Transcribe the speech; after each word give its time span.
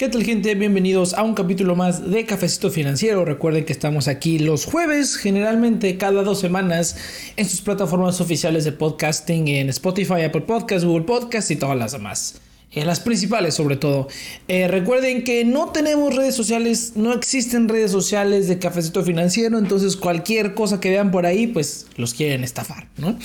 ¿Qué 0.00 0.08
tal 0.08 0.24
gente? 0.24 0.54
Bienvenidos 0.54 1.12
a 1.12 1.22
un 1.22 1.34
capítulo 1.34 1.76
más 1.76 2.10
de 2.10 2.24
Cafecito 2.24 2.70
Financiero. 2.70 3.26
Recuerden 3.26 3.66
que 3.66 3.74
estamos 3.74 4.08
aquí 4.08 4.38
los 4.38 4.64
jueves, 4.64 5.18
generalmente 5.18 5.98
cada 5.98 6.22
dos 6.22 6.40
semanas, 6.40 6.96
en 7.36 7.46
sus 7.46 7.60
plataformas 7.60 8.18
oficiales 8.22 8.64
de 8.64 8.72
podcasting, 8.72 9.48
en 9.48 9.68
Spotify, 9.68 10.22
Apple 10.22 10.40
Podcasts, 10.40 10.86
Google 10.86 11.04
Podcasts 11.04 11.50
y 11.50 11.56
todas 11.56 11.76
las 11.76 11.92
demás. 11.92 12.40
En 12.72 12.86
las 12.86 13.00
principales 13.00 13.52
sobre 13.52 13.76
todo. 13.76 14.08
Eh, 14.48 14.68
recuerden 14.68 15.22
que 15.22 15.44
no 15.44 15.68
tenemos 15.68 16.16
redes 16.16 16.34
sociales, 16.34 16.92
no 16.96 17.12
existen 17.12 17.68
redes 17.68 17.90
sociales 17.90 18.48
de 18.48 18.58
Cafecito 18.58 19.04
Financiero, 19.04 19.58
entonces 19.58 19.98
cualquier 19.98 20.54
cosa 20.54 20.80
que 20.80 20.88
vean 20.88 21.10
por 21.10 21.26
ahí, 21.26 21.46
pues 21.46 21.88
los 21.96 22.14
quieren 22.14 22.42
estafar, 22.42 22.88
¿no? 22.96 23.18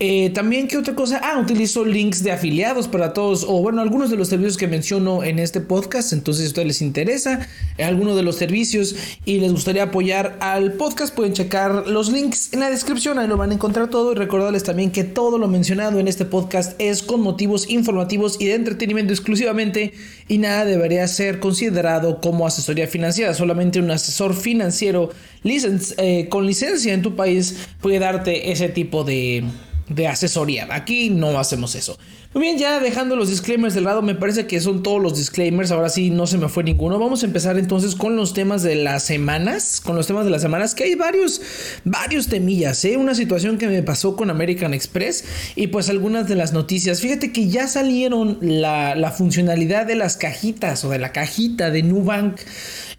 Eh, 0.00 0.30
también, 0.30 0.66
¿qué 0.66 0.76
otra 0.76 0.96
cosa? 0.96 1.20
Ah, 1.22 1.38
utilizo 1.38 1.84
links 1.84 2.24
de 2.24 2.32
afiliados 2.32 2.88
para 2.88 3.12
todos, 3.12 3.44
o 3.44 3.62
bueno, 3.62 3.80
algunos 3.80 4.10
de 4.10 4.16
los 4.16 4.26
servicios 4.26 4.56
que 4.56 4.66
menciono 4.66 5.22
en 5.22 5.38
este 5.38 5.60
podcast. 5.60 6.12
Entonces, 6.12 6.42
si 6.42 6.46
a 6.46 6.48
ustedes 6.48 6.66
les 6.66 6.82
interesa 6.82 7.48
alguno 7.78 8.16
de 8.16 8.24
los 8.24 8.34
servicios 8.34 8.96
y 9.24 9.38
les 9.38 9.52
gustaría 9.52 9.84
apoyar 9.84 10.36
al 10.40 10.72
podcast, 10.72 11.14
pueden 11.14 11.32
checar 11.32 11.86
los 11.86 12.10
links 12.10 12.52
en 12.52 12.60
la 12.60 12.70
descripción. 12.70 13.20
Ahí 13.20 13.28
lo 13.28 13.36
van 13.36 13.52
a 13.52 13.54
encontrar 13.54 13.88
todo. 13.88 14.10
Y 14.10 14.14
recordarles 14.16 14.64
también 14.64 14.90
que 14.90 15.04
todo 15.04 15.38
lo 15.38 15.46
mencionado 15.46 16.00
en 16.00 16.08
este 16.08 16.24
podcast 16.24 16.74
es 16.80 17.04
con 17.04 17.20
motivos 17.20 17.70
informativos 17.70 18.36
y 18.40 18.46
de 18.46 18.54
entretenimiento 18.54 19.12
exclusivamente. 19.12 19.92
Y 20.26 20.38
nada 20.38 20.64
debería 20.64 21.06
ser 21.06 21.38
considerado 21.38 22.20
como 22.20 22.48
asesoría 22.48 22.88
financiera. 22.88 23.32
Solamente 23.32 23.78
un 23.78 23.92
asesor 23.92 24.34
financiero 24.34 25.10
eh, 25.44 26.28
con 26.30 26.46
licencia 26.46 26.92
en 26.92 27.02
tu 27.02 27.14
país 27.14 27.68
puede 27.80 28.00
darte 28.00 28.50
ese 28.50 28.68
tipo 28.68 29.04
de 29.04 29.44
de 29.88 30.08
asesoría. 30.08 30.66
Aquí 30.70 31.10
no 31.10 31.38
hacemos 31.38 31.74
eso. 31.74 31.98
Muy 32.34 32.42
bien, 32.42 32.58
ya 32.58 32.80
dejando 32.80 33.14
los 33.14 33.30
disclaimers 33.30 33.74
del 33.74 33.84
lado, 33.84 34.02
me 34.02 34.16
parece 34.16 34.46
que 34.48 34.60
son 34.60 34.82
todos 34.82 35.00
los 35.00 35.16
disclaimers. 35.16 35.70
Ahora 35.70 35.88
sí, 35.88 36.10
no 36.10 36.26
se 36.26 36.36
me 36.36 36.48
fue 36.48 36.64
ninguno. 36.64 36.98
Vamos 36.98 37.22
a 37.22 37.26
empezar 37.26 37.56
entonces 37.58 37.94
con 37.94 38.16
los 38.16 38.34
temas 38.34 38.64
de 38.64 38.74
las 38.74 39.04
semanas. 39.04 39.80
Con 39.80 39.94
los 39.94 40.08
temas 40.08 40.24
de 40.24 40.32
las 40.32 40.42
semanas, 40.42 40.74
que 40.74 40.82
hay 40.82 40.96
varios, 40.96 41.40
varios 41.84 42.26
temillas, 42.26 42.84
¿eh? 42.84 42.96
Una 42.96 43.14
situación 43.14 43.56
que 43.56 43.68
me 43.68 43.84
pasó 43.84 44.16
con 44.16 44.30
American 44.30 44.74
Express 44.74 45.24
y 45.54 45.68
pues 45.68 45.88
algunas 45.88 46.28
de 46.28 46.34
las 46.34 46.52
noticias. 46.52 47.00
Fíjate 47.00 47.32
que 47.32 47.48
ya 47.48 47.68
salieron 47.68 48.38
la, 48.40 48.96
la 48.96 49.12
funcionalidad 49.12 49.86
de 49.86 49.94
las 49.94 50.16
cajitas 50.16 50.84
o 50.84 50.90
de 50.90 50.98
la 50.98 51.12
cajita 51.12 51.70
de 51.70 51.84
Nubank. 51.84 52.40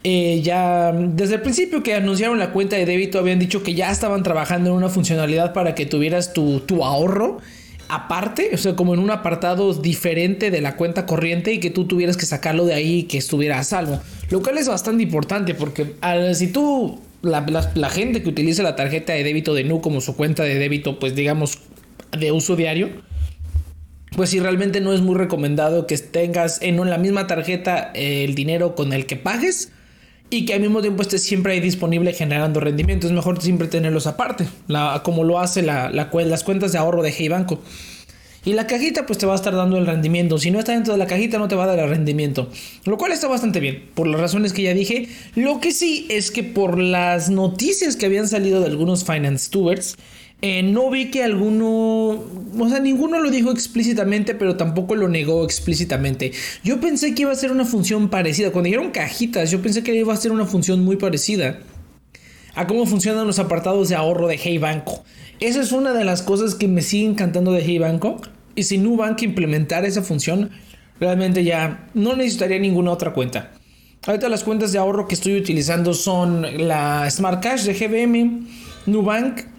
Eh, 0.07 0.41
ya 0.43 0.91
desde 0.91 1.35
el 1.35 1.41
principio 1.41 1.81
que 1.81 1.95
anunciaron 1.95 2.37
la 2.37 2.51
cuenta 2.51 2.75
de 2.75 2.85
débito 2.85 3.17
habían 3.17 3.39
dicho 3.39 3.63
que 3.63 3.73
ya 3.73 3.89
estaban 3.89 4.21
trabajando 4.21 4.69
en 4.69 4.75
una 4.75 4.87
funcionalidad 4.87 5.51
para 5.51 5.73
que 5.73 5.87
tuvieras 5.87 6.31
tu, 6.31 6.61
ahorro 6.83 7.39
aparte, 7.89 8.51
o 8.53 8.57
sea, 8.57 8.75
como 8.75 8.93
en 8.93 8.99
un 8.99 9.11
apartado 9.11 9.73
diferente 9.73 10.51
de 10.51 10.61
la 10.61 10.75
cuenta 10.75 11.05
corriente 11.05 11.53
y 11.53 11.59
que 11.59 11.69
tú 11.69 11.85
tuvieras 11.85 12.17
que 12.17 12.25
sacarlo 12.25 12.65
de 12.65 12.73
ahí 12.73 12.99
y 12.99 13.03
que 13.03 13.17
estuviera 13.17 13.59
a 13.59 13.63
salvo. 13.63 14.01
Lo 14.29 14.41
cual 14.41 14.57
es 14.57 14.67
bastante 14.67 15.03
importante 15.03 15.53
porque 15.53 15.93
si 16.33 16.47
tú, 16.47 16.99
la, 17.21 17.45
la, 17.73 17.89
gente 17.89 18.23
que 18.23 18.29
utiliza 18.29 18.63
la 18.63 18.75
tarjeta 18.75 19.13
de 19.13 19.23
débito 19.23 19.53
de 19.53 19.63
Nu 19.63 19.81
como 19.81 20.01
su 20.01 20.15
cuenta 20.15 20.43
de 20.43 20.55
débito, 20.55 20.99
pues 20.99 21.15
digamos, 21.15 21.59
de 22.17 22.31
uso 22.31 22.55
diario, 22.55 22.89
pues 24.15 24.29
si 24.29 24.39
realmente 24.39 24.81
no 24.81 24.93
es 24.93 25.01
muy 25.01 25.15
recomendado 25.15 25.87
que 25.87 25.97
tengas 25.97 26.61
en 26.61 26.77
la 26.89 26.97
misma 26.97 27.27
tarjeta 27.27 27.91
el 27.93 28.33
dinero 28.35 28.75
con 28.75 28.93
el 28.93 29.05
que 29.05 29.17
pagues 29.17 29.71
y 30.29 30.45
que 30.45 30.53
al 30.53 30.61
mismo 30.61 30.81
tiempo 30.81 31.01
esté 31.01 31.17
siempre 31.17 31.53
ahí 31.53 31.59
disponible 31.59 32.13
generando 32.13 32.59
rendimiento. 32.59 33.07
Es 33.07 33.13
mejor 33.13 33.41
siempre 33.41 33.67
tenerlos 33.67 34.07
aparte, 34.07 34.47
como 35.03 35.23
lo 35.23 35.39
hace 35.39 35.61
la, 35.61 35.89
las 35.89 36.43
cuentas 36.43 36.71
de 36.71 36.77
ahorro 36.77 37.03
de 37.03 37.13
Hey 37.15 37.29
Banco. 37.29 37.61
Y 38.45 38.53
la 38.53 38.67
cajita 38.67 39.07
pues 39.07 39.17
te 39.17 39.25
va 39.25 39.33
a 39.33 39.35
estar 39.35 39.55
dando 39.55 39.77
el 39.77 39.87
rendimiento. 39.87 40.37
Si 40.37 40.51
no 40.51 40.59
está 40.59 40.73
dentro 40.73 40.93
de 40.93 40.99
la 40.99 41.07
cajita 41.07 41.39
no 41.39 41.47
te 41.47 41.55
va 41.55 41.63
a 41.63 41.67
dar 41.67 41.79
el 41.79 41.89
rendimiento. 41.89 42.49
Lo 42.85 42.97
cual 42.97 43.11
está 43.11 43.27
bastante 43.27 43.59
bien. 43.59 43.89
Por 43.95 44.05
las 44.05 44.21
razones 44.21 44.53
que 44.53 44.61
ya 44.61 44.73
dije. 44.75 45.09
Lo 45.33 45.59
que 45.59 45.71
sí 45.71 46.05
es 46.09 46.29
que 46.29 46.43
por 46.43 46.77
las 46.77 47.31
noticias 47.31 47.95
que 47.95 48.05
habían 48.05 48.27
salido 48.27 48.61
de 48.61 48.67
algunos 48.67 49.03
finance 49.03 49.45
stewards. 49.45 49.97
Eh, 50.47 50.61
no 50.61 50.91
vi 50.91 51.09
que 51.09 51.23
alguno, 51.23 51.69
o 52.59 52.69
sea, 52.69 52.79
ninguno 52.79 53.19
lo 53.19 53.31
dijo 53.31 53.49
explícitamente, 53.49 54.35
pero 54.35 54.55
tampoco 54.57 54.93
lo 54.93 55.07
negó 55.07 55.43
explícitamente. 55.43 56.33
Yo 56.63 56.79
pensé 56.79 57.15
que 57.15 57.23
iba 57.23 57.31
a 57.31 57.35
ser 57.35 57.51
una 57.51 57.65
función 57.65 58.09
parecida. 58.09 58.51
Cuando 58.51 58.67
dijeron 58.67 58.91
cajitas, 58.91 59.49
yo 59.49 59.63
pensé 59.63 59.81
que 59.81 59.95
iba 59.95 60.13
a 60.13 60.17
ser 60.17 60.31
una 60.31 60.45
función 60.45 60.85
muy 60.85 60.97
parecida 60.97 61.61
a 62.53 62.67
cómo 62.67 62.85
funcionan 62.85 63.25
los 63.25 63.39
apartados 63.39 63.89
de 63.89 63.95
ahorro 63.95 64.27
de 64.27 64.37
Hey 64.37 64.59
Banco. 64.59 65.03
Esa 65.39 65.61
es 65.61 65.71
una 65.71 65.93
de 65.93 66.05
las 66.05 66.21
cosas 66.21 66.53
que 66.53 66.67
me 66.67 66.83
sigue 66.83 67.07
encantando 67.07 67.51
de 67.51 67.63
Hey 67.63 67.79
Banco. 67.79 68.21
Y 68.53 68.65
si 68.65 68.77
Nubank 68.77 69.23
implementara 69.23 69.87
esa 69.87 70.03
función, 70.03 70.51
realmente 70.99 71.43
ya 71.43 71.89
no 71.95 72.15
necesitaría 72.15 72.59
ninguna 72.59 72.91
otra 72.91 73.13
cuenta. 73.13 73.51
Ahorita 74.05 74.29
las 74.29 74.43
cuentas 74.43 74.71
de 74.71 74.77
ahorro 74.77 75.07
que 75.07 75.15
estoy 75.15 75.37
utilizando 75.37 75.95
son 75.95 76.67
la 76.67 77.09
Smart 77.09 77.41
Cash 77.41 77.63
de 77.63 77.73
GBM, 77.73 78.45
Nubank 78.85 79.54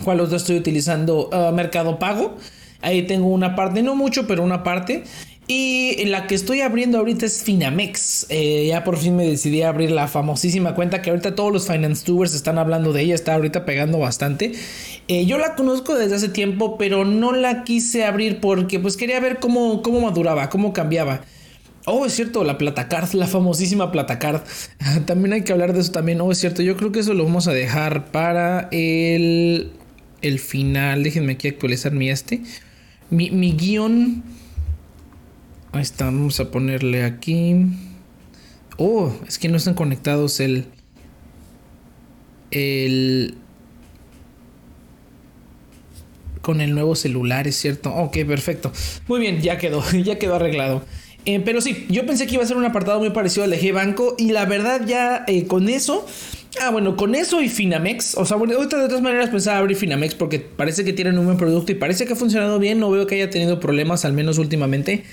cual 0.00 0.18
los 0.18 0.32
estoy 0.32 0.56
utilizando 0.56 1.28
uh, 1.28 1.52
Mercado 1.52 1.98
Pago. 1.98 2.36
Ahí 2.82 3.02
tengo 3.02 3.28
una 3.28 3.54
parte, 3.56 3.82
no 3.82 3.94
mucho, 3.94 4.26
pero 4.26 4.42
una 4.42 4.62
parte. 4.62 5.04
Y 5.52 6.04
la 6.04 6.28
que 6.28 6.36
estoy 6.36 6.60
abriendo 6.60 6.98
ahorita 6.98 7.26
es 7.26 7.42
Finamex. 7.42 8.26
Eh, 8.28 8.66
ya 8.68 8.84
por 8.84 8.96
fin 8.96 9.16
me 9.16 9.26
decidí 9.26 9.62
a 9.62 9.70
abrir 9.70 9.90
la 9.90 10.06
famosísima 10.06 10.76
cuenta 10.76 11.02
que 11.02 11.10
ahorita 11.10 11.34
todos 11.34 11.52
los 11.52 11.66
finance 11.66 12.04
tubers 12.04 12.34
están 12.34 12.56
hablando 12.56 12.92
de 12.92 13.02
ella. 13.02 13.16
Está 13.16 13.34
ahorita 13.34 13.64
pegando 13.64 13.98
bastante. 13.98 14.52
Eh, 15.08 15.26
yo 15.26 15.38
la 15.38 15.56
conozco 15.56 15.96
desde 15.96 16.14
hace 16.14 16.28
tiempo, 16.28 16.78
pero 16.78 17.04
no 17.04 17.32
la 17.32 17.64
quise 17.64 18.04
abrir 18.04 18.38
porque 18.38 18.78
pues 18.78 18.96
quería 18.96 19.18
ver 19.18 19.40
cómo, 19.40 19.82
cómo 19.82 20.00
maduraba, 20.02 20.50
cómo 20.50 20.72
cambiaba. 20.72 21.22
Oh, 21.84 22.06
es 22.06 22.12
cierto, 22.12 22.44
la 22.44 22.56
Platacard, 22.56 23.12
la 23.14 23.26
famosísima 23.26 23.90
Platacard. 23.90 24.42
también 25.06 25.32
hay 25.32 25.42
que 25.42 25.52
hablar 25.52 25.72
de 25.72 25.80
eso 25.80 25.90
también. 25.90 26.20
Oh, 26.20 26.30
es 26.30 26.38
cierto, 26.38 26.62
yo 26.62 26.76
creo 26.76 26.92
que 26.92 27.00
eso 27.00 27.12
lo 27.12 27.24
vamos 27.24 27.48
a 27.48 27.52
dejar 27.52 28.12
para 28.12 28.68
el 28.70 29.72
el 30.22 30.38
final. 30.38 31.02
Déjenme 31.02 31.32
aquí 31.32 31.48
actualizar 31.48 31.92
mi 31.92 32.10
este. 32.10 32.42
Mi, 33.10 33.30
mi 33.30 33.52
guion. 33.52 34.22
Ahí 35.72 35.82
está, 35.82 36.06
vamos 36.06 36.40
a 36.40 36.50
ponerle 36.50 37.04
aquí. 37.04 37.66
Oh, 38.76 39.12
es 39.26 39.38
que 39.38 39.48
no 39.48 39.56
están 39.56 39.74
conectados 39.74 40.40
el. 40.40 40.66
El. 42.50 43.34
Con 46.42 46.60
el 46.60 46.74
nuevo 46.74 46.96
celular, 46.96 47.46
es 47.46 47.56
cierto. 47.56 47.94
Ok, 47.94 48.18
perfecto. 48.26 48.72
Muy 49.06 49.20
bien, 49.20 49.40
ya 49.42 49.58
quedó, 49.58 49.84
ya 50.04 50.18
quedó 50.18 50.36
arreglado. 50.36 50.82
Eh, 51.26 51.40
pero 51.44 51.60
sí, 51.60 51.86
yo 51.90 52.06
pensé 52.06 52.26
que 52.26 52.34
iba 52.34 52.42
a 52.42 52.46
ser 52.46 52.56
un 52.56 52.64
apartado 52.64 52.98
muy 52.98 53.10
parecido 53.10 53.44
al 53.44 53.50
de 53.50 53.60
G 53.60 53.72
Banco. 53.74 54.14
Y 54.18 54.32
la 54.32 54.46
verdad, 54.46 54.86
ya 54.86 55.24
eh, 55.28 55.46
con 55.46 55.68
eso 55.68 56.06
Ah, 56.58 56.70
bueno, 56.70 56.96
con 56.96 57.14
eso 57.14 57.40
y 57.42 57.48
Finamex. 57.48 58.16
O 58.16 58.24
sea, 58.24 58.36
bueno, 58.36 58.58
de 58.58 58.66
todas 58.66 59.02
maneras 59.02 59.30
pensaba 59.30 59.58
abrir 59.58 59.76
Finamex 59.76 60.14
porque 60.14 60.40
parece 60.40 60.84
que 60.84 60.92
tienen 60.92 61.18
un 61.18 61.26
buen 61.26 61.36
producto 61.36 61.70
y 61.70 61.76
parece 61.76 62.06
que 62.06 62.14
ha 62.14 62.16
funcionado 62.16 62.58
bien. 62.58 62.80
No 62.80 62.90
veo 62.90 63.06
que 63.06 63.14
haya 63.14 63.30
tenido 63.30 63.60
problemas, 63.60 64.04
al 64.04 64.12
menos 64.12 64.38
últimamente. 64.38 65.04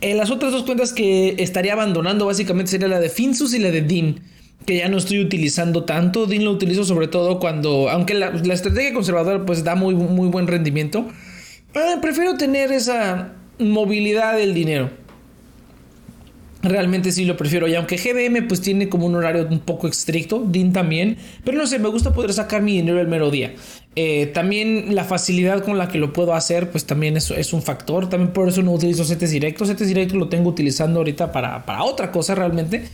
Eh, 0.00 0.14
las 0.14 0.30
otras 0.30 0.52
dos 0.52 0.62
cuentas 0.62 0.92
que 0.92 1.34
estaría 1.38 1.74
abandonando 1.74 2.26
básicamente 2.26 2.70
sería 2.70 2.88
la 2.88 3.00
de 3.00 3.10
Finsus 3.10 3.52
y 3.52 3.58
la 3.58 3.70
de 3.70 3.82
DIN. 3.82 4.20
Que 4.64 4.78
ya 4.78 4.88
no 4.88 4.96
estoy 4.96 5.20
utilizando 5.20 5.84
tanto. 5.84 6.26
DIN 6.26 6.44
lo 6.44 6.50
utilizo 6.50 6.84
sobre 6.84 7.08
todo 7.08 7.38
cuando, 7.40 7.90
aunque 7.90 8.14
la, 8.14 8.28
estrategia 8.52 8.94
conservadora 8.94 9.44
pues 9.44 9.64
da 9.64 9.74
muy, 9.74 9.94
muy 9.94 10.28
buen 10.28 10.46
rendimiento. 10.46 11.06
Eh, 11.74 11.98
prefiero 12.00 12.36
tener 12.36 12.72
esa 12.72 13.34
movilidad 13.58 14.36
del 14.36 14.54
dinero. 14.54 14.90
Realmente 16.62 17.12
sí 17.12 17.24
lo 17.24 17.36
prefiero. 17.36 17.68
Y 17.68 17.74
aunque 17.74 17.96
GBM 17.96 18.48
pues 18.48 18.60
tiene 18.60 18.88
como 18.88 19.06
un 19.06 19.14
horario 19.14 19.46
un 19.48 19.60
poco 19.60 19.88
estricto, 19.88 20.42
DIN 20.46 20.72
también. 20.72 21.16
Pero 21.44 21.58
no 21.58 21.66
sé, 21.66 21.78
me 21.78 21.88
gusta 21.88 22.12
poder 22.12 22.32
sacar 22.32 22.62
mi 22.62 22.72
dinero 22.72 23.00
el 23.00 23.08
mero 23.08 23.30
día. 23.30 23.54
Eh, 23.94 24.26
también 24.26 24.94
la 24.94 25.04
facilidad 25.04 25.64
con 25.64 25.78
la 25.78 25.88
que 25.88 25.98
lo 25.98 26.12
puedo 26.12 26.34
hacer 26.34 26.70
pues 26.70 26.84
también 26.84 27.16
es, 27.16 27.30
es 27.30 27.52
un 27.52 27.62
factor. 27.62 28.08
También 28.08 28.32
por 28.32 28.48
eso 28.48 28.62
no 28.62 28.72
utilizo 28.72 29.04
CETES 29.04 29.30
directos. 29.30 29.68
CETES 29.68 29.88
directos 29.88 30.18
lo 30.18 30.28
tengo 30.28 30.50
utilizando 30.50 31.00
ahorita 31.00 31.30
para, 31.30 31.64
para 31.64 31.84
otra 31.84 32.10
cosa 32.10 32.34
realmente 32.34 32.84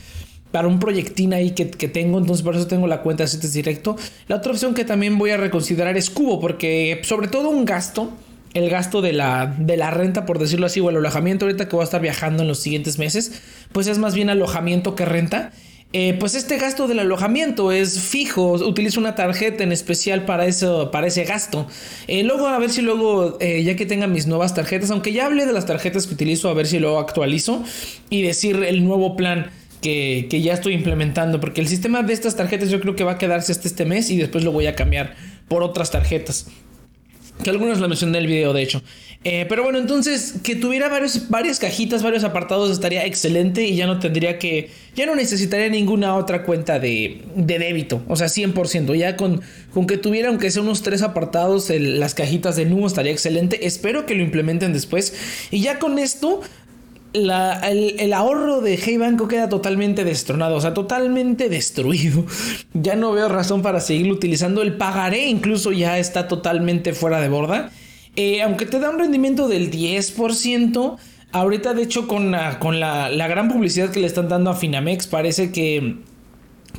para 0.50 0.69
un 0.69 0.79
proyectín 0.79 1.32
ahí 1.32 1.53
que, 1.53 1.70
que, 1.70 1.88
tengo, 1.88 2.19
entonces 2.19 2.44
por 2.44 2.55
eso 2.55 2.67
tengo 2.67 2.87
la 2.87 3.00
cuenta 3.00 3.25
de 3.25 3.29
CETES 3.31 3.55
directo. 3.55 3.97
La 4.29 4.37
otra 4.37 4.53
opción 4.53 4.75
que 4.75 4.85
también 4.85 5.17
voy 5.17 5.31
a 5.31 5.38
reconsiderar 5.38 5.97
es 5.97 6.11
Cubo, 6.11 6.38
porque 6.38 7.00
sobre 7.05 7.29
todo 7.29 7.49
un 7.49 7.65
gasto 7.65 8.12
el 8.55 8.69
gasto 8.69 9.01
de 9.01 9.13
la, 9.13 9.55
de 9.59 9.77
la 9.77 9.91
renta, 9.91 10.27
por 10.27 10.39
decirlo 10.39 10.67
así, 10.67 10.81
o 10.81 10.91
el 10.91 10.97
alojamiento 10.97 11.47
ahorita 11.47 11.69
que 11.69 11.77
voy 11.77 11.83
a 11.83 11.85
estar 11.85 12.01
viajando 12.01 12.43
en 12.43 12.49
los 12.49 12.59
siguientes 12.59 12.99
meses, 12.99 13.43
pues 13.73 13.87
es 13.87 13.99
más 13.99 14.15
bien 14.15 14.31
alojamiento 14.31 14.95
que 14.95 15.05
renta. 15.05 15.53
Eh, 15.95 16.17
pues 16.19 16.35
este 16.35 16.57
gasto 16.57 16.89
del 16.89 17.01
alojamiento 17.01 17.71
es 17.71 18.01
fijo, 18.01 18.53
utilizo 18.53 18.99
una 18.99 19.15
tarjeta 19.15 19.63
en 19.63 19.73
especial 19.73 20.25
para, 20.25 20.47
eso, 20.47 20.91
para 20.91 21.07
ese 21.07 21.25
gasto. 21.25 21.67
Eh, 22.09 22.25
luego 22.25 22.47
a 22.47 22.59
ver 22.59 22.71
si 22.71 22.81
luego, 22.81 23.37
eh, 23.41 23.63
ya 23.63 23.77
que 23.77 23.85
tenga 23.85 24.07
mis 24.07 24.27
nuevas 24.27 24.55
tarjetas, 24.55 24.91
aunque 24.91 25.13
ya 25.13 25.27
hablé 25.27 25.45
de 25.45 25.53
las 25.53 25.67
tarjetas 25.67 26.07
que 26.07 26.15
utilizo, 26.15 26.49
a 26.49 26.55
ver 26.55 26.67
si 26.67 26.79
luego 26.79 26.99
actualizo 26.99 27.63
y 28.09 28.23
decir 28.23 28.65
el 28.65 28.85
nuevo 28.85 29.17
plan. 29.17 29.51
Que, 29.83 30.29
que 30.31 30.41
ya 30.41 30.53
estoy 30.53 30.75
implementando, 30.75 31.41
porque 31.41 31.61
el 31.61 31.67
sistema 31.67 32.05
de 32.05 32.13
estas 32.13 32.37
tarjetas 32.37 32.71
yo 32.71 32.81
creo 32.81 32.95
que 32.95 33.03
va 33.03 33.13
a 33.13 33.19
quedarse 33.19 33.51
hasta 33.51 33.67
este 33.67 33.85
mes 33.85 34.11
y 34.11 34.17
después 34.17 34.45
lo 34.45 34.53
voy 34.53 34.69
a 34.69 34.77
cambiar 34.77 35.17
por 35.49 35.65
otras 35.65 35.91
tarjetas. 35.91 36.47
Que 37.43 37.50
algunos 37.50 37.81
lo 37.81 37.89
mencioné 37.89 38.19
en 38.19 38.25
el 38.25 38.31
video, 38.31 38.53
de 38.53 38.62
hecho. 38.62 38.83
Eh, 39.25 39.47
pero 39.49 39.62
bueno, 39.62 39.79
entonces 39.79 40.35
que 40.43 40.56
tuviera 40.56 40.89
varios, 40.89 41.29
varias 41.29 41.61
cajitas, 41.61 42.03
varios 42.03 42.25
apartados 42.25 42.73
estaría 42.73 43.06
excelente 43.06 43.62
y 43.62 43.77
ya 43.77 43.87
no 43.87 44.00
tendría 44.00 44.37
que, 44.41 44.71
ya 44.97 45.06
no 45.06 45.15
necesitaría 45.15 45.69
ninguna 45.69 46.17
otra 46.17 46.43
cuenta 46.43 46.81
de, 46.81 47.23
de 47.37 47.59
débito, 47.61 48.03
o 48.09 48.17
sea, 48.17 48.27
100%. 48.27 48.97
Ya 48.97 49.17
con, 49.17 49.41
con 49.73 49.87
que 49.87 49.97
tuviera, 49.97 50.29
aunque 50.29 50.50
sea 50.50 50.62
unos 50.62 50.83
tres 50.83 51.03
apartados, 51.03 51.71
las 51.71 52.15
cajitas 52.15 52.56
de 52.56 52.65
nudo 52.65 52.89
estaría 52.89 53.12
excelente. 53.12 53.65
Espero 53.65 54.06
que 54.06 54.17
lo 54.17 54.23
implementen 54.23 54.73
después. 54.73 55.15
Y 55.53 55.61
ya 55.61 55.79
con 55.79 56.00
esto, 56.00 56.41
el, 57.12 58.12
ahorro 58.12 58.61
de 58.61 58.79
Hey 58.82 58.97
Banco 58.97 59.29
queda 59.29 59.49
totalmente 59.49 60.05
destronado, 60.05 60.56
o 60.56 60.61
sea, 60.61 60.75
totalmente 60.75 61.49
destruido. 61.49 62.25
Ya 62.75 62.97
no 62.97 63.12
veo 63.12 63.29
razón 63.29 63.62
para 63.62 63.81
seguirlo 63.81 64.14
utilizando. 64.14 64.62
El 64.62 64.75
pagaré 64.76 65.26
incluso 65.26 65.73
ya 65.73 65.99
está 65.99 66.26
totalmente 66.26 66.94
fuera 66.94 67.20
de 67.20 67.29
borda. 67.29 67.70
Eh, 68.17 68.43
aunque 68.43 68.67
te 68.67 68.79
da 68.79 68.91
un 68.91 68.99
rendimiento 68.99 69.47
del 69.47 69.70
10%, 69.70 70.97
ahorita 71.32 71.75
de 71.75 71.82
hecho 71.82 72.09
con, 72.09 72.31
la, 72.31 72.59
con 72.59 72.81
la, 72.81 73.09
gran 73.29 73.49
publicidad 73.49 73.91
que 73.91 74.00
le 74.00 74.06
están 74.06 74.29
dando 74.29 74.50
a 74.50 74.55
Finamex 74.55 75.06
parece 75.06 75.53
que 75.53 75.97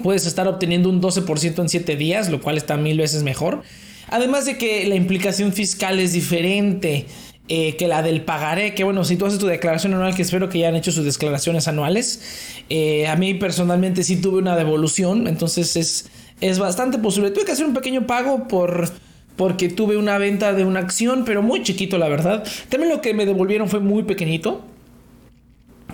puedes 0.01 0.25
estar 0.25 0.47
obteniendo 0.47 0.89
un 0.89 1.01
12% 1.01 1.59
en 1.59 1.69
7 1.69 1.95
días, 1.95 2.29
lo 2.29 2.41
cual 2.41 2.57
está 2.57 2.75
mil 2.75 2.97
veces 2.97 3.23
mejor. 3.23 3.61
Además 4.09 4.45
de 4.45 4.57
que 4.57 4.85
la 4.85 4.95
implicación 4.95 5.53
fiscal 5.53 5.99
es 5.99 6.13
diferente. 6.13 7.05
Eh, 7.49 7.75
que 7.75 7.89
la 7.89 8.01
del 8.01 8.21
pagaré, 8.21 8.73
que 8.73 8.85
bueno, 8.85 9.03
si 9.03 9.17
tú 9.17 9.25
haces 9.25 9.37
tu 9.37 9.47
declaración 9.47 9.93
anual, 9.93 10.15
que 10.15 10.21
espero 10.21 10.47
que 10.47 10.59
ya 10.59 10.69
han 10.69 10.75
hecho 10.75 10.93
sus 10.93 11.03
declaraciones 11.03 11.67
anuales, 11.67 12.63
eh, 12.69 13.05
a 13.07 13.17
mí 13.17 13.33
personalmente 13.33 14.03
sí 14.03 14.15
tuve 14.15 14.37
una 14.37 14.55
devolución, 14.55 15.27
entonces 15.27 15.75
es, 15.75 16.09
es 16.39 16.57
bastante 16.57 16.99
posible. 16.99 17.31
Tuve 17.31 17.43
que 17.43 17.51
hacer 17.51 17.65
un 17.65 17.73
pequeño 17.73 18.07
pago 18.07 18.47
por 18.47 18.89
porque 19.35 19.67
tuve 19.67 19.97
una 19.97 20.17
venta 20.17 20.53
de 20.53 20.63
una 20.63 20.79
acción, 20.79 21.23
pero 21.25 21.41
muy 21.41 21.63
chiquito, 21.63 21.97
la 21.97 22.07
verdad. 22.07 22.43
También 22.69 22.93
lo 22.93 23.01
que 23.01 23.13
me 23.13 23.25
devolvieron 23.25 23.67
fue 23.67 23.79
muy 23.79 24.03
pequeñito, 24.03 24.63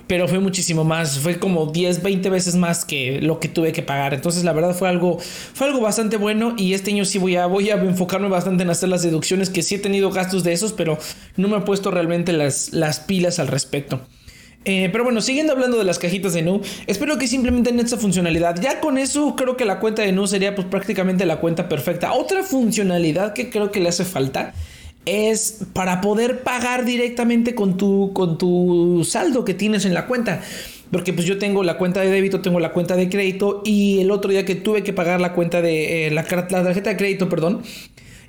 pero 0.09 0.27
fue 0.27 0.39
muchísimo 0.39 0.83
más, 0.83 1.19
fue 1.19 1.37
como 1.37 1.67
10, 1.67 2.01
20 2.01 2.31
veces 2.31 2.55
más 2.55 2.83
que 2.83 3.21
lo 3.21 3.39
que 3.39 3.47
tuve 3.47 3.71
que 3.71 3.83
pagar. 3.83 4.15
Entonces, 4.15 4.43
la 4.43 4.53
verdad 4.53 4.75
fue 4.75 4.89
algo 4.89 5.19
fue 5.19 5.67
algo 5.67 5.81
bastante 5.81 6.17
bueno 6.17 6.55
y 6.57 6.73
este 6.73 6.89
año 6.89 7.05
sí 7.05 7.19
voy 7.19 7.35
a 7.35 7.45
voy 7.45 7.69
a 7.69 7.75
enfocarme 7.75 8.27
bastante 8.27 8.63
en 8.63 8.71
hacer 8.71 8.89
las 8.89 9.03
deducciones 9.03 9.51
que 9.51 9.61
sí 9.61 9.75
he 9.75 9.77
tenido 9.77 10.09
gastos 10.09 10.43
de 10.43 10.51
esos, 10.51 10.73
pero 10.73 10.97
no 11.37 11.47
me 11.47 11.57
he 11.57 11.61
puesto 11.61 11.91
realmente 11.91 12.33
las 12.33 12.73
las 12.73 13.01
pilas 13.01 13.37
al 13.37 13.49
respecto. 13.49 14.01
Eh, 14.65 14.89
pero 14.91 15.03
bueno, 15.03 15.21
siguiendo 15.21 15.53
hablando 15.53 15.77
de 15.77 15.83
las 15.83 15.99
cajitas 15.99 16.33
de 16.33 16.41
Nu, 16.41 16.61
espero 16.87 17.19
que 17.19 17.27
simplemente 17.27 17.69
en 17.69 17.79
esa 17.79 17.97
funcionalidad. 17.97 18.59
Ya 18.59 18.79
con 18.79 18.97
eso 18.97 19.35
creo 19.35 19.57
que 19.57 19.65
la 19.65 19.79
cuenta 19.79 20.01
de 20.01 20.11
Nu 20.11 20.25
sería 20.25 20.55
pues 20.55 20.65
prácticamente 20.65 21.27
la 21.27 21.39
cuenta 21.39 21.69
perfecta. 21.69 22.13
Otra 22.13 22.41
funcionalidad 22.41 23.33
que 23.33 23.51
creo 23.51 23.71
que 23.71 23.79
le 23.79 23.89
hace 23.89 24.05
falta 24.05 24.55
es 25.05 25.65
para 25.73 26.01
poder 26.01 26.43
pagar 26.43 26.85
directamente 26.85 27.55
con 27.55 27.77
tu, 27.77 28.11
con 28.13 28.37
tu 28.37 29.05
saldo 29.07 29.45
que 29.45 29.53
tienes 29.53 29.85
en 29.85 29.93
la 29.93 30.05
cuenta. 30.05 30.41
Porque 30.91 31.13
pues 31.13 31.27
yo 31.27 31.37
tengo 31.37 31.63
la 31.63 31.77
cuenta 31.77 32.01
de 32.01 32.09
débito, 32.09 32.41
tengo 32.41 32.59
la 32.59 32.71
cuenta 32.71 32.95
de 32.95 33.09
crédito 33.09 33.61
y 33.63 33.99
el 33.99 34.09
otro 34.09 34.31
día 34.31 34.43
que 34.43 34.55
tuve 34.55 34.83
que 34.83 34.91
pagar 34.91 35.21
la 35.21 35.33
cuenta 35.33 35.61
de 35.61 36.07
eh, 36.07 36.11
la, 36.11 36.23
tarjeta 36.23 36.89
de 36.89 36.97
crédito, 36.97 37.29
perdón, 37.29 37.61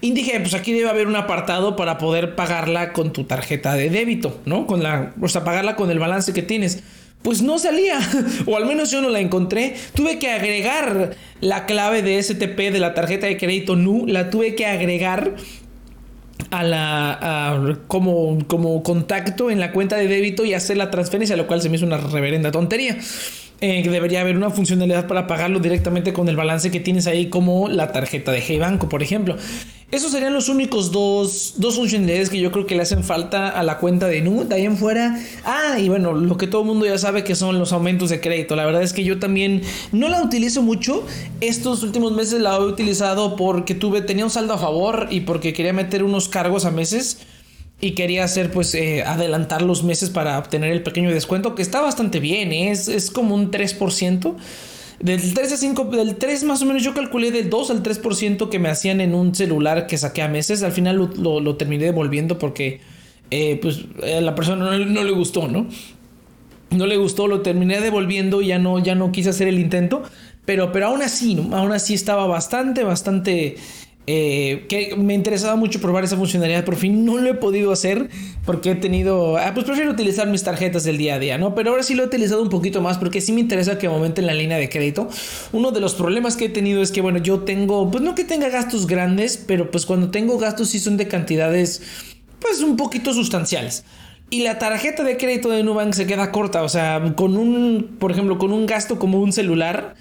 y 0.02 0.12
pues 0.12 0.54
aquí 0.54 0.72
debe 0.72 0.88
haber 0.88 1.06
un 1.06 1.16
apartado 1.16 1.76
para 1.76 1.98
poder 1.98 2.34
pagarla 2.34 2.92
con 2.92 3.12
tu 3.12 3.24
tarjeta 3.24 3.74
de 3.74 3.90
débito, 3.90 4.40
¿no? 4.46 4.66
Con 4.66 4.82
la, 4.82 5.12
o 5.20 5.28
sea, 5.28 5.44
pagarla 5.44 5.76
con 5.76 5.90
el 5.90 5.98
balance 5.98 6.32
que 6.32 6.42
tienes. 6.42 6.82
Pues 7.22 7.42
no 7.42 7.58
salía, 7.58 7.98
o 8.46 8.56
al 8.56 8.64
menos 8.64 8.90
yo 8.90 9.02
no 9.02 9.10
la 9.10 9.20
encontré. 9.20 9.74
Tuve 9.94 10.18
que 10.18 10.30
agregar 10.30 11.16
la 11.42 11.66
clave 11.66 12.00
de 12.00 12.22
STP 12.22 12.72
de 12.72 12.78
la 12.78 12.94
tarjeta 12.94 13.26
de 13.26 13.36
crédito 13.36 13.76
NU, 13.76 14.06
la 14.06 14.30
tuve 14.30 14.54
que 14.54 14.64
agregar 14.64 15.34
a 16.50 16.62
la 16.64 17.78
como, 17.86 18.38
como 18.46 18.82
contacto 18.82 19.50
en 19.50 19.60
la 19.60 19.72
cuenta 19.72 19.96
de 19.96 20.08
débito 20.08 20.44
y 20.44 20.54
hacer 20.54 20.76
la 20.76 20.90
transferencia, 20.90 21.36
lo 21.36 21.46
cual 21.46 21.62
se 21.62 21.68
me 21.68 21.76
hizo 21.76 21.86
una 21.86 21.98
reverenda 21.98 22.50
tontería. 22.50 22.96
Eh, 23.60 23.86
debería 23.86 24.22
haber 24.22 24.36
una 24.36 24.48
funcionalidad 24.50 25.06
para 25.06 25.26
pagarlo 25.26 25.58
directamente 25.60 26.14
con 26.14 26.28
el 26.28 26.36
balance 26.36 26.70
que 26.70 26.80
tienes 26.80 27.06
ahí, 27.06 27.28
como 27.28 27.68
la 27.68 27.92
tarjeta 27.92 28.32
de 28.32 28.40
Hey 28.40 28.58
Banco, 28.58 28.88
por 28.88 29.02
ejemplo. 29.02 29.36
Esos 29.90 30.12
serían 30.12 30.32
los 30.32 30.48
únicos 30.48 30.92
dos, 30.92 31.54
dos 31.56 31.74
funcionalidades 31.74 32.30
que 32.30 32.38
yo 32.38 32.52
creo 32.52 32.64
que 32.64 32.76
le 32.76 32.82
hacen 32.82 33.02
falta 33.02 33.48
a 33.48 33.64
la 33.64 33.78
cuenta 33.78 34.06
de 34.06 34.20
Nu. 34.20 34.44
De 34.44 34.54
ahí 34.54 34.64
en 34.64 34.76
fuera. 34.76 35.18
Ah, 35.44 35.80
y 35.80 35.88
bueno, 35.88 36.12
lo 36.12 36.36
que 36.36 36.46
todo 36.46 36.60
el 36.60 36.68
mundo 36.68 36.86
ya 36.86 36.96
sabe 36.96 37.24
que 37.24 37.34
son 37.34 37.58
los 37.58 37.72
aumentos 37.72 38.08
de 38.08 38.20
crédito. 38.20 38.54
La 38.54 38.64
verdad 38.64 38.82
es 38.82 38.92
que 38.92 39.02
yo 39.02 39.18
también 39.18 39.62
no 39.90 40.08
la 40.08 40.22
utilizo 40.22 40.62
mucho. 40.62 41.04
Estos 41.40 41.82
últimos 41.82 42.12
meses 42.12 42.40
la 42.40 42.56
he 42.56 42.60
utilizado 42.60 43.34
porque 43.34 43.74
tuve, 43.74 44.00
tenía 44.00 44.24
un 44.24 44.30
saldo 44.30 44.54
a 44.54 44.58
favor 44.58 45.08
y 45.10 45.22
porque 45.22 45.52
quería 45.52 45.72
meter 45.72 46.04
unos 46.04 46.28
cargos 46.28 46.66
a 46.66 46.70
meses. 46.70 47.18
Y 47.80 47.92
quería 47.92 48.24
hacer, 48.24 48.50
pues, 48.50 48.74
eh, 48.74 49.02
adelantar 49.04 49.62
los 49.62 49.82
meses 49.84 50.10
para 50.10 50.38
obtener 50.38 50.70
el 50.72 50.82
pequeño 50.82 51.10
descuento, 51.10 51.54
que 51.54 51.62
está 51.62 51.80
bastante 51.80 52.20
bien, 52.20 52.52
¿eh? 52.52 52.70
es, 52.70 52.88
es 52.88 53.10
como 53.10 53.34
un 53.34 53.50
3%. 53.50 54.36
Del 55.00 55.32
3 55.32 55.52
a 55.52 55.56
5, 55.56 55.84
del 55.84 56.16
3 56.16 56.44
más 56.44 56.60
o 56.60 56.66
menos 56.66 56.82
yo 56.82 56.92
calculé 56.92 57.30
del 57.30 57.48
2 57.48 57.70
al 57.70 57.82
3% 57.82 58.50
que 58.50 58.58
me 58.58 58.68
hacían 58.68 59.00
en 59.00 59.14
un 59.14 59.34
celular 59.34 59.86
que 59.86 59.96
saqué 59.96 60.20
a 60.20 60.28
meses. 60.28 60.62
Al 60.62 60.72
final 60.72 61.10
lo, 61.16 61.56
terminé 61.56 61.84
devolviendo 61.84 62.38
porque 62.38 62.80
eh, 63.30 63.58
pues 63.62 63.86
a 64.02 64.20
la 64.20 64.34
persona 64.34 64.76
no, 64.76 65.02
le 65.02 65.10
gustó, 65.12 65.48
¿no? 65.48 65.66
No 66.70 66.86
le 66.86 66.98
gustó, 66.98 67.28
lo 67.28 67.40
terminé 67.40 67.80
devolviendo, 67.80 68.42
ya 68.42 68.58
no, 68.58 68.78
ya 68.78 68.94
no 68.94 69.10
quise 69.10 69.30
hacer 69.30 69.48
el 69.48 69.58
intento. 69.58 70.02
Pero, 70.44 70.70
pero 70.70 70.88
aún 70.88 71.00
así, 71.00 71.34
¿no? 71.34 71.56
aún 71.56 71.72
así 71.72 71.94
estaba 71.94 72.26
bastante, 72.26 72.84
bastante 72.84 73.56
eh, 74.06 74.66
que 74.68 74.96
me 74.96 75.14
interesaba 75.14 75.56
mucho 75.56 75.80
probar 75.80 76.04
esa 76.04 76.16
funcionalidad, 76.16 76.64
por 76.64 76.76
fin 76.76 77.04
no 77.04 77.18
lo 77.18 77.30
he 77.30 77.34
podido 77.34 77.70
hacer 77.70 78.08
porque 78.44 78.72
he 78.72 78.74
tenido, 78.74 79.36
ah, 79.36 79.52
pues 79.54 79.66
prefiero 79.66 79.90
utilizar 79.90 80.26
mis 80.26 80.42
tarjetas 80.42 80.84
del 80.84 80.98
día 80.98 81.16
a 81.16 81.18
día, 81.18 81.38
¿no? 81.38 81.54
Pero 81.54 81.70
ahora 81.70 81.82
sí 81.82 81.94
lo 81.94 82.02
he 82.02 82.06
utilizado 82.06 82.42
un 82.42 82.48
poquito 82.48 82.80
más 82.80 82.98
porque 82.98 83.20
sí 83.20 83.32
me 83.32 83.40
interesa 83.40 83.78
que 83.78 83.86
aumenten 83.86 84.26
la 84.26 84.34
línea 84.34 84.56
de 84.56 84.68
crédito. 84.68 85.08
Uno 85.52 85.70
de 85.70 85.80
los 85.80 85.94
problemas 85.94 86.36
que 86.36 86.46
he 86.46 86.48
tenido 86.48 86.82
es 86.82 86.92
que, 86.92 87.02
bueno, 87.02 87.18
yo 87.18 87.40
tengo, 87.40 87.90
pues 87.90 88.02
no 88.02 88.14
que 88.14 88.24
tenga 88.24 88.48
gastos 88.48 88.86
grandes, 88.86 89.36
pero 89.36 89.70
pues 89.70 89.86
cuando 89.86 90.10
tengo 90.10 90.38
gastos 90.38 90.70
sí 90.70 90.78
son 90.80 90.96
de 90.96 91.06
cantidades, 91.06 91.82
pues 92.40 92.62
un 92.62 92.76
poquito 92.76 93.12
sustanciales. 93.12 93.84
Y 94.30 94.44
la 94.44 94.58
tarjeta 94.58 95.02
de 95.02 95.16
crédito 95.16 95.50
de 95.50 95.62
Nubank 95.62 95.92
se 95.92 96.06
queda 96.06 96.32
corta, 96.32 96.62
o 96.62 96.68
sea, 96.68 97.14
con 97.16 97.36
un, 97.36 97.96
por 97.98 98.12
ejemplo, 98.12 98.38
con 98.38 98.52
un 98.52 98.64
gasto 98.64 98.98
como 98.98 99.20
un 99.20 99.32
celular 99.32 99.94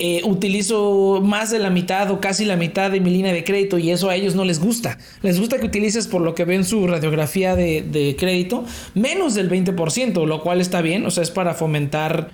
eh, 0.00 0.22
utilizo 0.24 1.20
más 1.22 1.52
de 1.52 1.60
la 1.60 1.70
mitad 1.70 2.10
o 2.10 2.20
casi 2.20 2.44
la 2.44 2.56
mitad 2.56 2.90
de 2.90 2.98
mi 2.98 3.10
línea 3.10 3.32
de 3.32 3.44
crédito 3.44 3.78
y 3.78 3.90
eso 3.90 4.10
a 4.10 4.16
ellos 4.16 4.34
no 4.34 4.44
les 4.44 4.58
gusta. 4.58 4.98
Les 5.22 5.38
gusta 5.38 5.58
que 5.58 5.66
utilices 5.66 6.08
por 6.08 6.20
lo 6.20 6.34
que 6.34 6.44
ven 6.44 6.64
su 6.64 6.84
radiografía 6.88 7.54
de, 7.54 8.16
crédito 8.18 8.64
menos 8.94 9.34
del 9.34 9.48
20%, 9.48 10.26
lo 10.26 10.42
cual 10.42 10.60
está 10.60 10.82
bien, 10.82 11.06
o 11.06 11.12
sea, 11.12 11.22
es 11.22 11.30
para 11.30 11.54
fomentar 11.54 12.30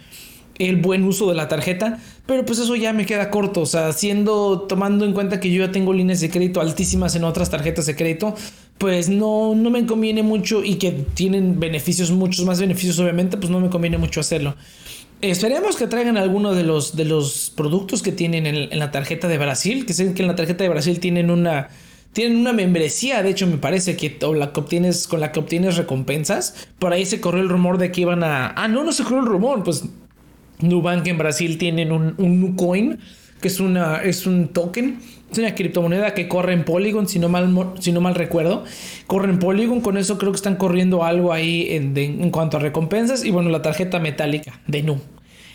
el 0.59 0.77
buen 0.77 1.05
uso 1.05 1.29
de 1.29 1.35
la 1.35 1.49
tarjeta, 1.49 1.99
pero 2.25 2.47
pues 2.47 2.59
eso 2.59 2.76
ya 2.76 2.95
me 2.95 3.05
queda 3.05 3.31
corto, 3.31 3.61
o 3.62 3.67
sea, 3.67 3.93
siendo 3.93 4.62
tomando 4.62 5.05
en 5.05 5.12
cuenta 5.12 5.38
que 5.38 5.50
yo 5.50 5.64
ya 5.64 5.73
tengo 5.73 5.93
líneas 5.93 6.21
de 6.21 6.31
crédito 6.31 6.62
altísimas 6.62 7.14
en 7.14 7.25
otras 7.25 7.50
tarjetas 7.50 7.85
de 7.87 7.95
crédito, 7.95 8.35
pues 8.79 9.11
no, 9.11 9.55
no 9.55 9.69
me 9.69 9.85
conviene 9.85 10.23
mucho 10.23 10.64
y 10.64 10.76
que 10.76 10.93
tienen 10.93 11.61
beneficios, 11.61 12.11
muchos 12.11 12.47
más 12.47 12.59
beneficios 12.59 12.99
obviamente, 12.99 13.37
pues 13.37 13.50
no 13.50 13.61
me 13.61 13.69
conviene 13.69 13.99
mucho 13.99 14.21
hacerlo. 14.21 14.55
Esperemos 15.23 15.77
que 15.77 15.87
traigan 15.87 16.17
algunos 16.17 16.57
de 16.57 16.65
los, 16.65 16.97
de 16.97 17.05
los 17.05 17.53
productos 17.55 18.03
que 18.03 18.11
tienen 18.11 18.47
en, 18.47 18.79
la 18.79 18.91
tarjeta 18.91 19.29
de 19.29 19.37
Brasil, 19.37 19.85
que 19.85 19.93
sé 19.93 20.15
que 20.15 20.23
en 20.23 20.29
la 20.29 20.35
tarjeta 20.35 20.65
de 20.65 20.71
Brasil 20.71 20.99
tienen 20.99 21.31
una, 21.31 21.69
tienen 22.15 22.39
una 22.39 22.55
membresía, 22.55 23.23
de 23.23 23.29
hecho 23.29 23.47
me 23.47 23.59
parece 23.59 23.97
que, 23.97 24.19
la 24.35 24.53
que 24.53 24.61
obtienes, 24.61 25.07
con 25.07 25.21
la 25.21 25.31
que 25.31 25.41
obtienes 25.41 25.77
recompensas. 25.77 26.69
Por 26.79 26.95
ahí 26.95 27.05
se 27.05 27.21
corrió 27.21 27.43
el 27.43 27.50
rumor 27.50 27.77
de 27.77 27.93
que 27.93 28.00
iban 28.00 28.25
a... 28.25 28.55
Ah, 28.57 28.67
no, 28.67 28.83
no 28.83 28.93
se 28.93 29.03
corrió 29.03 29.21
el 29.21 29.27
rumor, 29.27 29.62
pues 29.62 29.85
Nubank 30.61 31.07
en 31.07 31.19
Brasil 31.19 31.59
tienen 31.59 31.93
un, 31.93 32.15
un 32.17 32.41
que 33.40 33.49
es, 33.49 33.61
una, 33.61 34.02
es 34.02 34.26
un 34.26 34.49
token 34.49 34.99
es 35.30 35.38
una 35.38 35.54
criptomoneda 35.54 36.12
que 36.12 36.26
corre 36.26 36.52
en 36.52 36.64
Polygon, 36.64 37.09
si 37.09 37.20
no 37.20 37.28
mal, 37.28 37.54
si 37.78 37.92
no 37.92 38.00
mal 38.00 38.16
recuerdo. 38.16 38.64
Corre 39.06 39.30
en 39.30 39.38
Polygon, 39.38 39.80
con 39.80 39.97
eso 39.97 40.18
creo 40.18 40.32
que 40.32 40.37
están 40.37 40.56
corriendo 40.56 41.04
algo 41.04 41.32
ahí 41.32 41.68
en, 41.70 41.97
en 41.97 42.30
cuanto 42.30 42.56
a 42.56 42.61
recompensas. 42.61 43.25
Y 43.25 43.30
bueno, 43.30 43.49
la 43.49 43.62
tarjeta 43.62 44.00
metálica 44.00 44.61
de 44.66 44.82
Nu. 44.82 45.00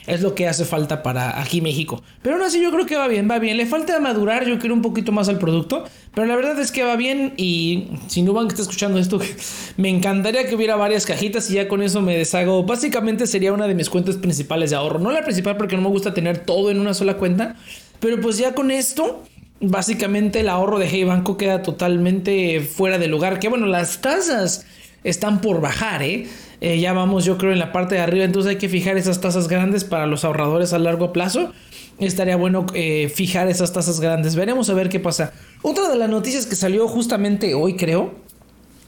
Es 0.08 0.22
lo 0.22 0.36
que 0.36 0.48
hace 0.48 0.66
falta 0.66 1.02
para 1.02 1.42
aquí 1.42 1.62
México. 1.62 2.04
Pero 2.22 2.36
aún 2.36 2.44
así 2.44 2.62
yo 2.62 2.72
creo 2.72 2.86
que 2.86 2.96
va 2.96 3.08
bien, 3.08 3.30
va 3.30 3.40
bien. 3.40 3.58
Le 3.58 3.66
falta 3.66 4.00
madurar, 4.00 4.46
yo 4.46 4.60
quiero 4.60 4.76
un 4.76 4.82
poquito 4.82 5.12
más 5.12 5.30
al 5.30 5.40
producto. 5.40 5.86
Pero 6.14 6.28
la 6.28 6.36
verdad 6.36 6.60
es 6.60 6.72
que 6.72 6.84
va 6.84 6.96
bien. 6.96 7.34
Y 7.38 7.88
si 8.08 8.22
no 8.22 8.34
van 8.34 8.48
que 8.48 8.54
está 8.54 8.62
escuchando 8.62 9.00
esto, 9.00 9.20
me 9.78 9.90
encantaría 9.90 10.48
que 10.48 10.56
hubiera 10.56 10.76
varias 10.76 11.06
cajitas 11.06 11.50
y 11.50 11.56
ya 11.56 11.68
con 11.68 11.82
eso 11.82 12.02
me 12.02 12.18
deshago. 12.18 12.64
Básicamente 12.64 13.26
sería 13.28 13.52
una 13.52 13.68
de 13.68 13.74
mis 13.74 13.90
cuentas 13.90 14.18
principales 14.18 14.70
de 14.70 14.76
ahorro. 14.76 15.00
No 15.00 15.12
la 15.12 15.24
principal 15.24 15.58
porque 15.58 15.76
no 15.76 15.82
me 15.82 15.90
gusta 15.90 16.14
tener 16.14 16.40
todo 16.40 16.70
en 16.70 16.80
una 16.80 16.94
sola 16.94 17.18
cuenta. 17.18 17.56
Pero 18.00 18.22
pues 18.22 18.38
ya 18.38 18.54
con 18.54 18.72
esto 18.72 19.24
básicamente 19.60 20.42
el 20.42 20.50
ahorro 20.50 20.80
de 20.80 20.88
Hey 20.88 21.04
Banco 21.06 21.38
queda 21.38 21.62
totalmente 21.62 22.60
fuera 22.62 22.98
de 22.98 23.08
lugar. 23.08 23.40
Que 23.40 23.50
bueno, 23.50 23.66
las 23.66 24.02
tasas 24.02 24.66
están 25.04 25.42
por 25.42 25.62
bajar, 25.62 26.04
¿eh? 26.04 26.28
Eh, 26.62 26.80
ya 26.80 26.94
vamos, 26.94 27.26
yo 27.26 27.38
creo, 27.38 27.52
en 27.52 27.60
la 27.60 27.72
parte 27.72 27.96
de 27.96 28.02
arriba. 28.02 28.26
Entonces 28.26 28.50
hay 28.52 28.58
que 28.58 28.70
fijar 28.70 28.98
esas 28.98 29.22
tasas 29.22 29.48
grandes 29.48 29.84
para 29.84 30.08
los 30.08 30.24
ahorradores 30.24 30.74
a 30.74 30.80
largo 30.80 31.14
plazo. 31.14 31.52
Estaría 32.00 32.36
bueno 32.36 32.66
eh, 32.74 33.10
fijar 33.14 33.48
esas 33.48 33.74
tasas 33.74 34.00
grandes. 34.00 34.36
Veremos 34.36 34.70
a 34.70 34.74
ver 34.74 34.90
qué 34.90 35.00
pasa. 35.00 35.34
Otra 35.62 35.90
de 35.90 35.96
las 35.98 36.10
noticias 36.10 36.46
que 36.46 36.56
salió 36.56 36.88
justamente 36.88 37.54
hoy, 37.54 37.76
creo, 37.76 38.14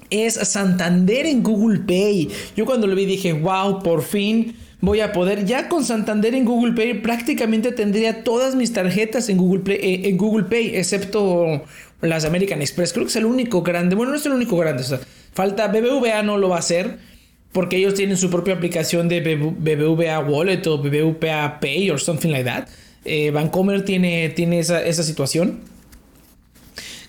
es 0.10 0.36
Santander 0.36 1.26
en 1.26 1.44
Google 1.44 1.80
Pay. 1.80 2.30
Yo 2.56 2.66
cuando 2.66 2.88
lo 2.88 2.96
vi 2.96 3.06
dije, 3.06 3.34
wow, 3.34 3.82
por 3.82 4.04
fin 4.04 4.56
voy 4.82 5.00
a 5.02 5.12
poder. 5.12 5.46
Ya 5.46 5.70
con 5.70 5.84
Santander 5.84 6.36
en 6.36 6.46
Google 6.46 6.74
Pay 6.74 7.02
prácticamente 7.02 7.72
tendría 7.72 8.24
todas 8.24 8.56
mis 8.56 8.74
tarjetas 8.74 9.30
en 9.30 9.38
Google, 9.38 9.76
eh, 9.76 10.10
en 10.10 10.18
Google 10.18 10.46
Pay, 10.46 10.76
excepto 10.76 11.64
las 12.02 12.26
American 12.26 12.62
Express. 12.62 12.94
Creo 12.94 13.06
que 13.06 13.10
es 13.10 13.16
el 13.16 13.26
único 13.26 13.62
grande. 13.62 13.96
Bueno, 13.96 14.12
no 14.12 14.18
es 14.18 14.26
el 14.26 14.34
único 14.34 14.58
grande. 14.58 14.84
falta 15.34 15.68
BBVA, 15.68 16.24
no 16.24 16.38
lo 16.38 16.50
va 16.50 16.58
a 16.58 16.60
hacer. 16.60 17.00
Porque 17.52 17.78
ellos 17.78 17.94
tienen 17.94 18.18
su 18.18 18.30
propia 18.30 18.54
aplicación 18.54 19.08
de 19.08 19.22
BBVA 19.36 20.20
Wallet 20.20 20.66
o 20.68 20.78
BBVA 20.78 21.60
Pay 21.60 21.90
o 21.92 21.98
something 21.98 22.30
like 22.30 22.44
that. 22.44 22.68
Eh, 23.06 23.32
Vancomer 23.32 23.86
tiene, 23.86 24.30
tiene 24.30 24.60
esa, 24.60 24.84
esa 24.86 25.04
situación 25.04 25.62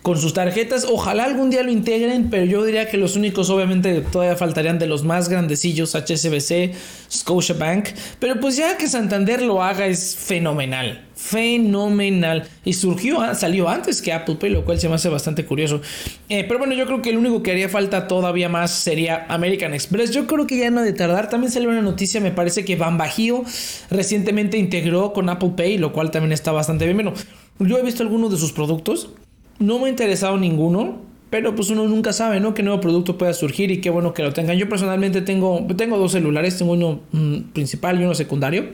con 0.02 0.18
sus 0.18 0.32
tarjetas. 0.32 0.86
Ojalá 0.88 1.24
algún 1.24 1.50
día 1.50 1.62
lo 1.62 1.70
integren, 1.70 2.30
pero 2.30 2.44
yo 2.44 2.64
diría 2.64 2.88
que 2.88 2.96
los 2.96 3.16
únicos 3.16 3.50
obviamente 3.50 4.00
todavía 4.00 4.36
faltarían 4.36 4.78
de 4.78 4.86
los 4.86 5.04
más 5.04 5.28
grandecillos, 5.28 5.94
HSBC, 5.94 6.72
Scotiabank. 7.10 7.88
Pero 8.18 8.40
pues 8.40 8.56
ya 8.56 8.76
que 8.78 8.88
Santander 8.88 9.42
lo 9.42 9.62
haga 9.62 9.86
es 9.86 10.16
fenomenal. 10.16 11.07
Fenomenal. 11.18 12.48
Y 12.64 12.74
surgió, 12.74 13.20
ah, 13.20 13.34
salió 13.34 13.68
antes 13.68 14.00
que 14.00 14.12
Apple 14.12 14.36
Pay, 14.36 14.50
lo 14.50 14.64
cual 14.64 14.78
se 14.78 14.88
me 14.88 14.94
hace 14.94 15.08
bastante 15.08 15.44
curioso. 15.44 15.80
Eh, 16.28 16.44
pero 16.46 16.58
bueno, 16.58 16.74
yo 16.74 16.86
creo 16.86 17.02
que 17.02 17.10
el 17.10 17.16
único 17.16 17.42
que 17.42 17.50
haría 17.50 17.68
falta 17.68 18.06
todavía 18.06 18.48
más 18.48 18.70
sería 18.70 19.26
American 19.28 19.74
Express. 19.74 20.12
Yo 20.12 20.26
creo 20.26 20.46
que 20.46 20.58
ya 20.58 20.70
no 20.70 20.82
de 20.82 20.92
tardar. 20.92 21.28
También 21.28 21.52
salió 21.52 21.68
una 21.70 21.82
noticia, 21.82 22.20
me 22.20 22.30
parece 22.30 22.64
que 22.64 22.76
Van 22.76 22.96
Bajío 22.98 23.44
recientemente 23.90 24.58
integró 24.58 25.12
con 25.12 25.28
Apple 25.28 25.52
Pay, 25.56 25.78
lo 25.78 25.92
cual 25.92 26.10
también 26.10 26.32
está 26.32 26.52
bastante 26.52 26.84
bien. 26.84 26.96
Bueno, 26.96 27.14
yo 27.58 27.78
he 27.78 27.82
visto 27.82 28.02
algunos 28.02 28.30
de 28.30 28.38
sus 28.38 28.52
productos 28.52 29.10
no 29.58 29.78
me 29.78 29.86
ha 29.86 29.88
interesado 29.88 30.36
ninguno, 30.36 30.98
pero 31.30 31.54
pues 31.54 31.70
uno 31.70 31.86
nunca 31.88 32.12
sabe, 32.12 32.40
¿no? 32.40 32.54
Qué 32.54 32.62
nuevo 32.62 32.80
producto 32.80 33.18
pueda 33.18 33.32
surgir 33.32 33.70
y 33.70 33.80
qué 33.80 33.90
bueno 33.90 34.14
que 34.14 34.22
lo 34.22 34.32
tengan. 34.32 34.56
Yo 34.56 34.68
personalmente 34.68 35.20
tengo, 35.20 35.66
tengo 35.76 35.98
dos 35.98 36.12
celulares, 36.12 36.58
tengo 36.58 36.72
uno 36.72 37.00
mm, 37.12 37.38
principal 37.52 38.00
y 38.00 38.04
uno 38.04 38.14
secundario, 38.14 38.66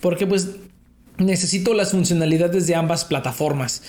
porque 0.00 0.26
pues 0.26 0.56
necesito 1.18 1.74
las 1.74 1.92
funcionalidades 1.92 2.66
de 2.66 2.74
ambas 2.74 3.04
plataformas. 3.04 3.82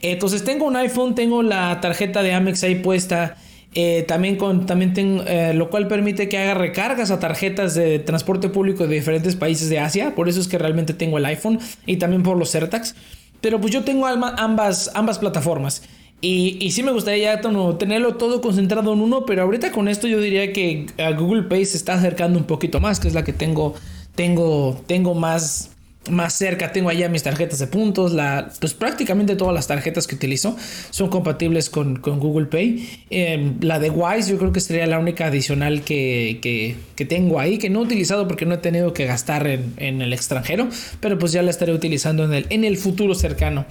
Entonces 0.00 0.44
tengo 0.44 0.66
un 0.66 0.76
iPhone, 0.76 1.14
tengo 1.14 1.42
la 1.42 1.80
tarjeta 1.80 2.22
de 2.22 2.32
Amex 2.32 2.62
ahí 2.62 2.76
puesta. 2.76 3.36
Eh, 3.74 4.04
también 4.08 4.36
con 4.36 4.64
también 4.64 4.94
tengo, 4.94 5.22
eh, 5.26 5.52
lo 5.52 5.68
cual 5.68 5.88
permite 5.88 6.28
que 6.28 6.38
haga 6.38 6.54
recargas 6.54 7.10
a 7.10 7.20
tarjetas 7.20 7.74
de 7.74 7.98
transporte 7.98 8.48
público 8.48 8.86
de 8.86 8.94
diferentes 8.94 9.36
países 9.36 9.68
de 9.68 9.78
Asia. 9.78 10.14
Por 10.14 10.28
eso 10.28 10.40
es 10.40 10.48
que 10.48 10.58
realmente 10.58 10.94
tengo 10.94 11.18
el 11.18 11.26
iPhone 11.26 11.58
y 11.84 11.96
también 11.96 12.22
por 12.22 12.36
los 12.36 12.54
AirTags. 12.54 12.94
Pero 13.40 13.60
pues 13.60 13.72
yo 13.72 13.84
tengo 13.84 14.06
ambas, 14.06 14.90
ambas 14.94 15.18
plataformas. 15.18 15.82
Y, 16.20 16.58
y 16.60 16.72
sí 16.72 16.82
me 16.82 16.90
gustaría 16.90 17.34
ya 17.34 17.40
tenerlo 17.78 18.16
todo 18.16 18.40
concentrado 18.40 18.92
en 18.92 19.00
uno, 19.00 19.24
pero 19.24 19.42
ahorita 19.42 19.70
con 19.70 19.86
esto 19.86 20.08
yo 20.08 20.20
diría 20.20 20.52
que 20.52 20.86
a 20.98 21.12
Google 21.12 21.44
Pay 21.44 21.64
se 21.64 21.76
está 21.76 21.94
acercando 21.94 22.38
un 22.40 22.44
poquito 22.44 22.80
más, 22.80 22.98
que 22.98 23.06
es 23.06 23.14
la 23.14 23.22
que 23.22 23.32
tengo, 23.32 23.74
tengo, 24.16 24.82
tengo 24.88 25.14
más, 25.14 25.70
más 26.10 26.34
cerca. 26.34 26.72
Tengo 26.72 26.88
allá 26.88 27.08
mis 27.08 27.22
tarjetas 27.22 27.58
de 27.58 27.66
puntos, 27.66 28.12
la, 28.12 28.50
pues 28.60 28.74
prácticamente 28.74 29.36
todas 29.36 29.54
las 29.54 29.66
tarjetas 29.66 30.06
que 30.06 30.14
utilizo 30.14 30.56
son 30.90 31.08
compatibles 31.08 31.70
con, 31.70 32.00
Google 32.00 32.46
Pay. 32.46 33.04
Em, 33.10 33.56
la 33.60 33.78
de 33.78 33.90
Wise 33.90 34.30
yo 34.30 34.38
creo 34.38 34.52
que 34.52 34.60
sería 34.60 34.86
la 34.86 34.98
única 34.98 35.26
adicional 35.26 35.82
que, 35.82 36.76
tengo 37.08 37.40
ahí, 37.40 37.58
que 37.58 37.70
no 37.70 37.80
he 37.80 37.82
utilizado 37.82 38.26
porque 38.26 38.46
no 38.46 38.54
he 38.54 38.58
tenido 38.58 38.92
que 38.92 39.06
gastar 39.06 39.46
en, 39.46 39.74
en 39.76 40.02
el 40.02 40.12
extranjero, 40.12 40.68
pero 41.00 41.18
pues 41.18 41.32
ya 41.32 41.42
la 41.42 41.50
estaré 41.50 41.72
utilizando 41.72 42.24
en 42.24 42.34
el, 42.34 42.46
en 42.50 42.64
el 42.64 42.76
futuro 42.76 43.14
cercano. 43.14 43.66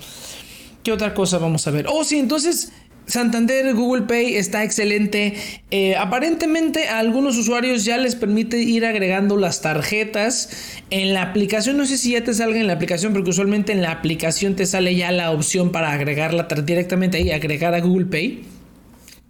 ¿Qué 0.84 0.92
otra 0.94 1.14
cosa 1.14 1.38
vamos 1.38 1.68
a 1.68 1.72
ver? 1.72 1.86
Oh, 1.90 2.06
sí, 2.06 2.18
entonces 2.18 2.72
Santander 3.08 3.74
Google 3.74 4.04
Pay 4.04 4.36
está 4.36 4.64
excelente. 4.64 5.34
Eh, 5.72 5.96
aparentemente 5.96 6.90
a 6.90 7.00
algunos 7.00 7.38
usuarios 7.38 7.86
ya 7.86 7.98
les 7.98 8.16
permite 8.16 8.60
ir 8.60 8.86
agregando 8.86 9.38
las 9.38 9.62
tarjetas 9.62 10.50
en 10.90 11.14
la 11.14 11.22
aplicación. 11.22 11.78
No 11.78 11.86
sé 11.86 11.98
si 11.98 12.12
ya 12.12 12.24
te 12.24 12.34
salga 12.34 12.60
en 12.60 12.68
la 12.68 12.74
aplicación, 12.74 13.14
porque 13.14 13.30
usualmente 13.30 13.72
en 13.72 13.82
la 13.82 13.92
aplicación 13.92 14.56
te 14.56 14.66
sale 14.66 14.96
ya 14.96 15.12
la 15.12 15.32
opción 15.32 15.72
para 15.72 15.94
agregarla 15.94 16.48
directamente 16.66 17.18
ahí, 17.18 17.32
agregar 17.32 17.74
a 17.74 17.80
Google 17.80 18.08
Pay 18.08 18.57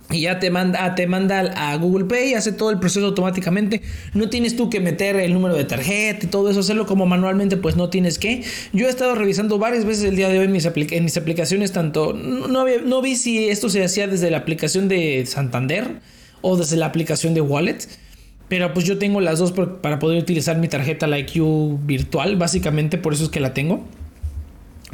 y 0.10 0.22
ya 0.22 0.40
te 0.40 0.50
manda, 0.52 0.96
te 0.96 1.06
manda 1.06 1.40
a 1.40 1.76
Google 1.76 2.06
Pay, 2.06 2.34
hace 2.34 2.54
todo 2.54 2.70
el 2.70 2.80
proceso 2.80 3.06
automáticamente. 3.06 3.82
No 4.14 4.30
tienes 4.30 4.56
tú 4.56 4.70
que 4.70 4.80
meter 4.80 5.18
el 5.18 5.34
número 5.34 5.56
de 5.56 5.66
tarjeta 5.66 6.26
y 6.26 6.30
todo 6.30 6.50
eso, 6.50 6.62
hacerlo 6.62 6.86
como 6.86 7.06
manualmente, 7.06 7.58
pues 7.58 7.76
no 7.76 7.90
tienes 7.90 8.18
que. 8.18 8.44
Yo 8.72 8.88
he 8.88 8.90
estado 8.90 9.16
revisando 9.16 9.58
varias 9.58 9.84
veces 9.84 10.06
el 10.06 10.16
día 10.16 10.30
de 10.30 10.40
hoy 10.40 10.46
en 10.46 10.52
mis, 10.54 11.18
aplicaciones, 11.18 11.72
tanto 11.74 12.14
no, 12.14 12.66
no 12.66 13.02
vi 13.02 13.16
si 13.16 13.50
esto 13.50 13.70
se 13.70 13.84
hacía 13.84 14.08
desde 14.08 14.32
la 14.32 14.38
aplicación 14.38 14.88
de 14.88 15.26
Santander 15.26 16.00
o 16.42 16.56
desde 16.56 16.78
la 16.78 16.86
aplicación 16.86 17.34
de 17.34 17.42
Wallet. 17.42 17.80
Pero 18.48 18.74
pues 18.74 18.86
yo 18.86 18.98
tengo 18.98 19.20
las 19.20 19.40
dos 19.40 19.52
para 19.52 20.00
poder 20.00 20.22
utilizar 20.22 20.58
mi 20.58 20.70
tarjeta, 20.70 21.06
la 21.06 21.20
IQ 21.20 21.86
virtual, 21.86 22.38
básicamente 22.38 22.98
por 22.98 23.14
eso 23.14 23.26
es 23.26 23.30
que 23.30 23.42
la 23.42 23.54
tengo. 23.54 23.84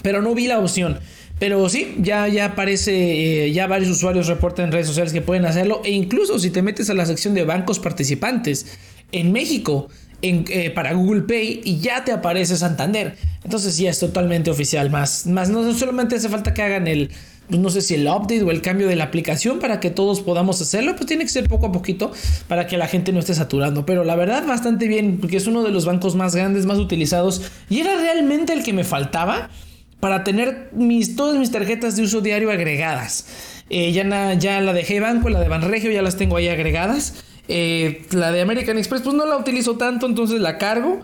Pero 0.01 0.23
no 0.23 0.33
vi 0.33 0.47
la 0.47 0.57
opción. 0.57 0.99
Pero 1.43 1.67
sí, 1.67 1.95
ya, 1.99 2.29
ya 2.29 2.45
aparece, 2.45 3.47
eh, 3.47 3.51
ya 3.51 3.67
varios 3.67 3.89
usuarios 3.89 4.27
reportan 4.27 4.67
en 4.67 4.71
redes 4.71 4.87
sociales 4.87 5.11
que 5.11 5.21
pueden 5.21 5.43
hacerlo. 5.43 5.81
E 5.83 5.91
incluso 5.91 6.39
si 6.39 6.51
te 6.51 6.61
metes 6.61 6.89
a 6.89 6.93
la 6.93 7.05
sección 7.05 7.33
de 7.33 7.43
bancos 7.43 7.79
participantes 7.79 8.77
en 9.11 9.33
México, 9.33 9.89
en, 10.21 10.45
eh, 10.47 10.69
para 10.69 10.93
Google 10.93 11.23
Pay 11.23 11.59
y 11.65 11.79
ya 11.79 12.05
te 12.05 12.13
aparece 12.13 12.55
Santander. 12.55 13.17
Entonces 13.43 13.77
ya 13.77 13.89
es 13.89 13.99
totalmente 13.99 14.51
oficial. 14.51 14.89
Más, 14.89 15.27
más 15.27 15.49
no 15.49 15.73
solamente 15.73 16.15
hace 16.15 16.29
falta 16.29 16.53
que 16.53 16.61
hagan 16.61 16.87
el, 16.87 17.11
pues, 17.49 17.59
no 17.59 17.69
sé 17.69 17.81
si 17.81 17.95
el 17.95 18.07
update 18.07 18.43
o 18.43 18.49
el 18.49 18.61
cambio 18.61 18.87
de 18.87 18.95
la 18.95 19.03
aplicación 19.03 19.59
para 19.59 19.81
que 19.81 19.89
todos 19.89 20.21
podamos 20.21 20.61
hacerlo, 20.61 20.95
pues 20.95 21.07
tiene 21.07 21.25
que 21.25 21.29
ser 21.29 21.49
poco 21.49 21.65
a 21.65 21.71
poquito 21.73 22.13
para 22.47 22.67
que 22.67 22.77
la 22.77 22.87
gente 22.87 23.11
no 23.11 23.19
esté 23.19 23.35
saturando. 23.35 23.85
Pero 23.85 24.05
la 24.05 24.15
verdad 24.15 24.47
bastante 24.47 24.87
bien, 24.87 25.17
porque 25.19 25.35
es 25.35 25.47
uno 25.47 25.61
de 25.61 25.71
los 25.71 25.83
bancos 25.83 26.15
más 26.15 26.37
grandes, 26.37 26.65
más 26.65 26.77
utilizados 26.77 27.41
y 27.69 27.81
era 27.81 27.97
realmente 27.97 28.53
el 28.53 28.63
que 28.63 28.71
me 28.71 28.85
faltaba 28.85 29.49
para 30.03 30.25
tener 30.25 30.67
mis, 30.73 31.15
todas 31.15 31.37
mis 31.37 31.49
tarjetas 31.49 31.95
de 31.95 32.03
uso 32.03 32.19
diario 32.19 32.51
agregadas. 32.51 33.25
Eh, 33.69 33.93
ya, 33.93 34.33
ya 34.33 34.59
la 34.59 34.73
de 34.73 34.99
Banco, 34.99 35.29
la 35.29 35.39
de 35.39 35.47
Banregio 35.47 35.91
ya 35.91 36.01
las 36.01 36.17
tengo 36.17 36.35
ahí 36.35 36.49
agregadas. 36.49 37.23
Eh, 37.47 38.01
la 38.11 38.33
de 38.33 38.41
American 38.41 38.77
Express 38.77 39.01
pues 39.01 39.15
no 39.15 39.25
la 39.25 39.37
utilizo 39.37 39.77
tanto, 39.77 40.05
entonces 40.05 40.41
la 40.41 40.57
cargo. 40.57 40.99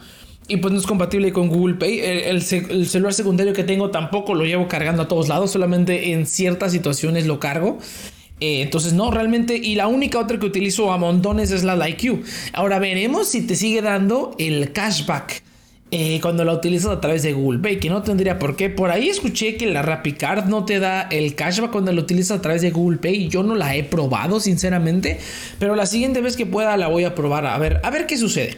Y 0.49 0.57
pues 0.57 0.73
no 0.73 0.81
es 0.81 0.85
compatible 0.85 1.31
con 1.31 1.47
Google 1.47 1.75
Pay. 1.75 2.01
El, 2.01 2.41
celular 2.41 3.13
secundario 3.13 3.53
que 3.53 3.63
tengo 3.63 3.89
tampoco 3.89 4.35
lo 4.35 4.43
llevo 4.43 4.67
cargando 4.67 5.03
a 5.03 5.07
todos 5.07 5.29
lados, 5.29 5.49
solamente 5.49 6.11
en 6.11 6.25
ciertas 6.25 6.73
situaciones 6.73 7.25
lo 7.25 7.39
cargo. 7.39 7.77
Eh, 8.41 8.63
entonces, 8.63 8.91
no, 8.91 9.11
realmente, 9.11 9.55
y 9.55 9.75
la 9.75 9.87
única 9.87 10.19
otra 10.19 10.37
que 10.39 10.45
utilizo 10.45 10.91
a 10.91 10.97
montones 10.97 11.51
es 11.51 11.63
la 11.63 11.87
IQ. 11.87 12.21
Ahora 12.51 12.79
veremos 12.79 13.29
si 13.29 13.47
te 13.47 13.55
sigue 13.55 13.81
dando 13.81 14.35
el 14.37 14.73
cashback. 14.73 15.48
Eh, 15.91 16.19
cuando 16.21 16.45
la 16.45 16.53
utilizas 16.53 16.91
a 16.91 17.01
través 17.01 17.23
de 17.23 17.33
Google 17.33 17.59
Pay, 17.59 17.79
que 17.79 17.89
no 17.89 18.03
tendría 18.03 18.37
por 18.37 18.55
qué. 18.55 18.69
Por 18.69 18.91
ahí 18.91 19.09
escuché 19.09 19.57
que 19.57 19.65
la 19.65 19.81
RappiCard 19.81 20.45
no 20.45 20.63
te 20.63 20.79
da 20.79 21.01
el 21.09 21.33
cashback 21.33 21.71
cuando 21.71 21.91
la 21.91 22.01
utilizas 22.01 22.37
a 22.37 22.41
través 22.41 22.61
de 22.61 22.69
Google 22.69 22.99
Pay. 22.99 23.27
Yo 23.27 23.41
no 23.41 23.55
la 23.55 23.75
he 23.75 23.83
probado, 23.83 24.39
sinceramente, 24.39 25.19
pero 25.57 25.75
la 25.75 25.87
siguiente 25.87 26.21
vez 26.21 26.37
que 26.37 26.45
pueda 26.45 26.77
la 26.77 26.87
voy 26.87 27.05
a 27.05 27.15
probar 27.15 27.47
a 27.47 27.57
ver, 27.57 27.81
a 27.83 27.89
ver 27.89 28.05
qué 28.05 28.17
sucede. 28.17 28.57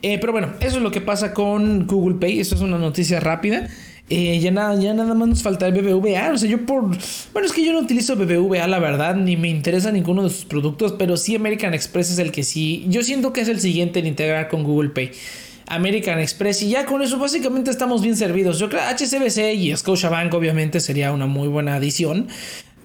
Eh, 0.00 0.18
pero 0.18 0.32
bueno, 0.32 0.54
eso 0.60 0.78
es 0.78 0.82
lo 0.82 0.90
que 0.90 1.02
pasa 1.02 1.34
con 1.34 1.86
Google 1.86 2.18
Pay. 2.18 2.40
Esto 2.40 2.54
es 2.54 2.62
una 2.62 2.78
noticia 2.78 3.20
rápida. 3.20 3.68
Eh, 4.08 4.40
ya, 4.40 4.50
nada, 4.50 4.78
ya 4.80 4.94
nada 4.94 5.14
más 5.14 5.28
nos 5.28 5.42
falta 5.42 5.66
el 5.66 5.74
BBVA. 5.74 6.32
O 6.32 6.38
sea, 6.38 6.50
yo 6.50 6.64
por. 6.64 6.84
Bueno, 7.32 7.46
es 7.46 7.52
que 7.52 7.64
yo 7.64 7.72
no 7.72 7.80
utilizo 7.80 8.16
BBVA, 8.16 8.66
la 8.66 8.78
verdad, 8.78 9.14
ni 9.14 9.36
me 9.36 9.48
interesa 9.48 9.92
ninguno 9.92 10.24
de 10.24 10.30
sus 10.30 10.46
productos, 10.46 10.92
pero 10.98 11.18
sí 11.18 11.36
American 11.36 11.74
Express 11.74 12.12
es 12.12 12.18
el 12.18 12.32
que 12.32 12.42
sí. 12.42 12.84
Yo 12.88 13.02
siento 13.02 13.32
que 13.32 13.42
es 13.42 13.48
el 13.48 13.60
siguiente 13.60 14.00
en 14.00 14.06
integrar 14.06 14.48
con 14.48 14.64
Google 14.64 14.90
Pay. 14.90 15.12
American 15.66 16.18
Express 16.18 16.62
y 16.62 16.70
ya 16.70 16.86
con 16.86 17.02
eso 17.02 17.18
básicamente 17.18 17.70
estamos 17.70 18.02
bien 18.02 18.16
servidos. 18.16 18.58
Yo 18.58 18.68
creo 18.68 18.80
HCBC 18.82 19.54
y 19.56 19.76
Scotiabank 19.76 20.32
obviamente 20.34 20.80
sería 20.80 21.12
una 21.12 21.26
muy 21.26 21.48
buena 21.48 21.76
adición. 21.76 22.28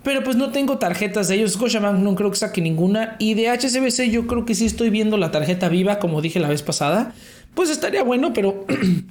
Pero 0.03 0.23
pues 0.23 0.37
no 0.37 0.51
tengo 0.51 0.77
tarjetas 0.77 1.27
de 1.27 1.35
ellos. 1.35 1.53
Scotiabank 1.53 1.99
no 1.99 2.15
creo 2.15 2.31
que 2.31 2.37
saque 2.37 2.61
ninguna. 2.61 3.17
Y 3.19 3.33
de 3.33 3.49
HCBC 3.49 4.09
yo 4.09 4.25
creo 4.25 4.45
que 4.45 4.55
sí 4.55 4.65
estoy 4.65 4.89
viendo 4.89 5.17
la 5.17 5.31
tarjeta 5.31 5.67
viva, 5.67 5.99
como 5.99 6.21
dije 6.21 6.39
la 6.39 6.47
vez 6.47 6.61
pasada. 6.61 7.13
Pues 7.53 7.69
estaría 7.69 8.03
bueno, 8.03 8.31
pero 8.33 8.65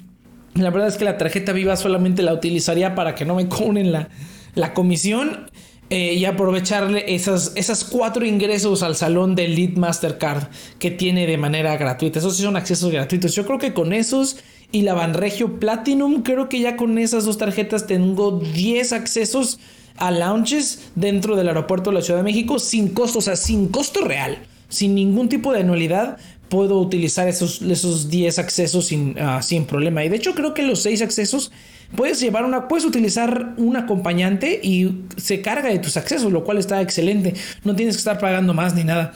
la 0.54 0.70
verdad 0.70 0.88
es 0.88 0.96
que 0.96 1.04
la 1.04 1.18
tarjeta 1.18 1.52
viva 1.52 1.76
solamente 1.76 2.22
la 2.22 2.32
utilizaría 2.32 2.94
para 2.94 3.14
que 3.14 3.26
no 3.26 3.34
me 3.34 3.46
cobren 3.48 3.92
la, 3.92 4.08
la 4.54 4.72
comisión. 4.72 5.50
Eh, 5.88 6.14
y 6.14 6.24
aprovecharle 6.24 7.14
esas, 7.14 7.52
esas 7.54 7.84
cuatro 7.84 8.26
ingresos 8.26 8.82
al 8.82 8.96
salón 8.96 9.36
de 9.36 9.46
Lead 9.46 9.76
Mastercard 9.76 10.48
que 10.80 10.90
tiene 10.90 11.28
de 11.28 11.38
manera 11.38 11.76
gratuita. 11.76 12.18
Esos 12.18 12.36
sí 12.36 12.42
son 12.42 12.56
accesos 12.56 12.90
gratuitos. 12.90 13.36
Yo 13.36 13.46
creo 13.46 13.60
que 13.60 13.72
con 13.72 13.92
esos 13.92 14.38
y 14.72 14.82
la 14.82 14.94
Banregio 14.94 15.60
Platinum, 15.60 16.24
creo 16.24 16.48
que 16.48 16.58
ya 16.58 16.76
con 16.76 16.98
esas 16.98 17.24
dos 17.24 17.38
tarjetas 17.38 17.86
tengo 17.86 18.40
10 18.40 18.92
accesos 18.94 19.60
a 19.96 20.10
lounges 20.10 20.90
dentro 20.96 21.36
del 21.36 21.46
aeropuerto 21.46 21.90
de 21.90 21.94
la 21.94 22.02
Ciudad 22.02 22.18
de 22.18 22.24
México 22.24 22.58
sin 22.58 22.88
costo, 22.88 23.20
o 23.20 23.22
sea, 23.22 23.36
sin 23.36 23.68
costo 23.68 24.00
real 24.00 24.38
sin 24.68 24.94
ningún 24.94 25.28
tipo 25.28 25.52
de 25.52 25.60
anualidad 25.60 26.18
puedo 26.48 26.78
utilizar 26.78 27.28
esos, 27.28 27.62
esos 27.62 28.08
10 28.08 28.38
accesos 28.38 28.86
sin, 28.86 29.18
ah, 29.18 29.42
sin 29.42 29.64
problema. 29.64 30.04
Y 30.04 30.08
de 30.08 30.16
hecho 30.16 30.34
creo 30.34 30.54
que 30.54 30.62
los 30.62 30.82
6 30.82 31.02
accesos 31.02 31.52
puedes 31.94 32.20
llevar 32.20 32.44
una, 32.44 32.68
puedes 32.68 32.84
utilizar 32.84 33.54
un 33.56 33.76
acompañante 33.76 34.60
y 34.62 35.02
se 35.16 35.40
carga 35.42 35.68
de 35.68 35.78
tus 35.78 35.96
accesos, 35.96 36.32
lo 36.32 36.44
cual 36.44 36.58
está 36.58 36.80
excelente. 36.80 37.34
No 37.64 37.74
tienes 37.74 37.96
que 37.96 38.00
estar 38.00 38.18
pagando 38.18 38.54
más 38.54 38.74
ni 38.74 38.84
nada. 38.84 39.12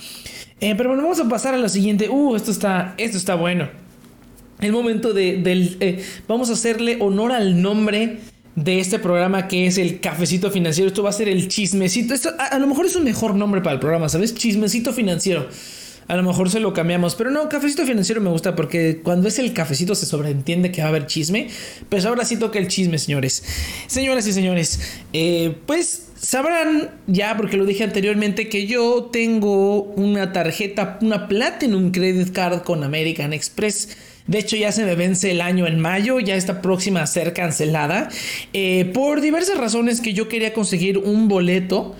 Eh, 0.61 0.75
pero 0.77 0.91
bueno, 0.91 1.03
vamos 1.05 1.21
a 1.21 1.29
pasar 1.29 1.55
a 1.55 1.59
la 1.59 1.69
siguiente. 1.69 2.09
Uh, 2.09 2.37
esto 2.37 2.51
está, 2.51 2.95
esto 2.99 3.17
está 3.17 3.35
bueno. 3.35 3.69
El 4.61 4.73
momento 4.73 5.15
de, 5.15 5.39
del... 5.39 5.79
Eh, 5.81 6.05
vamos 6.29 6.51
a 6.51 6.53
hacerle 6.53 6.99
honor 7.01 7.33
al 7.33 7.63
nombre 7.63 8.19
de 8.57 8.79
este 8.79 8.99
programa 8.99 9.49
que 9.49 9.67
es 9.67 9.79
el 9.79 10.01
cafecito 10.01 10.51
financiero. 10.51 10.89
Esto 10.89 11.03
va 11.03 11.11
a 11.11 11.15
ser 11.15 11.29
el 11.29 11.49
chismecito. 11.49 12.13
Esto, 12.13 12.31
a, 12.39 12.47
a 12.47 12.59
lo 12.59 12.67
mejor 12.67 12.85
es 12.85 12.95
un 12.95 13.05
mejor 13.05 13.35
nombre 13.35 13.63
para 13.63 13.75
el 13.75 13.81
programa, 13.81 14.11
¿sabes? 14.11 14.35
Chismecito 14.35 14.93
financiero. 14.93 15.49
A 16.11 16.17
lo 16.17 16.25
mejor 16.25 16.51
se 16.51 16.59
lo 16.59 16.73
cambiamos. 16.73 17.15
Pero 17.15 17.31
no, 17.31 17.49
cafecito 17.49 17.87
financiero 17.87 18.21
me 18.21 18.31
gusta 18.31 18.57
porque 18.57 19.01
cuando 19.01 19.29
es 19.29 19.39
el 19.39 19.53
cafecito 19.53 19.95
se 19.95 20.07
sobreentiende 20.07 20.73
que 20.73 20.81
va 20.81 20.89
a 20.89 20.91
haber 20.91 21.07
chisme. 21.07 21.47
Pues 21.89 22.05
ahora 22.05 22.25
sí 22.25 22.37
toca 22.37 22.59
el 22.59 22.67
chisme, 22.67 22.99
señores. 22.99 23.45
Señoras 23.87 24.27
y 24.27 24.33
señores, 24.33 24.81
eh, 25.13 25.55
pues 25.67 26.09
sabrán 26.21 26.91
ya, 27.07 27.37
porque 27.37 27.57
lo 27.57 27.65
dije 27.65 27.85
anteriormente, 27.85 28.49
que 28.49 28.67
yo 28.67 29.09
tengo 29.13 29.83
una 29.83 30.33
tarjeta, 30.33 30.99
una 31.01 31.29
Platinum 31.29 31.93
Credit 31.93 32.33
Card 32.33 32.63
con 32.63 32.83
American 32.83 33.33
Express. 33.33 33.97
De 34.27 34.41
hecho, 34.41 34.57
ya 34.57 34.73
se 34.73 34.85
me 34.85 34.97
vence 34.97 35.31
el 35.31 35.41
año 35.41 35.69
en 35.69 35.79
mayo, 35.79 36.19
ya 36.19 36.35
está 36.35 36.61
próxima 36.61 37.03
a 37.03 37.07
ser 37.07 37.35
cancelada. 37.35 38.09
Eh, 38.53 38.91
por 38.93 39.21
diversas 39.21 39.59
razones 39.59 40.01
que 40.01 40.13
yo 40.13 40.27
quería 40.27 40.53
conseguir 40.55 40.99
un 40.99 41.29
boleto 41.29 41.95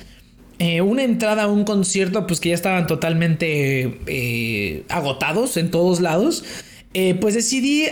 eh, 0.61 0.83
una 0.83 1.05
entrada 1.05 1.45
a 1.45 1.47
un 1.47 1.65
concierto, 1.65 2.27
pues 2.27 2.39
que 2.39 2.51
ya 2.51 2.55
estaban 2.55 2.87
totalmente 2.87 3.99
eh, 4.07 4.85
agotados 4.91 5.57
en 5.57 5.71
todos 5.71 6.01
lados, 6.01 6.45
eh, 6.93 7.15
pues 7.15 7.35
decidí 7.35 7.87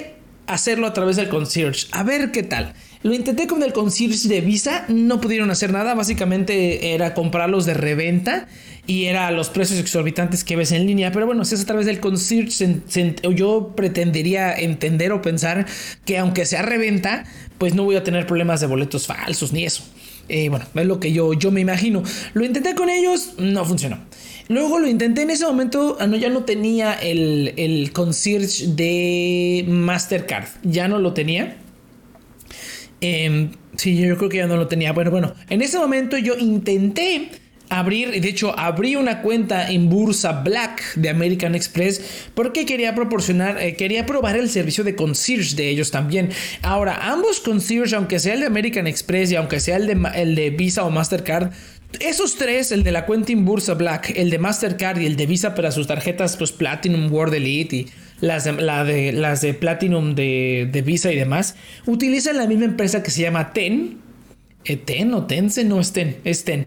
hacerlo 0.47 0.87
a 0.87 0.93
través 0.93 1.17
del 1.17 1.31
concierge. 1.31 1.87
A 1.93 2.03
ver 2.03 2.31
qué 2.31 2.43
tal. 2.43 2.75
Lo 3.03 3.15
intenté 3.15 3.47
con 3.47 3.63
el 3.63 3.73
concierge 3.73 4.29
de 4.29 4.43
Visa, 4.43 4.85
no 4.89 5.19
pudieron 5.19 5.51
hacer 5.51 5.73
nada, 5.73 5.95
básicamente 5.95 6.93
era 6.93 7.15
comprarlos 7.15 7.65
de 7.65 7.73
reventa 7.73 8.49
y 8.87 9.07
era 9.07 9.31
los 9.31 9.49
precios 9.49 9.81
exorbitantes 9.81 10.45
que 10.45 10.55
ves 10.55 10.73
en 10.73 10.87
línea, 10.87 11.11
pero 11.11 11.25
bueno, 11.25 11.47
si 11.47 11.55
es 11.55 11.63
a 11.63 11.67
través 11.67 11.87
del 11.87 12.01
concierge, 12.01 12.83
yo 13.35 13.73
pretendería 13.77 14.53
entender 14.55 15.13
o 15.13 15.23
pensar 15.23 15.65
que 16.05 16.19
aunque 16.19 16.45
sea 16.45 16.61
reventa, 16.61 17.25
pues 17.57 17.75
no 17.75 17.85
voy 17.85 17.97
a 17.97 18.05
tener 18.05 18.27
problemas 18.27 18.61
de 18.61 18.67
boletos 18.67 19.07
falsos 19.07 19.55
ni 19.55 19.65
eso. 19.65 19.85
Eh, 20.29 20.49
bueno, 20.49 20.67
es 20.75 20.87
lo 20.87 21.01
que 21.01 21.13
yo, 21.13 21.33
yo 21.33 21.51
me 21.51 21.61
imagino. 21.61 22.03
Lo 22.35 22.45
intenté 22.45 22.75
con 22.75 22.89
ellos, 22.91 23.35
no 23.39 23.65
funcionó. 23.65 23.99
Luego 24.49 24.79
lo 24.79 24.89
intenté 24.89 25.23
en 25.23 25.31
ese 25.31 25.47
momento, 25.47 25.97
ah, 26.01 26.07
ya 26.07 26.31
no 26.31 26.45
tenía 26.45 26.95
el, 26.95 27.55
el 27.57 27.93
concierge 27.93 28.67
de 28.69 29.65
Mastercard, 29.69 30.49
ya 30.63 30.89
no 30.89 30.99
lo 30.99 31.13
tenía. 31.13 31.57
Eh, 33.01 33.51
sí, 33.77 33.97
yo 33.97 34.17
creo 34.17 34.29
que 34.29 34.39
ya 34.39 34.47
no 34.47 34.57
lo 34.57 34.67
tenía. 34.67 34.93
Bueno, 34.93 35.11
bueno, 35.11 35.35
en 35.51 35.63
ese 35.63 35.79
momento 35.79 36.17
yo 36.17 36.37
intenté 36.37 37.31
abrir, 37.71 38.21
de 38.21 38.29
hecho 38.29 38.59
abrí 38.59 38.97
una 38.97 39.23
cuenta 39.23 39.71
en 39.71 39.89
Bursa 39.89 40.43
Black 40.43 40.95
de 40.95 41.09
American 41.11 41.55
Express 41.55 42.29
porque 42.35 42.67
quería 42.67 42.95
proporcionar, 42.95 43.61
eh, 43.61 43.75
quería 43.75 44.07
probar 44.07 44.37
el 44.37 44.49
servicio 44.49 44.85
de 44.85 44.95
concierge 44.95 45.57
de 45.57 45.69
ellos 45.69 45.91
también. 45.91 46.31
Ahora, 46.63 47.11
ambos 47.11 47.41
concierge, 47.41 47.95
aunque 47.97 48.19
sea 48.19 48.35
el 48.35 48.41
de 48.41 48.47
American 48.47 48.87
Express 48.87 49.33
y 49.33 49.37
aunque 49.37 49.61
sea 49.61 49.77
el 49.77 49.87
de, 49.87 50.09
el 50.15 50.35
de 50.35 50.51
Visa 50.51 50.85
o 50.85 50.91
Mastercard, 50.91 51.53
esos 52.01 52.37
tres, 52.37 52.71
el 52.71 52.85
de 52.85 52.93
la 52.93 53.07
cuenta 53.07 53.33
en 53.33 53.45
Bursa 53.45 53.75
Black, 53.75 54.13
el 54.15 54.31
de 54.31 54.39
Mastercard 54.39 55.01
y 55.01 55.07
el 55.07 55.17
de 55.17 55.27
Visa 55.27 55.55
para 55.55 55.73
sus 55.73 55.87
tarjetas 55.87 56.37
pues 56.37 56.53
Platinum 56.53 57.11
World 57.13 57.35
Elite 57.35 57.77
y 57.77 57.87
las 58.21 58.45
de, 58.45 58.53
la 58.53 58.85
de, 58.85 59.13
las 59.13 59.41
de 59.41 59.55
Platinum 59.55 60.15
de, 60.15 60.69
de, 60.71 60.83
Visa 60.83 61.11
y 61.13 61.17
demás, 61.17 61.57
utilizan 61.87 62.37
la 62.37 62.47
misma 62.47 62.67
empresa 62.67 63.03
que 63.03 63.11
se 63.11 63.23
llama 63.23 63.53
TEN. 63.53 63.99
Eh, 64.65 64.77
¿TEN 64.77 65.15
o 65.15 65.27
TENSE? 65.27 65.65
No 65.65 65.81
es 65.81 65.93
TEN, 65.93 66.19
es 66.25 66.45
TEN. 66.45 66.67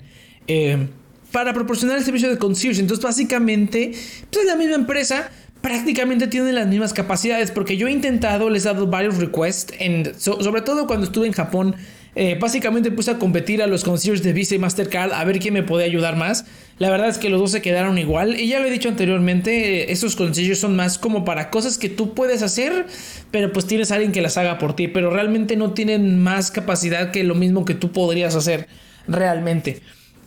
Eh, 0.51 0.88
para 1.31 1.53
proporcionar 1.53 1.98
el 1.98 2.03
servicio 2.03 2.29
de 2.29 2.38
concierge. 2.38 2.81
Entonces, 2.81 3.03
básicamente, 3.03 3.93
pues 4.29 4.41
es 4.43 4.46
la 4.46 4.58
misma 4.58 4.75
empresa. 4.75 5.31
Prácticamente 5.62 6.27
tienen 6.27 6.55
las 6.55 6.67
mismas 6.67 6.91
capacidades 6.91 7.51
porque 7.51 7.77
yo 7.77 7.88
he 7.88 7.91
intentado, 7.91 8.50
les 8.50 8.65
he 8.65 8.67
dado 8.67 8.88
varios 8.88 9.17
requests, 9.17 9.74
sobre 10.17 10.62
todo 10.62 10.88
cuando 10.88 11.05
estuve 11.05 11.27
en 11.27 11.34
Japón. 11.34 11.75
Eh, 12.15 12.38
básicamente 12.38 12.91
puse 12.91 13.12
a 13.12 13.19
competir 13.19 13.62
a 13.62 13.67
los 13.67 13.86
concierge 13.86 14.21
de 14.21 14.34
Visa 14.34 14.56
y 14.56 14.60
Mastercard 14.60 15.13
a 15.13 15.23
ver 15.23 15.39
quién 15.39 15.54
me 15.54 15.63
podía 15.63 15.86
ayudar 15.86 16.17
más. 16.17 16.43
La 16.80 16.89
verdad 16.89 17.08
es 17.08 17.17
que 17.17 17.30
los 17.30 17.39
dos 17.39 17.52
se 17.52 17.62
quedaron 17.62 17.97
igual. 17.97 18.38
Y 18.38 18.47
ya 18.47 18.60
lo 18.60 18.65
he 18.65 18.71
dicho 18.71 18.89
anteriormente, 18.89 19.84
eh, 19.84 19.91
esos 19.93 20.17
concierge 20.17 20.56
son 20.56 20.75
más 20.75 20.97
como 20.97 21.23
para 21.23 21.49
cosas 21.49 21.78
que 21.78 21.88
tú 21.88 22.13
puedes 22.13 22.41
hacer, 22.41 22.88
pero 23.30 23.54
pues 23.54 23.67
tienes 23.67 23.91
a 23.91 23.95
alguien 23.95 24.12
que 24.12 24.21
las 24.21 24.36
haga 24.38 24.58
por 24.58 24.75
ti. 24.75 24.89
Pero 24.89 25.12
realmente 25.12 25.56
no 25.56 25.71
tienen 25.71 26.21
más 26.21 26.52
capacidad 26.52 27.12
que 27.12 27.23
lo 27.23 27.36
mismo 27.36 27.63
que 27.63 27.75
tú 27.75 27.93
podrías 27.93 28.36
hacer 28.36 28.67
realmente. 29.08 29.82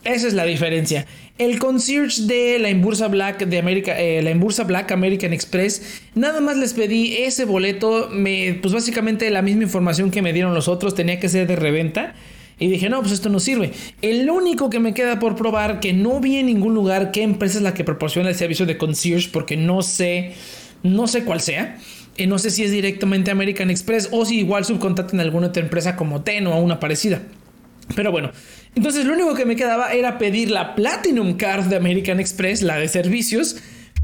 Esa 0.04 0.28
es 0.28 0.34
la 0.34 0.44
diferencia. 0.44 1.06
El 1.38 1.58
concierge 1.58 2.22
de 2.22 2.58
la 2.58 2.68
Imbursa 2.68 3.08
Black 3.08 3.46
de 3.46 3.58
América, 3.58 3.98
eh, 3.98 4.22
la 4.22 4.64
Black 4.64 4.92
American 4.92 5.32
Express, 5.32 6.00
nada 6.14 6.40
más 6.40 6.56
les 6.58 6.74
pedí 6.74 7.16
ese 7.16 7.46
boleto, 7.46 8.10
me, 8.12 8.58
pues 8.60 8.74
básicamente 8.74 9.30
la 9.30 9.40
misma 9.40 9.62
información 9.62 10.10
que 10.10 10.20
me 10.20 10.34
dieron 10.34 10.54
los 10.54 10.68
otros, 10.68 10.94
tenía 10.94 11.18
que 11.18 11.28
ser 11.28 11.46
de 11.46 11.56
reventa. 11.56 12.14
Y 12.58 12.68
dije, 12.68 12.88
no, 12.88 13.00
pues 13.00 13.12
esto 13.12 13.30
no 13.30 13.40
sirve. 13.40 13.72
El 14.00 14.30
único 14.30 14.70
que 14.70 14.78
me 14.78 14.94
queda 14.94 15.18
por 15.18 15.34
probar, 15.34 15.80
que 15.80 15.92
no 15.92 16.20
vi 16.20 16.36
en 16.36 16.46
ningún 16.46 16.74
lugar 16.74 17.10
qué 17.10 17.22
empresa 17.22 17.58
es 17.58 17.62
la 17.64 17.74
que 17.74 17.82
proporciona 17.82 18.28
el 18.28 18.36
servicio 18.36 18.64
de 18.64 18.76
concierge, 18.76 19.30
porque 19.32 19.56
no 19.56 19.82
sé, 19.82 20.34
no 20.82 21.08
sé 21.08 21.24
cuál 21.24 21.40
sea. 21.40 21.78
Y 22.16 22.28
no 22.28 22.38
sé 22.38 22.50
si 22.50 22.62
es 22.62 22.70
directamente 22.70 23.32
American 23.32 23.70
Express 23.70 24.08
o 24.12 24.24
si 24.24 24.38
igual 24.38 24.64
subcontratan 24.64 25.18
a 25.18 25.24
alguna 25.24 25.48
otra 25.48 25.64
empresa 25.64 25.96
como 25.96 26.22
TEN 26.22 26.46
o 26.46 26.52
a 26.52 26.60
una 26.60 26.78
parecida. 26.78 27.22
Pero 27.94 28.12
bueno, 28.12 28.30
entonces 28.74 29.04
lo 29.04 29.14
único 29.14 29.34
que 29.34 29.44
me 29.44 29.56
quedaba 29.56 29.92
era 29.92 30.18
pedir 30.18 30.50
la 30.50 30.74
Platinum 30.74 31.36
Card 31.36 31.66
de 31.66 31.76
American 31.76 32.20
Express, 32.20 32.62
la 32.62 32.76
de 32.76 32.88
servicios, 32.88 33.56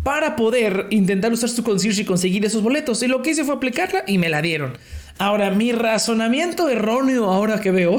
para 0.02 0.36
poder 0.36 0.86
intentar 0.90 1.32
usar 1.32 1.50
su 1.50 1.62
concierge 1.62 2.02
y 2.02 2.04
conseguir 2.04 2.44
esos 2.44 2.62
boletos. 2.62 3.02
Y 3.02 3.08
lo 3.08 3.22
que 3.22 3.30
hice 3.30 3.44
fue 3.44 3.54
aplicarla 3.54 4.04
y 4.06 4.18
me 4.18 4.28
la 4.28 4.42
dieron. 4.42 4.78
Ahora, 5.18 5.50
mi 5.50 5.72
razonamiento 5.72 6.68
erróneo, 6.68 7.30
ahora 7.30 7.60
que 7.60 7.70
veo, 7.70 7.98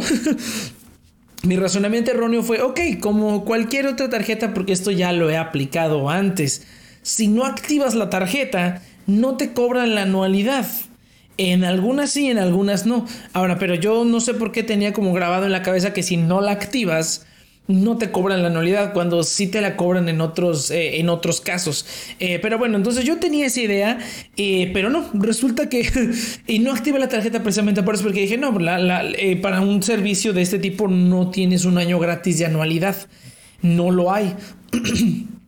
mi 1.44 1.56
razonamiento 1.56 2.12
erróneo 2.12 2.42
fue, 2.42 2.62
ok, 2.62 2.80
como 3.00 3.46
cualquier 3.46 3.88
otra 3.88 4.10
tarjeta, 4.10 4.54
porque 4.54 4.74
esto 4.74 4.92
ya 4.92 5.12
lo 5.12 5.30
he 5.30 5.38
aplicado 5.38 6.10
antes, 6.10 6.66
si 7.04 7.28
no 7.28 7.46
activas 7.46 7.96
la 7.96 8.10
tarjeta, 8.10 8.82
no 9.08 9.38
te 9.38 9.54
cobran 9.54 9.96
la 9.96 10.04
anualidad. 10.04 10.66
En 11.44 11.64
algunas 11.64 12.12
sí, 12.12 12.30
en 12.30 12.38
algunas 12.38 12.86
no. 12.86 13.08
Ahora, 13.34 13.58
pero 13.58 13.74
yo 13.74 14.06
no 14.06 14.20
sé 14.20 14.36
por 14.36 14.52
qué 14.52 14.62
tenía 14.62 14.94
como 14.94 15.12
grabado 15.12 15.48
en 15.48 15.52
la 15.52 15.64
cabeza 15.64 15.92
que 15.92 16.04
si 16.04 16.16
no 16.16 16.40
la 16.40 16.52
activas, 16.52 17.26
no 17.68 17.98
te 17.98 18.12
cobran 18.12 18.44
la 18.44 18.50
anualidad 18.50 18.94
cuando 18.94 19.24
sí 19.24 19.48
te 19.48 19.60
la 19.60 19.76
cobran 19.76 20.08
en 20.08 20.22
otros, 20.22 20.70
eh, 20.70 21.00
en 21.00 21.10
otros 21.10 21.42
casos. 21.42 21.88
Eh, 22.20 22.38
pero 22.44 22.60
bueno, 22.60 22.78
entonces 22.78 23.06
yo 23.06 23.18
tenía 23.18 23.48
esa 23.48 23.60
idea, 23.60 23.98
eh, 24.38 24.70
pero 24.72 24.92
no, 24.92 25.10
resulta 25.16 25.68
que 25.68 25.90
y 26.46 26.60
no 26.60 26.74
activé 26.74 27.00
la 27.00 27.10
tarjeta 27.10 27.42
precisamente 27.42 27.82
por 27.82 27.96
eso, 27.96 28.04
porque 28.04 28.22
dije, 28.22 28.38
no, 28.38 28.54
para 29.42 29.62
un 29.62 29.82
servicio 29.82 30.34
de 30.34 30.44
este 30.44 30.60
tipo 30.60 30.88
no 30.88 31.32
tienes 31.32 31.66
un 31.66 31.80
año 31.80 31.98
gratis 31.98 32.38
de 32.38 32.46
anualidad. 32.46 32.96
No 33.64 33.90
lo 33.90 34.14
hay. 34.14 34.36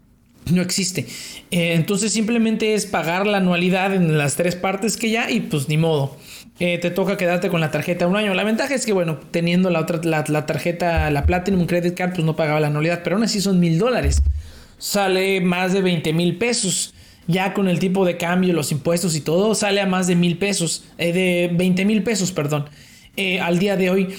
no 0.51 0.61
existe. 0.61 1.05
Eh, 1.51 1.73
entonces 1.73 2.11
simplemente 2.13 2.73
es 2.73 2.85
pagar 2.85 3.27
la 3.27 3.37
anualidad 3.37 3.93
en 3.93 4.17
las 4.17 4.35
tres 4.35 4.55
partes 4.55 4.97
que 4.97 5.09
ya 5.09 5.29
y 5.29 5.41
pues 5.41 5.69
ni 5.69 5.77
modo. 5.77 6.17
Eh, 6.59 6.77
te 6.77 6.91
toca 6.91 7.17
quedarte 7.17 7.49
con 7.49 7.61
la 7.61 7.71
tarjeta 7.71 8.07
un 8.07 8.15
año. 8.15 8.33
La 8.33 8.43
ventaja 8.43 8.75
es 8.75 8.85
que, 8.85 8.93
bueno, 8.93 9.19
teniendo 9.31 9.69
la 9.69 9.79
otra, 9.79 9.99
la, 10.03 10.45
tarjeta, 10.45 11.09
la 11.09 11.25
Platinum 11.25 11.65
Credit 11.65 11.95
Card, 11.95 12.13
pues 12.13 12.25
no 12.25 12.35
pagaba 12.35 12.59
la 12.59 12.67
anualidad, 12.67 13.01
pero 13.03 13.15
aún 13.15 13.23
así 13.23 13.41
son 13.41 13.59
mil 13.59 13.79
dólares. 13.79 14.21
Sale 14.77 15.41
más 15.41 15.73
de 15.73 15.81
20 15.81 16.13
mil 16.13 16.37
pesos. 16.37 16.93
Ya 17.25 17.53
con 17.53 17.69
el 17.69 17.79
tipo 17.79 18.05
de 18.05 18.17
cambio, 18.17 18.53
los 18.53 18.71
impuestos 18.73 19.15
y 19.15 19.21
todo, 19.21 19.55
sale 19.55 19.79
a 19.79 19.85
más 19.85 20.07
de 20.07 20.15
mil 20.17 20.37
pesos, 20.37 20.83
eh, 20.97 21.13
de 21.13 21.49
20 21.53 21.85
mil 21.85 22.03
pesos, 22.03 22.33
perdón, 22.33 22.65
al 23.41 23.59
día 23.59 23.77
de 23.77 23.89
hoy. 23.89 24.13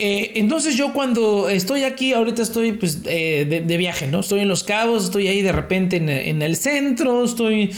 Eh, 0.00 0.32
entonces 0.36 0.76
yo 0.76 0.92
cuando 0.92 1.48
estoy 1.48 1.82
aquí, 1.82 2.12
ahorita 2.12 2.40
estoy 2.42 2.72
pues 2.72 3.00
eh, 3.06 3.64
de, 3.66 3.76
viaje, 3.76 4.06
¿no? 4.06 4.20
Estoy 4.20 4.40
en 4.40 4.48
Los 4.48 4.62
Cabos, 4.62 5.04
estoy 5.04 5.26
ahí 5.26 5.42
de 5.42 5.50
repente 5.50 5.96
en, 5.96 6.40
el 6.40 6.56
centro, 6.56 7.24
estoy 7.24 7.70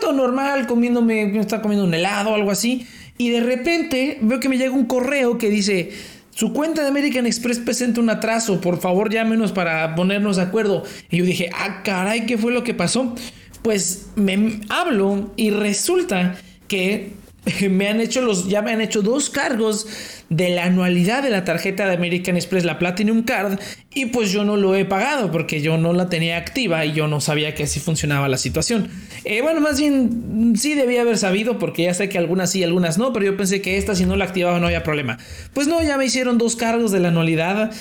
todo 0.00 0.12
normal, 0.12 0.68
comiéndome, 0.68 1.26
me 1.26 1.40
está 1.40 1.60
comiendo 1.60 1.84
un 1.84 1.92
helado 1.92 2.30
o 2.30 2.34
algo 2.34 2.52
así. 2.52 2.86
Y 3.18 3.30
de 3.30 3.40
repente 3.40 4.18
veo 4.22 4.38
que 4.38 4.48
me 4.48 4.56
llega 4.56 4.72
un 4.72 4.86
correo 4.86 5.36
que 5.36 5.50
dice, 5.50 5.90
su 6.30 6.52
cuenta 6.52 6.82
de 6.82 6.88
American 6.88 7.26
Express 7.26 7.58
presenta 7.58 8.00
un 8.00 8.10
atraso, 8.10 8.60
por 8.60 8.80
favor 8.80 9.12
llámenos 9.12 9.50
para 9.50 9.96
ponernos 9.96 10.36
de 10.36 10.42
acuerdo. 10.42 10.84
Y 11.10 11.18
yo 11.18 11.24
dije, 11.24 11.50
ah, 11.54 11.82
caray, 11.82 12.26
¿qué 12.26 12.38
fue 12.38 12.52
lo 12.52 12.62
que 12.62 12.74
pasó? 12.74 13.14
Pues 13.62 14.06
me 14.14 14.60
hablo 14.68 15.32
y 15.36 15.50
resulta 15.50 16.36
que 16.68 17.23
me 17.70 17.88
han 17.88 18.00
hecho 18.00 18.22
los, 18.22 18.48
ya 18.48 18.62
me 18.62 18.72
han 18.72 18.80
hecho 18.80 19.02
dos 19.02 19.30
cargos 19.30 19.86
de 20.30 20.50
la 20.50 20.64
anualidad 20.64 21.22
de 21.22 21.30
la 21.30 21.44
tarjeta 21.44 21.86
de 21.86 21.94
American 21.94 22.36
Express, 22.36 22.64
la 22.64 22.78
Platinum 22.78 23.22
Card, 23.22 23.58
y 23.92 24.06
pues 24.06 24.32
yo 24.32 24.44
no 24.44 24.56
lo 24.56 24.74
he 24.74 24.84
pagado 24.84 25.30
porque 25.30 25.60
yo 25.60 25.76
no 25.76 25.92
la 25.92 26.08
tenía 26.08 26.36
activa 26.36 26.84
y 26.84 26.92
yo 26.92 27.06
no 27.06 27.20
sabía 27.20 27.54
que 27.54 27.64
así 27.64 27.80
funcionaba 27.80 28.28
la 28.28 28.38
situación. 28.38 28.88
Eh, 29.24 29.42
bueno, 29.42 29.60
más 29.60 29.78
bien 29.78 30.54
sí 30.56 30.74
debía 30.74 31.02
haber 31.02 31.18
sabido 31.18 31.58
porque 31.58 31.84
ya 31.84 31.94
sé 31.94 32.08
que 32.08 32.18
algunas 32.18 32.50
sí, 32.50 32.62
algunas 32.62 32.98
no, 32.98 33.12
pero 33.12 33.26
yo 33.26 33.36
pensé 33.36 33.60
que 33.60 33.76
esta 33.76 33.94
si 33.94 34.06
no 34.06 34.16
la 34.16 34.24
activaba 34.24 34.58
no 34.58 34.66
había 34.66 34.82
problema. 34.82 35.18
Pues 35.52 35.66
no, 35.66 35.82
ya 35.82 35.96
me 35.96 36.06
hicieron 36.06 36.38
dos 36.38 36.56
cargos 36.56 36.90
de 36.92 37.00
la 37.00 37.08
anualidad. 37.08 37.72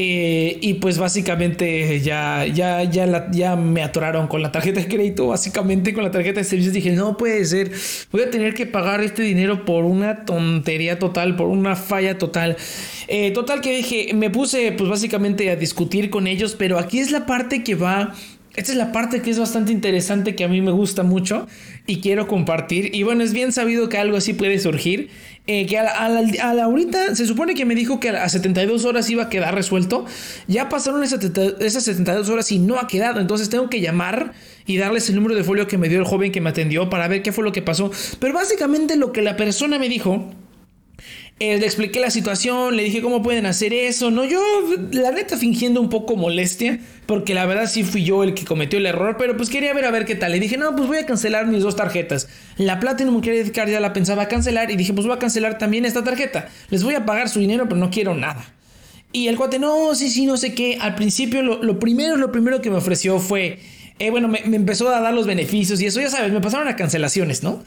Eh, 0.00 0.58
y 0.60 0.74
pues 0.74 0.96
básicamente 0.96 1.98
ya, 1.98 2.46
ya, 2.46 2.84
ya, 2.84 3.28
ya 3.32 3.56
me 3.56 3.82
atoraron 3.82 4.28
con 4.28 4.40
la 4.40 4.52
tarjeta 4.52 4.78
de 4.78 4.86
crédito, 4.86 5.26
básicamente 5.26 5.92
con 5.92 6.04
la 6.04 6.12
tarjeta 6.12 6.38
de 6.38 6.44
servicios. 6.44 6.72
Dije, 6.72 6.92
no 6.92 7.16
puede 7.16 7.44
ser, 7.44 7.72
voy 8.12 8.22
a 8.22 8.30
tener 8.30 8.54
que 8.54 8.64
pagar 8.64 9.00
este 9.00 9.22
dinero 9.22 9.64
por 9.64 9.84
una 9.84 10.24
tontería 10.24 11.00
total, 11.00 11.34
por 11.34 11.48
una 11.48 11.74
falla 11.74 12.16
total. 12.16 12.56
Eh, 13.08 13.32
total 13.32 13.60
que 13.60 13.76
dije, 13.76 14.14
me 14.14 14.30
puse 14.30 14.70
pues 14.70 14.88
básicamente 14.88 15.50
a 15.50 15.56
discutir 15.56 16.10
con 16.10 16.28
ellos, 16.28 16.54
pero 16.56 16.78
aquí 16.78 17.00
es 17.00 17.10
la 17.10 17.26
parte 17.26 17.64
que 17.64 17.74
va 17.74 18.14
esta 18.58 18.72
es 18.72 18.76
la 18.76 18.90
parte 18.90 19.22
que 19.22 19.30
es 19.30 19.38
bastante 19.38 19.70
interesante 19.70 20.34
que 20.34 20.42
a 20.42 20.48
mí 20.48 20.60
me 20.60 20.72
gusta 20.72 21.04
mucho 21.04 21.46
y 21.86 22.00
quiero 22.00 22.26
compartir. 22.26 22.92
Y 22.92 23.04
bueno, 23.04 23.22
es 23.22 23.32
bien 23.32 23.52
sabido 23.52 23.88
que 23.88 23.98
algo 23.98 24.16
así 24.16 24.32
puede 24.32 24.58
surgir. 24.58 25.10
Eh, 25.46 25.64
que 25.66 25.78
a 25.78 26.08
la, 26.08 26.64
ahorita 26.64 27.14
se 27.14 27.24
supone 27.26 27.54
que 27.54 27.64
me 27.64 27.76
dijo 27.76 28.00
que 28.00 28.08
a 28.08 28.28
72 28.28 28.84
horas 28.84 29.08
iba 29.10 29.22
a 29.22 29.28
quedar 29.28 29.54
resuelto. 29.54 30.06
Ya 30.48 30.68
pasaron 30.68 31.04
esas, 31.04 31.20
esas 31.60 31.84
72 31.84 32.28
horas 32.30 32.50
y 32.50 32.58
no 32.58 32.80
ha 32.80 32.88
quedado. 32.88 33.20
Entonces 33.20 33.48
tengo 33.48 33.70
que 33.70 33.80
llamar 33.80 34.32
y 34.66 34.76
darles 34.76 35.08
el 35.08 35.14
número 35.14 35.36
de 35.36 35.44
folio 35.44 35.68
que 35.68 35.78
me 35.78 35.88
dio 35.88 36.00
el 36.00 36.04
joven 36.04 36.32
que 36.32 36.40
me 36.40 36.50
atendió 36.50 36.90
para 36.90 37.06
ver 37.06 37.22
qué 37.22 37.30
fue 37.30 37.44
lo 37.44 37.52
que 37.52 37.62
pasó. 37.62 37.92
Pero 38.18 38.34
básicamente 38.34 38.96
lo 38.96 39.12
que 39.12 39.22
la 39.22 39.36
persona 39.36 39.78
me 39.78 39.88
dijo 39.88 40.28
eh, 41.40 41.56
le 41.56 41.66
expliqué 41.66 42.00
la 42.00 42.10
situación, 42.10 42.76
le 42.76 42.82
dije 42.82 43.00
cómo 43.00 43.22
pueden 43.22 43.46
hacer 43.46 43.72
eso. 43.72 44.10
No, 44.10 44.24
yo, 44.24 44.40
la 44.90 45.12
neta, 45.12 45.36
fingiendo 45.36 45.80
un 45.80 45.88
poco 45.88 46.16
molestia, 46.16 46.80
porque 47.06 47.32
la 47.32 47.46
verdad 47.46 47.70
sí 47.70 47.84
fui 47.84 48.02
yo 48.02 48.24
el 48.24 48.34
que 48.34 48.44
cometió 48.44 48.78
el 48.78 48.86
error, 48.86 49.16
pero 49.16 49.36
pues 49.36 49.48
quería 49.48 49.72
ver 49.72 49.84
a 49.84 49.92
ver 49.92 50.04
qué 50.04 50.16
tal. 50.16 50.32
Le 50.32 50.40
dije, 50.40 50.56
no, 50.56 50.74
pues 50.74 50.88
voy 50.88 50.98
a 50.98 51.06
cancelar 51.06 51.46
mis 51.46 51.62
dos 51.62 51.76
tarjetas. 51.76 52.28
La 52.56 52.80
Platinum 52.80 53.20
Credit 53.20 53.54
Card 53.54 53.70
ya 53.70 53.78
la 53.78 53.92
pensaba 53.92 54.26
cancelar 54.26 54.72
y 54.72 54.76
dije, 54.76 54.92
pues 54.92 55.06
voy 55.06 55.14
a 55.14 55.20
cancelar 55.20 55.58
también 55.58 55.84
esta 55.84 56.02
tarjeta. 56.02 56.48
Les 56.70 56.82
voy 56.82 56.96
a 56.96 57.06
pagar 57.06 57.28
su 57.28 57.38
dinero, 57.38 57.64
pero 57.68 57.76
no 57.76 57.90
quiero 57.90 58.16
nada. 58.16 58.44
Y 59.12 59.28
el 59.28 59.36
cuate, 59.36 59.60
no, 59.60 59.94
sí, 59.94 60.10
sí, 60.10 60.26
no 60.26 60.36
sé 60.36 60.54
qué. 60.54 60.78
Al 60.80 60.96
principio, 60.96 61.42
lo, 61.42 61.78
primero, 61.78 62.16
lo 62.16 62.32
primero 62.32 62.60
que 62.60 62.68
me 62.68 62.76
ofreció 62.78 63.20
fue, 63.20 63.60
eh, 64.00 64.10
bueno, 64.10 64.26
me, 64.26 64.42
me 64.44 64.56
empezó 64.56 64.88
a 64.88 65.00
dar 65.00 65.14
los 65.14 65.26
beneficios 65.26 65.80
y 65.80 65.86
eso, 65.86 66.00
ya 66.00 66.10
sabes, 66.10 66.32
me 66.32 66.40
pasaron 66.40 66.66
a 66.66 66.74
cancelaciones, 66.74 67.44
¿no? 67.44 67.62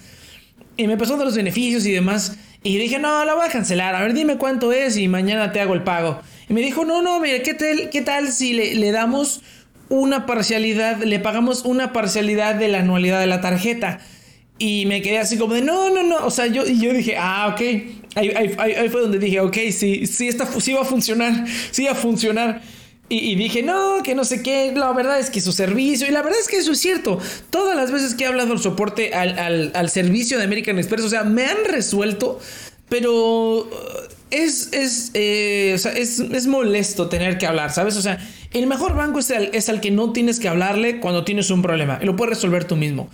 Y 0.78 0.88
me 0.88 0.94
a 0.94 0.98
dar 0.98 1.20
los 1.20 1.36
beneficios 1.36 1.86
y 1.86 1.92
demás. 1.92 2.38
Y 2.64 2.78
dije, 2.78 3.00
no, 3.00 3.26
la 3.26 3.34
voy 3.34 3.46
a 3.48 3.52
cancelar. 3.52 3.96
A 3.96 4.02
ver, 4.02 4.14
dime 4.14 4.38
cuánto 4.38 4.72
es 4.72 4.98
y 4.98 5.08
mañana 5.08 5.52
te 5.52 5.60
hago 5.60 5.74
el 5.74 5.84
pago. 5.84 6.22
Y 6.48 6.54
me 6.54 6.62
dijo, 6.62 6.86
no, 6.86 7.02
no, 7.02 7.20
mire, 7.20 7.42
¿qué 7.42 7.54
tal, 7.54 7.90
qué 7.90 8.02
tal 8.02 8.32
si 8.32 8.54
le, 8.54 8.92
damos 8.92 9.42
una 9.90 10.26
parcialidad, 10.26 11.02
le 11.04 11.20
pagamos 11.20 11.66
una 11.66 11.92
parcialidad 11.92 12.56
de 12.56 12.68
la 12.68 12.80
anualidad 12.80 13.20
de 13.20 13.28
la 13.28 13.42
tarjeta? 13.42 14.00
Y 14.60 14.86
me 14.86 15.02
quedé 15.02 15.18
así 15.18 15.38
como 15.38 15.56
de, 15.56 15.62
no, 15.62 15.90
no, 15.90 16.04
no. 16.04 16.26
O 16.26 16.30
sea, 16.30 16.46
yo, 16.46 16.66
yo 16.68 16.94
dije, 16.94 17.16
ah, 17.18 17.50
ok. 17.52 17.62
Ahí, 18.14 18.30
ahí, 18.58 18.90
fue 18.90 19.02
donde 19.02 19.18
dije, 19.18 19.40
ok, 19.40 19.58
sí, 19.72 20.06
sí, 20.06 20.28
esta, 20.28 20.46
sí 20.46 20.74
va 20.74 20.82
a 20.82 20.86
funcionar. 20.86 21.46
Sí 21.72 21.86
va 21.86 21.92
a 21.92 21.96
funcionar. 21.96 22.62
Y, 23.14 23.36
dije, 23.36 23.62
no, 23.62 23.98
que 24.06 24.16
no 24.16 24.24
sé 24.24 24.42
qué, 24.42 24.72
la 24.74 24.94
verdad 24.94 25.20
es 25.20 25.30
que 25.30 25.42
su 25.42 25.52
servicio, 25.52 26.08
y 26.08 26.12
la 26.12 26.22
verdad 26.22 26.40
es 26.40 26.48
que 26.48 26.56
eso 26.56 26.72
es 26.72 26.80
cierto, 26.80 27.20
todas 27.50 27.76
las 27.76 27.92
veces 27.92 28.16
que 28.16 28.24
he 28.24 28.28
hablado 28.28 28.52
del 28.52 28.60
soporte 28.60 29.14
al, 29.14 29.90
servicio 29.90 30.38
de 30.38 30.46
American 30.46 30.80
Express, 30.80 31.04
o 31.04 31.10
sea, 31.10 31.26
me 31.26 31.44
han 31.44 31.58
resuelto, 31.68 32.40
pero 32.88 33.70
es, 34.30 34.70
es, 34.72 35.12
eh, 35.14 35.74
es, 35.74 36.48
molesto 36.48 37.10
tener 37.10 37.38
que 37.38 37.46
hablar, 37.46 37.74
¿sabes? 37.74 37.98
O 37.98 38.02
sea, 38.02 38.18
el 38.54 38.66
mejor 38.66 38.96
banco 38.96 39.20
es 39.20 39.30
el, 39.30 39.50
es 39.52 39.68
al 39.68 39.82
que 39.82 39.92
no 39.92 40.14
tienes 40.14 40.40
que 40.40 40.48
hablarle 40.48 41.02
cuando 41.02 41.26
tienes 41.26 41.50
un 41.50 41.62
problema, 41.62 42.00
y 42.02 42.06
lo 42.06 42.16
puedes 42.16 42.36
resolver 42.36 42.64
tú 42.64 42.78
mismo. 42.78 43.10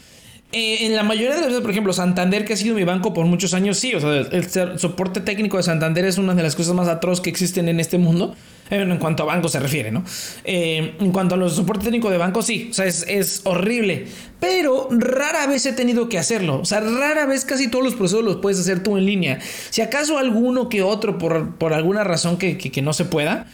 Eh, 0.52 0.86
en 0.86 0.96
la 0.96 1.02
mayoría 1.02 1.34
de 1.34 1.42
las 1.42 1.48
veces, 1.48 1.62
por 1.62 1.72
ejemplo, 1.72 1.92
Santander, 1.92 2.46
que 2.46 2.54
ha 2.54 2.58
sido 2.58 2.76
mi 2.76 2.84
banco 2.84 3.16
por 3.16 3.26
muchos 3.26 3.56
años, 3.56 3.80
sí, 3.80 3.96
o 3.96 4.00
sea, 4.00 4.12
el 4.12 4.78
soporte 4.78 5.22
técnico 5.22 5.58
de 5.58 5.64
Santander 5.64 6.06
es 6.06 6.20
una 6.20 6.36
de 6.36 6.44
las 6.44 6.56
cosas 6.56 6.76
más 6.76 6.88
atroz 6.88 7.20
que 7.20 7.32
existen 7.32 7.68
en 7.68 7.80
este 7.80 7.98
mundo. 7.98 8.36
En 8.70 8.98
cuanto 8.98 9.24
a 9.24 9.26
banco 9.26 9.48
se 9.48 9.60
refiere, 9.60 9.92
¿no? 9.92 10.04
Eh, 10.44 10.96
en 11.00 11.12
cuanto 11.12 11.36
a 11.36 11.38
los 11.38 11.56
soporte 11.56 11.86
técnico 11.86 12.10
de 12.10 12.18
banco, 12.18 12.42
sí, 12.42 12.68
o 12.72 12.74
sea, 12.74 12.86
es, 12.86 13.42
horrible. 13.46 14.08
Pero 14.40 14.90
rara 14.92 15.48
vez 15.48 15.66
he 15.66 15.74
tenido 15.74 16.10
que 16.10 16.18
hacerlo. 16.18 16.60
O 16.60 16.66
sea, 16.66 16.82
rara 16.82 17.26
vez 17.26 17.46
casi 17.46 17.70
todos 17.70 17.84
los 17.84 17.96
procesos 17.96 18.24
los 18.24 18.38
puedes 18.38 18.60
hacer 18.60 18.84
tú 18.84 18.98
en 18.98 19.06
línea. 19.06 19.40
Si 19.70 19.82
acaso 19.82 20.18
alguno 20.18 20.70
que 20.70 20.84
otro, 20.84 21.18
por, 21.18 21.56
por 21.56 21.74
alguna 21.74 22.04
razón 22.04 22.38
que, 22.38 22.58
que, 22.58 22.82
no 22.82 22.94
se 22.94 23.06
pueda, 23.06 23.48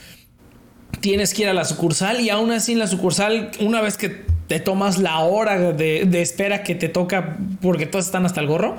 tienes 0.99 1.33
que 1.33 1.43
ir 1.43 1.49
a 1.49 1.53
la 1.53 1.65
sucursal 1.65 2.19
y 2.19 2.29
aún 2.29 2.51
así 2.51 2.73
en 2.73 2.79
la 2.79 2.87
sucursal, 2.87 3.51
una 3.59 3.81
vez 3.81 3.97
que 3.97 4.09
te 4.47 4.59
tomas 4.59 4.97
la 4.97 5.19
hora 5.19 5.73
de, 5.73 6.05
de 6.05 6.21
espera 6.21 6.63
que 6.63 6.75
te 6.75 6.89
toca 6.89 7.37
porque 7.61 7.85
todos 7.85 8.05
están 8.05 8.25
hasta 8.25 8.41
el 8.41 8.47
gorro, 8.47 8.77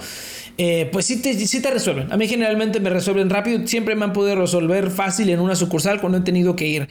eh, 0.57 0.89
pues 0.93 1.07
sí 1.07 1.21
te, 1.21 1.35
sí 1.35 1.61
te 1.61 1.71
resuelven. 1.71 2.13
A 2.13 2.17
mí 2.17 2.29
generalmente 2.29 2.81
me 2.81 2.91
resuelven 2.91 3.31
rápido, 3.31 3.67
siempre 3.67 3.97
me 3.97 4.05
han 4.05 4.13
podido 4.13 4.37
resolver 4.37 4.91
fácil 4.91 5.29
en 5.31 5.41
una 5.41 5.57
sucursal 5.57 6.01
cuando 6.01 6.19
he 6.19 6.21
tenido 6.23 6.55
que 6.55 6.67
ir. 6.67 6.89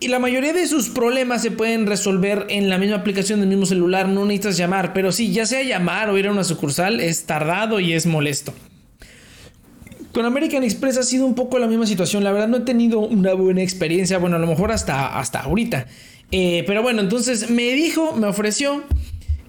Y 0.00 0.08
la 0.08 0.18
mayoría 0.18 0.52
de 0.52 0.66
sus 0.66 0.88
problemas 0.88 1.42
se 1.42 1.52
pueden 1.52 1.86
resolver 1.86 2.46
en 2.48 2.68
la 2.68 2.78
misma 2.78 2.96
aplicación 2.96 3.38
del 3.40 3.48
mismo 3.48 3.66
celular, 3.66 4.08
no 4.08 4.24
necesitas 4.24 4.56
llamar, 4.56 4.92
pero 4.92 5.12
sí, 5.12 5.32
ya 5.32 5.46
sea 5.46 5.62
llamar 5.62 6.10
o 6.10 6.18
ir 6.18 6.26
a 6.26 6.32
una 6.32 6.42
sucursal 6.42 6.98
es 6.98 7.24
tardado 7.24 7.78
y 7.78 7.92
es 7.92 8.06
molesto. 8.06 8.52
Con 10.12 10.26
American 10.26 10.64
Express 10.64 10.98
ha 10.98 11.02
sido 11.04 11.24
un 11.24 11.34
poco 11.34 11.58
la 11.58 11.68
misma 11.68 11.86
situación, 11.86 12.24
la 12.24 12.32
verdad 12.32 12.48
no 12.48 12.56
he 12.58 12.60
tenido 12.62 12.98
una 12.98 13.34
buena 13.34 13.62
experiencia, 13.62 14.18
bueno, 14.18 14.36
a 14.36 14.38
lo 14.40 14.46
mejor 14.46 14.72
hasta, 14.72 15.18
hasta 15.18 15.40
ahorita. 15.40 15.86
Eh, 16.32 16.64
pero 16.66 16.82
bueno, 16.82 17.00
entonces 17.00 17.50
me 17.50 17.72
dijo, 17.72 18.16
me 18.16 18.26
ofreció 18.26 18.82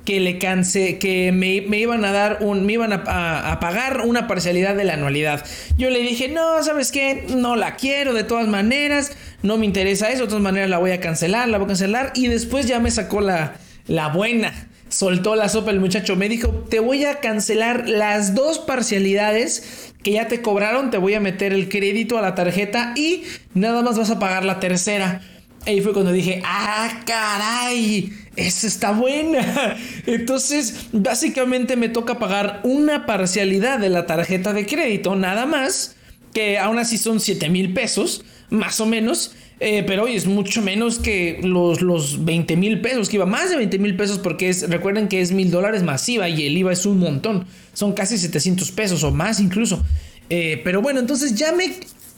que 0.06 0.20
le 0.20 0.38
canse, 0.38 1.00
que 1.00 1.32
me, 1.32 1.56
iban 1.78 2.04
a 2.04 2.12
dar 2.12 2.40
un, 2.42 2.66
me 2.66 2.74
iban 2.74 2.92
a, 2.94 3.60
pagar 3.60 4.02
una 4.06 4.28
parcialidad 4.28 4.76
de 4.76 4.84
la 4.84 4.94
anualidad. 4.94 5.46
Yo 5.78 5.90
le 5.90 6.00
dije, 6.00 6.28
no, 6.28 6.62
¿sabes 6.64 6.92
qué? 6.92 7.26
No 7.30 7.56
la 7.56 7.76
quiero 7.76 8.14
de 8.14 8.24
todas 8.24 8.48
maneras, 8.48 9.12
no 9.42 9.58
me 9.58 9.66
interesa 9.66 10.10
eso, 10.10 10.24
de 10.24 10.28
todas 10.28 10.44
maneras 10.44 10.70
la 10.70 10.78
voy 10.78 10.92
a 10.92 11.00
cancelar, 11.00 11.48
la 11.48 11.58
voy 11.58 11.66
a 11.66 11.68
cancelar. 11.68 12.12
Y 12.16 12.28
después 12.28 12.68
ya 12.68 12.80
me 12.80 12.92
sacó 12.92 13.22
la, 13.22 13.56
la 13.88 14.10
buena, 14.10 14.68
soltó 14.90 15.36
la 15.36 15.48
sopa 15.48 15.72
el 15.72 15.80
muchacho, 15.80 16.16
me 16.16 16.28
dijo, 16.28 16.50
te 16.70 16.80
voy 16.80 17.06
a 17.06 17.20
cancelar 17.20 17.88
las 17.88 18.36
dos 18.36 18.60
parcialidades 18.60 19.94
que 20.04 20.12
ya 20.12 20.28
te 20.28 20.42
cobraron, 20.42 20.92
te 20.92 20.98
voy 20.98 21.14
a 21.14 21.22
meter 21.22 21.54
el 21.54 21.70
crédito 21.70 22.18
a 22.18 22.22
la 22.22 22.36
tarjeta 22.36 22.94
y 22.98 23.24
nada 23.54 23.82
más 23.82 23.98
vas 23.98 24.10
a 24.10 24.20
pagar 24.20 24.44
la 24.44 24.60
tercera. 24.60 25.22
Ahí 25.66 25.80
fue 25.80 25.94
cuando 25.94 26.12
dije, 26.12 26.42
ah, 26.46 27.02
caray, 27.06 28.12
esa 28.36 28.68
está 28.68 28.92
buena. 28.92 29.78
Entonces, 30.06 30.88
básicamente 30.92 31.78
me 31.78 31.88
toca 31.88 32.20
pagar 32.20 32.60
una 32.64 33.06
parcialidad 33.06 33.80
de 33.80 33.90
la 33.90 34.06
tarjeta 34.06 34.52
de 34.52 34.66
crédito, 34.66 35.16
nada 35.16 35.46
más, 35.46 35.96
que 36.34 36.58
aún 36.58 36.80
así 36.80 36.98
son 36.98 37.22
7 37.22 37.50
mil 37.50 37.74
pesos, 37.74 38.26
más 38.50 38.82
o 38.82 38.86
menos. 38.86 39.36
Eh, 39.60 39.84
pero 39.88 40.04
hoy 40.04 40.16
es 40.16 40.26
mucho 40.26 40.62
menos 40.62 41.00
que 41.00 41.40
los, 41.42 41.82
los 41.82 42.26
20 42.26 42.58
mil 42.58 42.82
pesos, 42.82 43.08
que 43.08 43.16
iba 43.16 43.26
más 43.26 43.50
de 43.50 43.56
20 43.56 43.80
mil 43.80 43.96
pesos 43.96 44.20
porque 44.20 44.50
es, 44.50 44.70
recuerden 44.70 45.08
que 45.08 45.22
es 45.22 45.32
mil 45.32 45.52
dólares 45.52 45.84
masiva 45.84 46.28
y 46.28 46.46
el 46.46 46.58
IVA 46.58 46.74
es 46.74 46.86
un 46.86 47.00
montón, 47.00 47.46
son 47.72 47.94
casi 47.94 48.18
700 48.18 48.72
pesos 48.72 49.04
o 49.06 49.12
más 49.12 49.40
incluso. 49.40 49.82
Eh, 50.30 50.60
pero 50.66 50.82
bueno, 50.82 51.00
entonces 51.00 51.36
ya 51.36 51.54
me, 51.54 51.72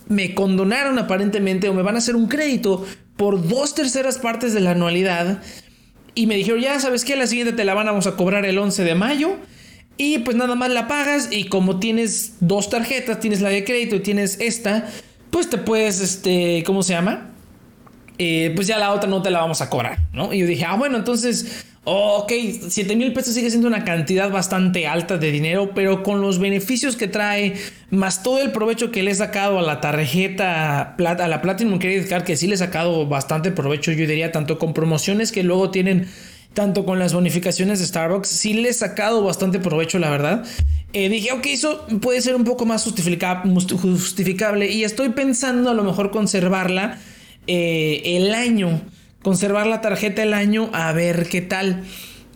me 0.08 0.34
condonaron 0.34 0.98
aparentemente 0.98 1.70
o 1.70 1.76
me 1.76 1.84
van 1.84 1.96
a 1.96 1.98
hacer 2.00 2.16
un 2.16 2.28
crédito 2.28 2.84
por 3.18 3.48
dos 3.48 3.76
terceras 3.76 4.18
partes 4.18 4.54
de 4.54 4.60
la 4.60 4.72
anualidad. 4.72 5.42
Y 6.14 6.28
me 6.28 6.36
dijeron, 6.36 6.62
ya 6.62 6.80
sabes 6.80 7.04
que 7.06 7.16
la 7.16 7.28
siguiente 7.28 7.54
te 7.54 7.66
la 7.66 7.74
vamos 7.74 8.08
a 8.08 8.16
cobrar 8.16 8.46
el 8.46 8.58
11 8.58 8.84
de 8.84 8.96
mayo. 8.96 9.38
Y 9.98 10.20
pues 10.20 10.36
nada 10.36 10.56
más 10.56 10.70
la 10.72 10.88
pagas. 10.88 11.30
Y 11.32 11.46
como 11.46 11.80
tienes 11.80 12.36
dos 12.40 12.70
tarjetas, 12.70 13.20
tienes 13.20 13.42
la 13.42 13.50
de 13.50 13.64
crédito 13.64 13.96
y 13.96 14.00
tienes 14.00 14.40
esta, 14.40 14.88
pues 15.30 15.50
te 15.50 15.58
puedes, 15.58 16.02
este, 16.02 16.64
¿cómo 16.66 16.84
se 16.84 16.94
llama? 16.94 17.32
Eh, 18.18 18.54
pues 18.56 18.68
ya 18.68 18.78
la 18.78 18.94
otra 18.94 19.10
no 19.10 19.22
te 19.22 19.30
la 19.30 19.40
vamos 19.40 19.62
a 19.62 19.70
cobrar, 19.70 20.00
¿no? 20.14 20.32
Y 20.34 20.40
yo 20.40 20.48
dije, 20.48 20.64
ah, 20.66 20.76
bueno, 20.76 20.98
entonces 20.98 21.66
ok, 21.86 22.32
7 22.68 22.96
mil 22.96 23.14
pesos 23.14 23.36
sigue 23.36 23.50
siendo 23.50 23.68
una 23.68 23.84
cantidad 23.84 24.30
bastante 24.32 24.88
alta 24.88 25.18
de 25.18 25.32
dinero, 25.32 25.72
pero 25.76 26.02
con 26.02 26.20
los 26.20 26.40
beneficios 26.40 26.96
que 26.96 27.08
trae, 27.08 27.54
más 27.92 28.24
todo 28.24 28.42
el 28.42 28.52
provecho 28.52 28.92
que 28.92 29.04
le 29.04 29.12
he 29.12 29.16
sacado 29.16 29.60
a 29.60 29.62
la 29.62 29.82
tarjeta, 29.82 30.96
a 30.98 31.28
la 31.28 31.42
Platinum 31.42 31.78
Credit 31.78 32.10
Card, 32.10 32.24
que 32.24 32.36
sí 32.36 32.48
le 32.48 32.56
he 32.56 32.58
sacado 32.58 33.06
bastante 33.06 33.52
provecho, 33.52 33.92
yo 33.92 34.08
diría, 34.08 34.32
tanto 34.32 34.58
con 34.58 34.74
promociones 34.74 35.32
que 35.32 35.44
luego 35.44 35.70
tienen, 35.70 36.08
tanto 36.54 36.86
con 36.86 36.98
las 36.98 37.14
bonificaciones 37.14 37.80
de 37.80 37.86
Starbucks, 37.86 38.30
sí 38.30 38.56
le 38.56 38.70
he 38.70 38.74
sacado 38.74 39.24
bastante 39.24 39.60
provecho, 39.60 40.00
la 40.00 40.10
verdad. 40.10 40.44
Eh, 40.94 41.10
dije, 41.10 41.34
ok, 41.34 41.46
eso 41.48 41.86
puede 42.02 42.20
ser 42.22 42.36
un 42.36 42.46
poco 42.46 42.66
más 42.66 42.84
justificable 42.84 44.72
y 44.72 44.84
estoy 44.84 45.10
pensando 45.10 45.70
a 45.70 45.74
lo 45.74 45.84
mejor 45.84 46.10
conservarla 46.10 47.00
eh, 47.46 48.02
el 48.06 48.34
año 48.34 48.82
conservar 49.26 49.66
la 49.66 49.82
tarjeta 49.82 50.22
el 50.22 50.36
año 50.36 50.70
a 50.72 50.92
ver 50.94 51.28
qué 51.28 51.42
tal. 51.42 51.82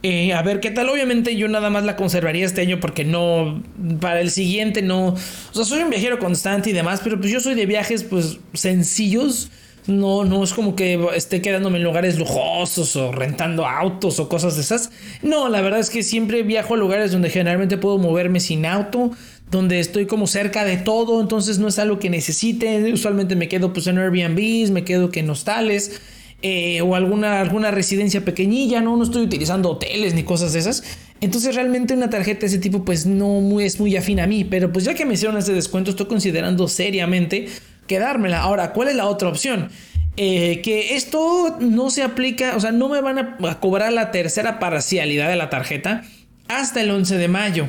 Eh, 0.01 0.33
a 0.33 0.41
ver 0.41 0.59
qué 0.59 0.71
tal. 0.71 0.89
Obviamente 0.89 1.35
yo 1.35 1.47
nada 1.47 1.69
más 1.69 1.83
la 1.83 1.95
conservaría 1.95 2.43
este 2.43 2.61
año 2.61 2.79
porque 2.79 3.05
no, 3.05 3.61
para 4.01 4.21
el 4.21 4.31
siguiente 4.31 4.81
no. 4.81 5.09
O 5.09 5.17
sea, 5.53 5.65
soy 5.65 5.83
un 5.83 5.91
viajero 5.91 6.17
constante 6.17 6.71
y 6.71 6.73
demás, 6.73 7.01
pero 7.03 7.19
pues 7.19 7.31
yo 7.31 7.41
soy 7.41 7.53
de 7.53 7.67
viajes 7.67 8.03
pues 8.03 8.39
sencillos. 8.55 9.51
No, 9.85 10.25
no 10.25 10.43
es 10.43 10.51
como 10.53 10.75
que 10.75 10.99
esté 11.15 11.43
quedándome 11.43 11.77
en 11.77 11.83
lugares 11.83 12.17
lujosos 12.17 12.95
o 12.95 13.11
rentando 13.11 13.67
autos 13.67 14.19
o 14.19 14.27
cosas 14.27 14.55
de 14.55 14.61
esas. 14.61 14.89
No, 15.21 15.47
la 15.47 15.61
verdad 15.61 15.81
es 15.81 15.91
que 15.91 16.01
siempre 16.01 16.41
viajo 16.41 16.73
a 16.73 16.77
lugares 16.77 17.11
donde 17.11 17.29
generalmente 17.29 17.77
puedo 17.77 17.99
moverme 17.99 18.39
sin 18.39 18.65
auto, 18.65 19.11
donde 19.51 19.79
estoy 19.79 20.07
como 20.07 20.25
cerca 20.25 20.65
de 20.65 20.77
todo, 20.77 21.21
entonces 21.21 21.59
no 21.59 21.67
es 21.67 21.77
algo 21.77 21.99
que 21.99 22.09
necesite. 22.09 22.91
Usualmente 22.91 23.35
me 23.35 23.47
quedo 23.47 23.73
pues 23.73 23.85
en 23.85 23.99
Airbnb, 23.99 24.71
me 24.71 24.83
quedo 24.83 25.11
que 25.11 25.19
en 25.19 25.29
hostales. 25.29 26.01
Eh, 26.41 26.79
o 26.81 26.95
alguna, 26.95 27.41
alguna 27.41 27.69
residencia 27.69 28.23
pequeñilla, 28.23 28.79
¿no? 28.79 28.95
No 28.95 29.03
estoy 29.03 29.23
utilizando 29.23 29.71
hoteles 29.71 30.13
ni 30.13 30.23
cosas 30.23 30.53
de 30.53 30.59
esas. 30.59 30.83
Entonces 31.19 31.53
realmente 31.53 31.93
una 31.93 32.09
tarjeta 32.09 32.41
de 32.41 32.47
ese 32.47 32.59
tipo 32.59 32.85
pues 32.85 33.05
no 33.05 33.41
muy, 33.41 33.65
es 33.65 33.77
muy 33.77 33.97
afín 33.97 34.21
a 34.21 34.27
mí, 34.27 34.45
pero 34.45 34.71
pues 34.71 34.85
ya 34.85 34.93
que 34.93 35.05
me 35.05 35.15
hicieron 35.15 35.37
ese 35.37 35.53
descuento 35.53 35.91
estoy 35.91 36.05
considerando 36.05 36.69
seriamente 36.69 37.49
quedármela. 37.87 38.39
Ahora, 38.39 38.71
¿cuál 38.71 38.87
es 38.87 38.95
la 38.95 39.07
otra 39.07 39.27
opción? 39.27 39.69
Eh, 40.15 40.61
que 40.61 40.95
esto 40.95 41.57
no 41.59 41.89
se 41.89 42.03
aplica, 42.03 42.55
o 42.55 42.59
sea, 42.61 42.71
no 42.71 42.87
me 42.87 43.01
van 43.01 43.19
a, 43.19 43.59
cobrar 43.59 43.91
la 43.91 44.11
tercera 44.11 44.59
parcialidad 44.59 45.27
de 45.27 45.35
la 45.35 45.49
tarjeta 45.49 46.03
hasta 46.47 46.79
el 46.79 46.89
11 46.89 47.17
de 47.17 47.27
mayo. 47.27 47.67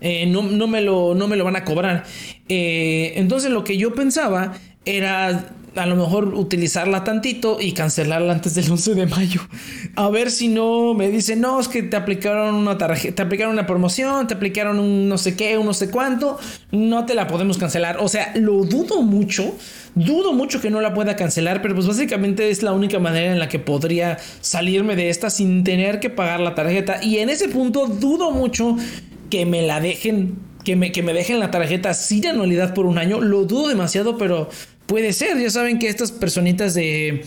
Eh, 0.00 0.24
no, 0.24 0.42
me 0.42 0.80
lo, 0.80 1.14
no, 1.14 1.28
me 1.28 1.36
lo, 1.36 1.44
van 1.44 1.56
a 1.56 1.64
cobrar. 1.64 2.04
entonces 2.48 3.50
lo 3.50 3.62
que 3.62 3.76
yo 3.76 3.94
pensaba 3.94 4.54
era 4.86 5.55
a 5.76 5.86
lo 5.86 5.96
mejor 5.96 6.34
utilizarla 6.34 7.04
tantito 7.04 7.58
y 7.60 7.72
cancelarla 7.72 8.32
antes 8.32 8.54
del 8.54 8.70
11 8.70 8.94
de 8.94 9.06
mayo. 9.06 9.40
A 9.94 10.08
ver 10.10 10.30
si 10.30 10.48
no 10.48 10.94
me 10.94 11.08
dicen, 11.08 11.40
no, 11.40 11.60
es 11.60 11.68
que 11.68 11.82
te 11.82 11.96
aplicaron 11.96 12.54
una 12.54 12.78
tarjeta, 12.78 13.16
te 13.16 13.22
aplicaron 13.22 13.52
una 13.52 13.66
promoción, 13.66 14.26
te 14.26 14.34
aplicaron 14.34 14.78
un 14.78 15.08
no 15.08 15.18
sé 15.18 15.36
qué, 15.36 15.58
un 15.58 15.66
no 15.66 15.74
sé 15.74 15.90
cuánto, 15.90 16.38
no 16.70 17.06
te 17.06 17.14
la 17.14 17.26
podemos 17.26 17.58
cancelar. 17.58 17.98
O 18.00 18.08
sea, 18.08 18.32
lo 18.36 18.64
dudo 18.64 19.02
mucho, 19.02 19.54
dudo 19.94 20.32
mucho 20.32 20.60
que 20.60 20.70
no 20.70 20.80
la 20.80 20.94
pueda 20.94 21.16
cancelar, 21.16 21.62
pero 21.62 21.74
pues 21.74 21.86
básicamente 21.86 22.50
es 22.50 22.62
la 22.62 22.72
única 22.72 22.98
manera 22.98 23.32
en 23.32 23.38
la 23.38 23.48
que 23.48 23.58
podría 23.58 24.18
salirme 24.40 24.96
de 24.96 25.10
esta 25.10 25.30
sin 25.30 25.64
tener 25.64 26.00
que 26.00 26.10
pagar 26.10 26.40
la 26.40 26.54
tarjeta. 26.54 27.02
Y 27.02 27.18
en 27.18 27.30
ese 27.30 27.48
punto 27.48 27.86
dudo 27.86 28.30
mucho 28.30 28.76
que 29.30 29.44
me 29.46 29.62
la 29.62 29.80
dejen 29.80 30.45
que 30.66 30.74
me, 30.76 30.90
que 30.90 31.02
me, 31.02 31.14
dejen 31.14 31.38
la 31.38 31.52
tarjeta 31.52 31.94
sin 31.94 32.26
anualidad 32.26 32.74
por 32.74 32.86
un 32.86 32.98
año. 32.98 33.20
Lo 33.20 33.44
dudo 33.44 33.68
demasiado, 33.68 34.18
pero 34.18 34.50
Puede 34.86 35.12
ser, 35.12 35.36
ya 35.40 35.50
saben 35.50 35.80
que 35.80 35.88
estas 35.88 36.12
personitas 36.12 36.72
de, 36.72 37.24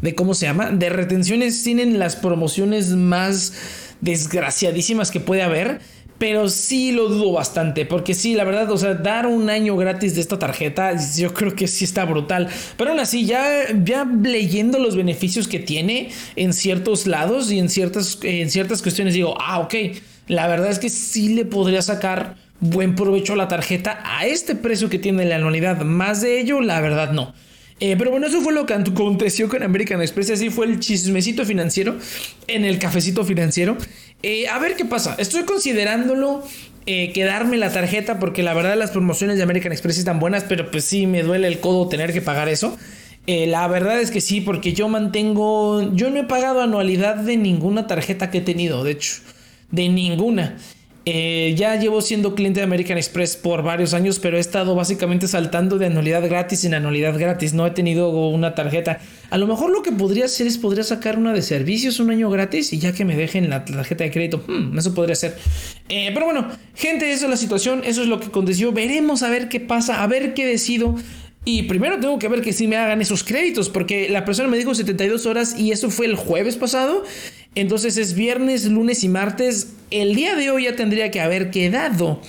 de 0.00 0.14
¿cómo 0.14 0.32
se 0.32 0.46
llama? 0.46 0.70
De 0.70 0.88
retenciones 0.88 1.62
tienen 1.62 1.98
las 1.98 2.16
promociones 2.16 2.88
más 2.90 3.52
desgraciadísimas 4.00 5.10
que 5.10 5.20
puede 5.20 5.42
haber. 5.42 5.80
Pero 6.16 6.48
sí 6.48 6.92
lo 6.92 7.08
dudo 7.08 7.32
bastante, 7.32 7.84
porque 7.84 8.14
sí, 8.14 8.34
la 8.34 8.44
verdad, 8.44 8.70
o 8.70 8.78
sea, 8.78 8.94
dar 8.94 9.26
un 9.26 9.50
año 9.50 9.76
gratis 9.76 10.14
de 10.14 10.20
esta 10.20 10.38
tarjeta, 10.38 10.94
yo 11.18 11.34
creo 11.34 11.54
que 11.54 11.66
sí 11.66 11.84
está 11.84 12.04
brutal. 12.04 12.48
Pero 12.78 12.90
aún 12.92 13.00
así, 13.00 13.26
ya, 13.26 13.66
ya 13.84 14.04
leyendo 14.04 14.78
los 14.78 14.96
beneficios 14.96 15.48
que 15.48 15.58
tiene 15.58 16.10
en 16.36 16.52
ciertos 16.54 17.06
lados 17.06 17.50
y 17.50 17.58
en 17.58 17.68
ciertas, 17.68 18.20
en 18.22 18.50
ciertas 18.50 18.80
cuestiones, 18.82 19.14
digo, 19.14 19.34
ah, 19.38 19.58
ok, 19.58 19.74
la 20.28 20.46
verdad 20.46 20.70
es 20.70 20.78
que 20.78 20.88
sí 20.88 21.34
le 21.34 21.44
podría 21.44 21.82
sacar 21.82 22.36
buen 22.62 22.94
provecho 22.94 23.34
la 23.36 23.48
tarjeta 23.48 24.00
a 24.04 24.24
este 24.24 24.54
precio 24.54 24.88
que 24.88 24.98
tiene 24.98 25.26
la 25.26 25.36
anualidad. 25.36 25.82
Más 25.82 26.22
de 26.22 26.40
ello, 26.40 26.60
la 26.60 26.80
verdad 26.80 27.12
no. 27.12 27.34
Eh, 27.80 27.96
pero 27.98 28.12
bueno, 28.12 28.28
eso 28.28 28.40
fue 28.40 28.52
lo 28.52 28.64
que 28.64 28.74
aconteció 28.74 29.48
con 29.48 29.62
American 29.64 30.00
Express. 30.00 30.30
Así 30.30 30.50
fue 30.50 30.66
el 30.66 30.78
chismecito 30.78 31.44
financiero 31.44 31.96
en 32.46 32.64
el 32.64 32.78
cafecito 32.78 33.24
financiero. 33.24 33.76
Eh, 34.22 34.46
a 34.46 34.60
ver 34.60 34.76
qué 34.76 34.84
pasa. 34.84 35.16
Estoy 35.18 35.42
considerándolo 35.42 36.44
eh, 36.86 37.12
quedarme 37.12 37.56
la 37.56 37.72
tarjeta 37.72 38.20
porque 38.20 38.44
la 38.44 38.54
verdad 38.54 38.76
las 38.76 38.92
promociones 38.92 39.36
de 39.36 39.42
American 39.42 39.72
Express 39.72 39.98
están 39.98 40.20
buenas, 40.20 40.44
pero 40.44 40.70
pues 40.70 40.84
sí 40.84 41.08
me 41.08 41.24
duele 41.24 41.48
el 41.48 41.58
codo 41.58 41.88
tener 41.88 42.12
que 42.12 42.22
pagar 42.22 42.48
eso. 42.48 42.78
la 43.26 43.66
verdad 43.66 44.00
es 44.00 44.12
que 44.12 44.20
sí, 44.20 44.40
porque 44.40 44.72
yo 44.72 44.88
mantengo. 44.88 45.92
Yo 45.94 46.10
no 46.10 46.20
he 46.20 46.24
pagado 46.24 46.62
anualidad 46.62 47.16
de 47.16 47.36
ninguna 47.36 47.88
tarjeta 47.88 48.30
que 48.30 48.38
he 48.38 48.42
tenido, 48.42 48.84
de 48.84 48.92
hecho, 48.92 49.14
de 49.72 49.88
ninguna. 49.88 50.56
Eh, 51.04 51.54
ya 51.56 51.74
llevo 51.74 52.00
siendo 52.00 52.36
cliente 52.36 52.60
de 52.60 52.64
American 52.64 52.96
Express 52.96 53.36
por 53.36 53.64
varios 53.64 53.92
años, 53.92 54.20
pero 54.20 54.36
he 54.36 54.40
estado 54.40 54.76
básicamente 54.76 55.26
saltando 55.26 55.76
de 55.76 55.86
anualidad 55.86 56.28
gratis 56.28 56.64
en 56.64 56.74
anualidad 56.74 57.18
gratis. 57.18 57.54
No 57.54 57.66
he 57.66 57.72
tenido 57.72 58.10
una 58.28 58.54
tarjeta. 58.54 59.00
A 59.30 59.38
lo 59.38 59.48
mejor 59.48 59.70
lo 59.70 59.82
que 59.82 59.90
podría 59.90 60.26
hacer 60.26 60.46
es 60.46 60.58
podría 60.58 60.84
sacar 60.84 61.18
una 61.18 61.32
de 61.32 61.42
servicios 61.42 61.98
un 61.98 62.10
año 62.10 62.30
gratis 62.30 62.72
y 62.72 62.78
ya 62.78 62.92
que 62.92 63.04
me 63.04 63.16
dejen 63.16 63.50
la 63.50 63.64
tarjeta 63.64 64.04
de 64.04 64.12
crédito. 64.12 64.44
Hmm, 64.46 64.78
eso 64.78 64.94
podría 64.94 65.16
ser. 65.16 65.36
Eh, 65.88 66.10
pero 66.14 66.26
bueno, 66.26 66.48
gente, 66.76 67.10
esa 67.10 67.24
es 67.24 67.30
la 67.30 67.36
situación. 67.36 67.82
Eso 67.84 68.02
es 68.02 68.08
lo 68.08 68.20
que 68.20 68.26
aconteció. 68.26 68.70
Veremos 68.70 69.24
a 69.24 69.30
ver 69.30 69.48
qué 69.48 69.58
pasa, 69.58 70.04
a 70.04 70.06
ver 70.06 70.34
qué 70.34 70.46
decido. 70.46 70.94
Y 71.44 71.64
primero 71.64 71.98
tengo 71.98 72.20
que 72.20 72.28
ver 72.28 72.40
que 72.40 72.52
sí 72.52 72.68
me 72.68 72.76
hagan 72.76 73.00
esos 73.00 73.24
créditos, 73.24 73.68
porque 73.68 74.08
la 74.08 74.24
persona 74.24 74.48
me 74.48 74.56
dijo 74.56 74.76
72 74.76 75.26
horas 75.26 75.58
y 75.58 75.72
eso 75.72 75.90
fue 75.90 76.06
el 76.06 76.14
jueves 76.14 76.54
pasado. 76.56 77.02
Entonces 77.54 77.96
es 77.98 78.14
viernes, 78.14 78.64
lunes 78.64 79.04
y 79.04 79.08
martes. 79.08 79.74
El 79.90 80.14
día 80.14 80.36
de 80.36 80.50
hoy 80.50 80.64
ya 80.64 80.76
tendría 80.76 81.10
que 81.10 81.20
haber 81.20 81.50
quedado. 81.50 82.20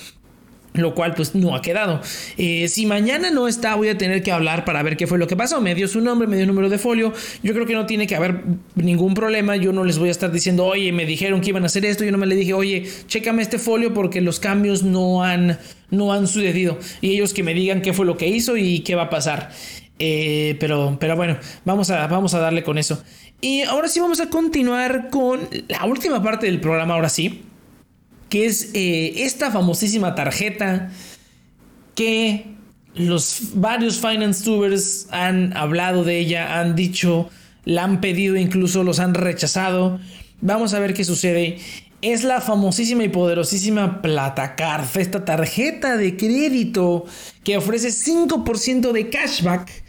Lo 0.73 0.95
cual 0.95 1.13
pues 1.13 1.35
no 1.35 1.55
ha 1.55 1.61
quedado. 1.61 2.01
Eh, 2.35 2.67
si 2.67 2.87
mañana 2.87 3.29
no 3.29 3.47
está, 3.47 3.75
voy 3.75 3.89
a 3.89 3.97
tener 3.97 4.23
que 4.23 4.31
hablar 4.31 4.65
para 4.65 4.81
ver 4.81 4.97
qué 4.97 5.05
fue 5.05 5.19
lo 5.19 5.27
que 5.27 5.35
pasó. 5.35 5.61
Me 5.61 5.75
dio 5.75 5.87
su 5.87 6.01
nombre, 6.01 6.27
me 6.27 6.35
dio 6.35 6.47
número 6.47 6.67
de 6.67 6.79
folio. 6.79 7.13
Yo 7.43 7.53
creo 7.53 7.67
que 7.67 7.75
no 7.75 7.85
tiene 7.85 8.07
que 8.07 8.15
haber 8.15 8.41
ningún 8.73 9.13
problema. 9.13 9.55
Yo 9.55 9.71
no 9.71 9.83
les 9.83 9.99
voy 9.99 10.07
a 10.09 10.11
estar 10.11 10.31
diciendo, 10.31 10.65
oye, 10.65 10.91
me 10.91 11.05
dijeron 11.05 11.41
que 11.41 11.49
iban 11.49 11.61
a 11.61 11.67
hacer 11.67 11.85
esto. 11.85 12.03
Yo 12.03 12.11
no 12.11 12.17
me 12.17 12.25
le 12.25 12.35
dije, 12.35 12.55
oye, 12.55 12.87
chécame 13.05 13.43
este 13.43 13.59
folio 13.59 13.93
porque 13.93 14.19
los 14.19 14.39
cambios 14.39 14.81
no 14.81 15.23
han, 15.23 15.59
no 15.91 16.11
han 16.11 16.27
sucedido. 16.27 16.79
Y 17.01 17.11
ellos 17.11 17.35
que 17.35 17.43
me 17.43 17.53
digan 17.53 17.83
qué 17.83 17.93
fue 17.93 18.07
lo 18.07 18.17
que 18.17 18.27
hizo 18.27 18.57
y 18.57 18.79
qué 18.79 18.95
va 18.95 19.03
a 19.03 19.09
pasar. 19.11 19.51
Eh, 19.99 20.57
pero, 20.59 20.97
pero 20.99 21.15
bueno, 21.15 21.37
vamos 21.65 21.91
a, 21.91 22.07
vamos 22.07 22.33
a 22.33 22.39
darle 22.39 22.63
con 22.63 22.79
eso. 22.79 23.03
Y 23.43 23.63
ahora 23.63 23.89
sí 23.89 23.99
vamos 23.99 24.21
a 24.21 24.29
continuar 24.29 25.09
con 25.09 25.49
la 25.67 25.83
última 25.83 26.23
parte 26.23 26.45
del 26.45 26.61
programa, 26.61 26.93
ahora 26.93 27.09
sí, 27.09 27.41
que 28.29 28.45
es 28.45 28.69
eh, 28.73 29.25
esta 29.25 29.51
famosísima 29.51 30.15
tarjeta 30.15 30.89
que 31.93 32.45
los 32.95 33.51
varios 33.55 33.99
finance 33.99 34.45
tubers 34.45 35.07
han 35.11 35.57
hablado 35.57 36.05
de 36.05 36.19
ella, 36.19 36.57
han 36.61 36.73
dicho, 36.77 37.29
la 37.65 37.83
han 37.83 37.99
pedido, 37.99 38.37
incluso 38.37 38.85
los 38.85 38.99
han 38.99 39.13
rechazado. 39.13 39.99
Vamos 40.39 40.73
a 40.73 40.79
ver 40.79 40.93
qué 40.93 41.03
sucede. 41.03 41.57
Es 42.01 42.23
la 42.23 42.39
famosísima 42.39 43.03
y 43.03 43.09
poderosísima 43.09 44.01
Platacard, 44.01 44.85
esta 44.95 45.25
tarjeta 45.25 45.97
de 45.97 46.15
crédito 46.15 47.03
que 47.43 47.57
ofrece 47.57 47.89
5% 47.89 48.93
de 48.93 49.09
cashback 49.09 49.82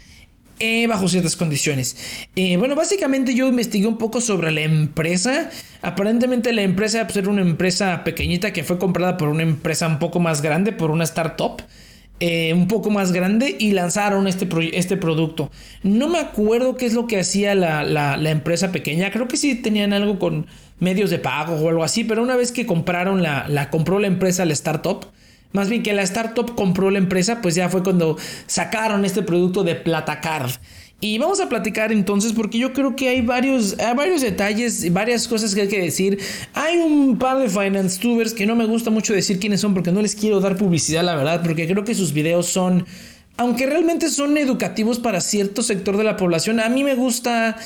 eh, 0.59 0.87
bajo 0.87 1.07
ciertas 1.07 1.35
condiciones. 1.35 1.97
Eh, 2.35 2.57
bueno, 2.57 2.75
básicamente 2.75 3.33
yo 3.35 3.47
investigué 3.47 3.87
un 3.87 3.97
poco 3.97 4.21
sobre 4.21 4.51
la 4.51 4.61
empresa. 4.61 5.49
Aparentemente 5.81 6.53
la 6.53 6.61
empresa 6.61 6.99
era 6.99 7.07
pues, 7.07 7.27
una 7.27 7.41
empresa 7.41 8.03
pequeñita 8.03 8.53
que 8.53 8.63
fue 8.63 8.77
comprada 8.77 9.17
por 9.17 9.29
una 9.29 9.43
empresa 9.43 9.87
un 9.87 9.99
poco 9.99 10.19
más 10.19 10.41
grande, 10.41 10.71
por 10.71 10.91
una 10.91 11.03
startup. 11.03 11.61
Eh, 12.21 12.53
un 12.53 12.69
poco 12.69 12.91
más 12.91 13.11
grande 13.11 13.57
y 13.59 13.73
lanzaron 13.73 14.27
este, 14.27 14.47
este 14.77 14.95
producto. 14.95 15.51
No 15.83 16.07
me 16.07 16.19
acuerdo 16.19 16.77
qué 16.77 16.85
es 16.85 16.93
lo 16.93 17.07
que 17.07 17.19
hacía 17.19 17.55
la, 17.55 18.31
empresa 18.31 18.71
pequeña. 18.71 19.11
Creo 19.11 19.27
que 19.27 19.35
sí 19.35 19.55
tenían 19.55 19.91
algo 19.91 20.17
con 20.17 20.47
medios 20.79 21.09
de 21.09 21.19
pago 21.19 21.55
o 21.55 21.67
algo 21.67 21.83
así, 21.83 22.05
pero 22.05 22.23
una 22.23 22.37
vez 22.37 22.53
que 22.53 22.65
compraron 22.65 23.21
la, 23.21 23.49
la 23.49 23.69
compró 23.69 23.99
la 23.99 24.07
empresa, 24.07 24.45
la 24.45 24.53
startup, 24.53 25.05
más 25.55 25.69
bien 25.69 25.81
que 25.81 25.93
la 25.93 26.03
startup 26.03 26.53
compró 26.53 26.91
la 26.91 26.99
empresa, 26.99 27.41
pues 27.41 27.55
ya 27.55 27.69
fue 27.69 27.81
cuando 27.81 28.17
sacaron 28.45 29.05
este 29.05 29.23
producto 29.23 29.63
de 29.63 29.75
Platacard. 29.75 30.51
Y 31.01 31.17
vamos 31.17 31.39
a 31.39 31.49
platicar 31.49 31.91
entonces 31.91 32.33
porque 32.33 32.57
yo 32.57 32.73
creo 32.73 32.95
que 32.95 33.09
hay 33.09 33.21
varios, 33.21 33.77
hay 33.79 33.95
varios 33.95 34.21
detalles 34.21 34.91
varias 34.93 35.27
cosas 35.27 35.53
que 35.53 35.61
hay 35.61 35.67
que 35.67 35.81
decir. 35.81 36.19
Hay 36.53 36.77
un 36.77 37.17
par 37.17 37.37
de 37.37 37.49
finance 37.49 37.99
tubers 37.99 38.33
que 38.33 38.45
no 38.45 38.55
me 38.55 38.65
gusta 38.65 38.91
mucho 38.91 39.13
decir 39.13 39.39
quiénes 39.39 39.61
son 39.61 39.73
porque 39.73 39.91
no 39.91 40.01
les 40.01 40.15
quiero 40.15 40.39
dar 40.39 40.57
publicidad, 40.57 41.03
la 41.03 41.15
verdad, 41.15 41.41
porque 41.43 41.67
creo 41.67 41.83
que 41.83 41.95
sus 41.95 42.13
videos 42.13 42.47
son, 42.47 42.85
aunque 43.37 43.65
realmente 43.65 44.09
son 44.09 44.37
educativos 44.37 44.99
para 44.99 45.21
cierto 45.21 45.63
sector 45.63 45.97
de 45.97 46.05
la 46.05 46.17
población, 46.17 46.59
a 46.59 46.69
mí 46.69 46.83
me 46.83 46.95
gusta 46.95 47.57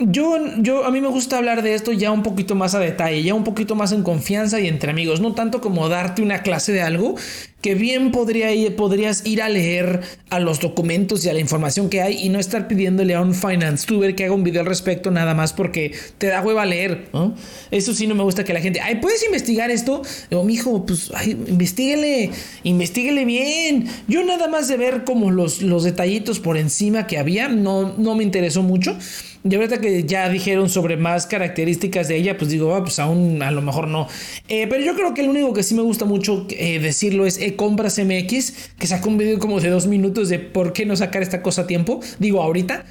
yo, 0.00 0.38
yo, 0.58 0.84
a 0.84 0.90
mí 0.90 1.00
me 1.00 1.08
gusta 1.08 1.38
hablar 1.38 1.62
de 1.62 1.74
esto 1.74 1.92
ya 1.92 2.10
un 2.10 2.22
poquito 2.22 2.54
más 2.54 2.74
a 2.74 2.78
detalle, 2.78 3.22
ya 3.22 3.34
un 3.34 3.44
poquito 3.44 3.74
más 3.74 3.92
en 3.92 4.02
confianza 4.02 4.60
y 4.60 4.68
entre 4.68 4.90
amigos, 4.90 5.20
no 5.20 5.34
tanto 5.34 5.60
como 5.60 5.88
darte 5.88 6.22
una 6.22 6.42
clase 6.42 6.72
de 6.72 6.82
algo, 6.82 7.16
que 7.62 7.76
bien 7.76 8.10
podría 8.10 8.52
ir, 8.52 8.74
podrías 8.74 9.24
ir 9.24 9.40
a 9.40 9.48
leer 9.48 10.00
a 10.30 10.40
los 10.40 10.60
documentos 10.60 11.24
y 11.24 11.28
a 11.28 11.32
la 11.32 11.38
información 11.38 11.88
que 11.88 12.02
hay 12.02 12.18
y 12.18 12.28
no 12.28 12.38
estar 12.38 12.66
pidiéndole 12.66 13.14
a 13.14 13.20
un 13.20 13.34
finance 13.34 13.86
tuber 13.86 14.14
que 14.16 14.24
haga 14.24 14.34
un 14.34 14.42
video 14.42 14.60
al 14.62 14.66
respecto 14.66 15.10
nada 15.10 15.34
más 15.34 15.52
porque 15.52 15.92
te 16.18 16.26
da 16.26 16.42
hueva 16.42 16.66
leer, 16.66 17.08
¿no? 17.12 17.34
Eso 17.70 17.94
sí 17.94 18.06
no 18.08 18.16
me 18.16 18.24
gusta 18.24 18.44
que 18.44 18.52
la 18.52 18.60
gente, 18.60 18.80
ay, 18.80 18.96
¿puedes 18.96 19.24
investigar 19.24 19.70
esto? 19.70 20.02
Digo, 20.28 20.42
mijo, 20.44 20.84
pues, 20.84 21.12
ay, 21.14 21.30
investiguele, 21.46 22.30
investiguele 22.64 23.24
bien. 23.24 23.88
Yo 24.08 24.24
nada 24.24 24.48
más 24.48 24.66
de 24.66 24.76
ver 24.76 25.04
como 25.04 25.30
los, 25.30 25.62
los 25.62 25.84
detallitos 25.84 26.40
por 26.40 26.56
encima 26.56 27.06
que 27.06 27.18
había, 27.18 27.48
no, 27.48 27.94
no 27.96 28.16
me 28.16 28.24
interesó 28.24 28.62
mucho. 28.62 28.96
Y 29.44 29.52
ahorita 29.56 29.80
que 29.80 30.04
ya 30.04 30.28
dijeron 30.28 30.68
sobre 30.70 30.96
más 30.96 31.26
características 31.26 32.06
de 32.06 32.16
ella, 32.16 32.38
pues 32.38 32.50
digo, 32.50 32.76
ah, 32.76 32.84
pues 32.84 33.00
aún 33.00 33.42
a 33.42 33.50
lo 33.50 33.60
mejor 33.60 33.88
no. 33.88 34.06
Eh, 34.48 34.68
pero 34.68 34.84
yo 34.84 34.94
creo 34.94 35.14
que 35.14 35.22
el 35.22 35.30
único 35.30 35.52
que 35.52 35.64
sí 35.64 35.74
me 35.74 35.82
gusta 35.82 36.04
mucho 36.04 36.46
eh, 36.50 36.78
decirlo 36.78 37.26
es 37.26 37.40
e-compras 37.52 37.98
MX, 37.98 38.74
que 38.78 38.86
sacó 38.86 39.08
un 39.08 39.18
video 39.18 39.38
como 39.38 39.60
de 39.60 39.70
dos 39.70 39.86
minutos 39.86 40.28
de 40.28 40.38
por 40.38 40.72
qué 40.72 40.86
no 40.86 40.96
sacar 40.96 41.22
esta 41.22 41.42
cosa 41.42 41.62
a 41.62 41.66
tiempo. 41.66 42.00
Digo, 42.18 42.42
ahorita, 42.42 42.84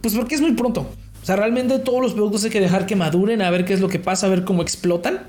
pues 0.00 0.14
porque 0.14 0.34
es 0.34 0.40
muy 0.40 0.52
pronto. 0.52 0.88
O 1.22 1.26
sea, 1.26 1.36
realmente 1.36 1.78
todos 1.78 2.00
los 2.00 2.14
productos 2.14 2.44
hay 2.44 2.50
que 2.50 2.60
dejar 2.60 2.86
que 2.86 2.96
maduren, 2.96 3.42
a 3.42 3.50
ver 3.50 3.64
qué 3.64 3.74
es 3.74 3.80
lo 3.80 3.88
que 3.88 3.98
pasa, 3.98 4.26
a 4.26 4.30
ver 4.30 4.44
cómo 4.44 4.62
explotan. 4.62 5.20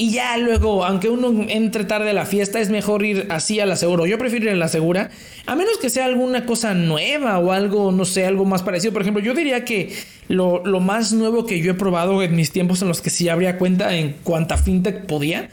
Y 0.00 0.12
ya 0.12 0.36
luego, 0.38 0.84
aunque 0.84 1.08
uno 1.08 1.44
entre 1.48 1.84
tarde 1.84 2.10
a 2.10 2.12
la 2.12 2.24
fiesta, 2.24 2.60
es 2.60 2.70
mejor 2.70 3.04
ir 3.04 3.26
así 3.30 3.58
a 3.58 3.66
la 3.66 3.74
segura. 3.74 4.06
Yo 4.06 4.16
prefiero 4.16 4.46
ir 4.46 4.52
a 4.52 4.54
la 4.54 4.68
segura, 4.68 5.10
a 5.44 5.56
menos 5.56 5.76
que 5.78 5.90
sea 5.90 6.04
alguna 6.04 6.46
cosa 6.46 6.72
nueva 6.72 7.40
o 7.40 7.50
algo, 7.50 7.90
no 7.90 8.04
sé, 8.04 8.24
algo 8.24 8.44
más 8.44 8.62
parecido. 8.62 8.92
Por 8.92 9.02
ejemplo, 9.02 9.20
yo 9.20 9.34
diría 9.34 9.64
que 9.64 9.92
lo, 10.28 10.62
más 10.80 11.12
nuevo 11.12 11.46
que 11.46 11.60
yo 11.60 11.72
he 11.72 11.74
probado 11.74 12.22
en 12.22 12.36
mis 12.36 12.52
tiempos 12.52 12.80
en 12.80 12.86
los 12.86 13.00
que 13.00 13.10
sí 13.10 13.28
habría 13.28 13.58
cuenta 13.58 13.96
en 13.96 14.12
cuanta 14.22 14.56
fintech 14.56 15.06
podía, 15.06 15.50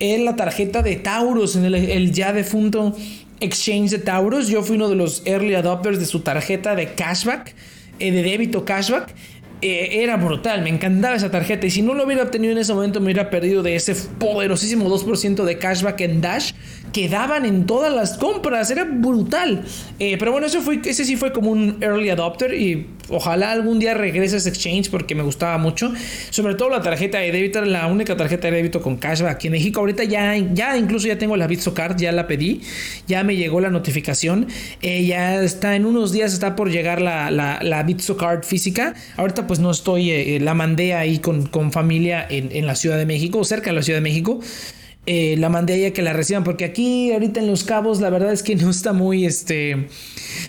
es 0.00 0.20
la 0.20 0.36
tarjeta 0.36 0.82
de 0.82 0.96
Taurus, 0.96 1.56
en 1.56 1.64
el, 1.64 2.12
ya 2.12 2.32
defunto 2.32 2.96
exchange 3.40 3.90
de 3.90 3.98
Taurus. 3.98 4.48
Yo 4.48 4.62
fui 4.62 4.76
uno 4.76 4.88
de 4.88 4.96
los 4.96 5.22
early 5.26 5.54
adopters 5.54 5.98
de 5.98 6.06
su 6.06 6.20
tarjeta 6.20 6.74
de 6.74 6.94
cashback, 6.94 7.54
eh, 7.98 8.12
de 8.12 8.22
débito 8.22 8.64
cashback. 8.64 9.14
Eh, 9.60 10.04
era 10.04 10.16
brutal, 10.16 10.62
me 10.62 10.70
encantaba 10.70 11.16
esa 11.16 11.32
tarjeta 11.32 11.66
y 11.66 11.70
si 11.70 11.82
no 11.82 11.92
lo 11.92 12.04
hubiera 12.04 12.22
obtenido 12.22 12.52
en 12.52 12.58
ese 12.58 12.72
momento 12.72 13.00
me 13.00 13.06
hubiera 13.06 13.28
perdido 13.28 13.64
de 13.64 13.74
ese 13.74 13.96
poderosísimo 13.96 14.88
2% 14.88 15.44
de 15.44 15.58
cashback 15.58 16.00
en 16.02 16.20
Dash 16.20 16.52
que 16.92 17.08
daban 17.08 17.44
en 17.44 17.66
todas 17.66 17.92
las 17.92 18.18
compras, 18.18 18.70
era 18.70 18.84
brutal. 18.84 19.64
Eh, 19.98 20.16
pero 20.18 20.32
bueno, 20.32 20.46
eso 20.46 20.60
fue, 20.60 20.80
ese 20.84 21.04
sí 21.04 21.16
fue 21.16 21.32
como 21.32 21.50
un 21.50 21.78
early 21.80 22.10
adopter 22.10 22.54
y 22.54 22.86
ojalá 23.10 23.52
algún 23.52 23.78
día 23.78 23.94
regrese 23.94 24.36
a 24.36 24.38
ese 24.38 24.48
exchange 24.48 24.90
porque 24.90 25.14
me 25.14 25.22
gustaba 25.22 25.58
mucho. 25.58 25.92
Sobre 26.30 26.54
todo 26.54 26.70
la 26.70 26.82
tarjeta 26.82 27.18
de 27.18 27.32
débito, 27.32 27.64
la 27.64 27.86
única 27.86 28.16
tarjeta 28.16 28.48
de 28.48 28.56
débito 28.56 28.80
con 28.80 28.96
cashback 28.96 29.32
aquí 29.32 29.46
en 29.48 29.52
México. 29.52 29.80
Ahorita 29.80 30.04
ya, 30.04 30.36
ya 30.36 30.76
incluso 30.76 31.08
ya 31.08 31.18
tengo 31.18 31.36
la 31.36 31.46
Bitso 31.46 31.74
Card, 31.74 31.96
ya 31.98 32.12
la 32.12 32.26
pedí, 32.26 32.60
ya 33.06 33.24
me 33.24 33.36
llegó 33.36 33.60
la 33.60 33.70
notificación. 33.70 34.48
Eh, 34.82 35.04
ya 35.04 35.42
está 35.42 35.76
en 35.76 35.86
unos 35.86 36.12
días, 36.12 36.32
está 36.32 36.56
por 36.56 36.70
llegar 36.70 37.00
la, 37.00 37.30
la, 37.30 37.60
la 37.62 37.86
física. 38.42 38.94
Ahorita 39.16 39.46
pues 39.46 39.58
no 39.58 39.70
estoy, 39.70 40.10
eh, 40.10 40.38
la 40.40 40.54
mandé 40.54 40.94
ahí 40.94 41.18
con, 41.18 41.46
con 41.46 41.72
familia 41.72 42.26
en, 42.28 42.50
en 42.52 42.66
la 42.66 42.74
Ciudad 42.74 42.98
de 42.98 43.06
México, 43.06 43.42
cerca 43.44 43.70
de 43.70 43.76
la 43.76 43.82
Ciudad 43.82 43.98
de 43.98 44.02
México. 44.02 44.40
Eh, 45.10 45.36
la 45.38 45.48
mandé 45.48 45.72
a 45.72 45.76
ella 45.76 45.92
que 45.94 46.02
la 46.02 46.12
reciban, 46.12 46.44
porque 46.44 46.66
aquí 46.66 47.12
ahorita 47.12 47.40
en 47.40 47.46
Los 47.46 47.64
Cabos 47.64 48.02
la 48.02 48.10
verdad 48.10 48.30
es 48.30 48.42
que 48.42 48.56
no 48.56 48.68
está 48.68 48.92
muy, 48.92 49.24
este, 49.24 49.88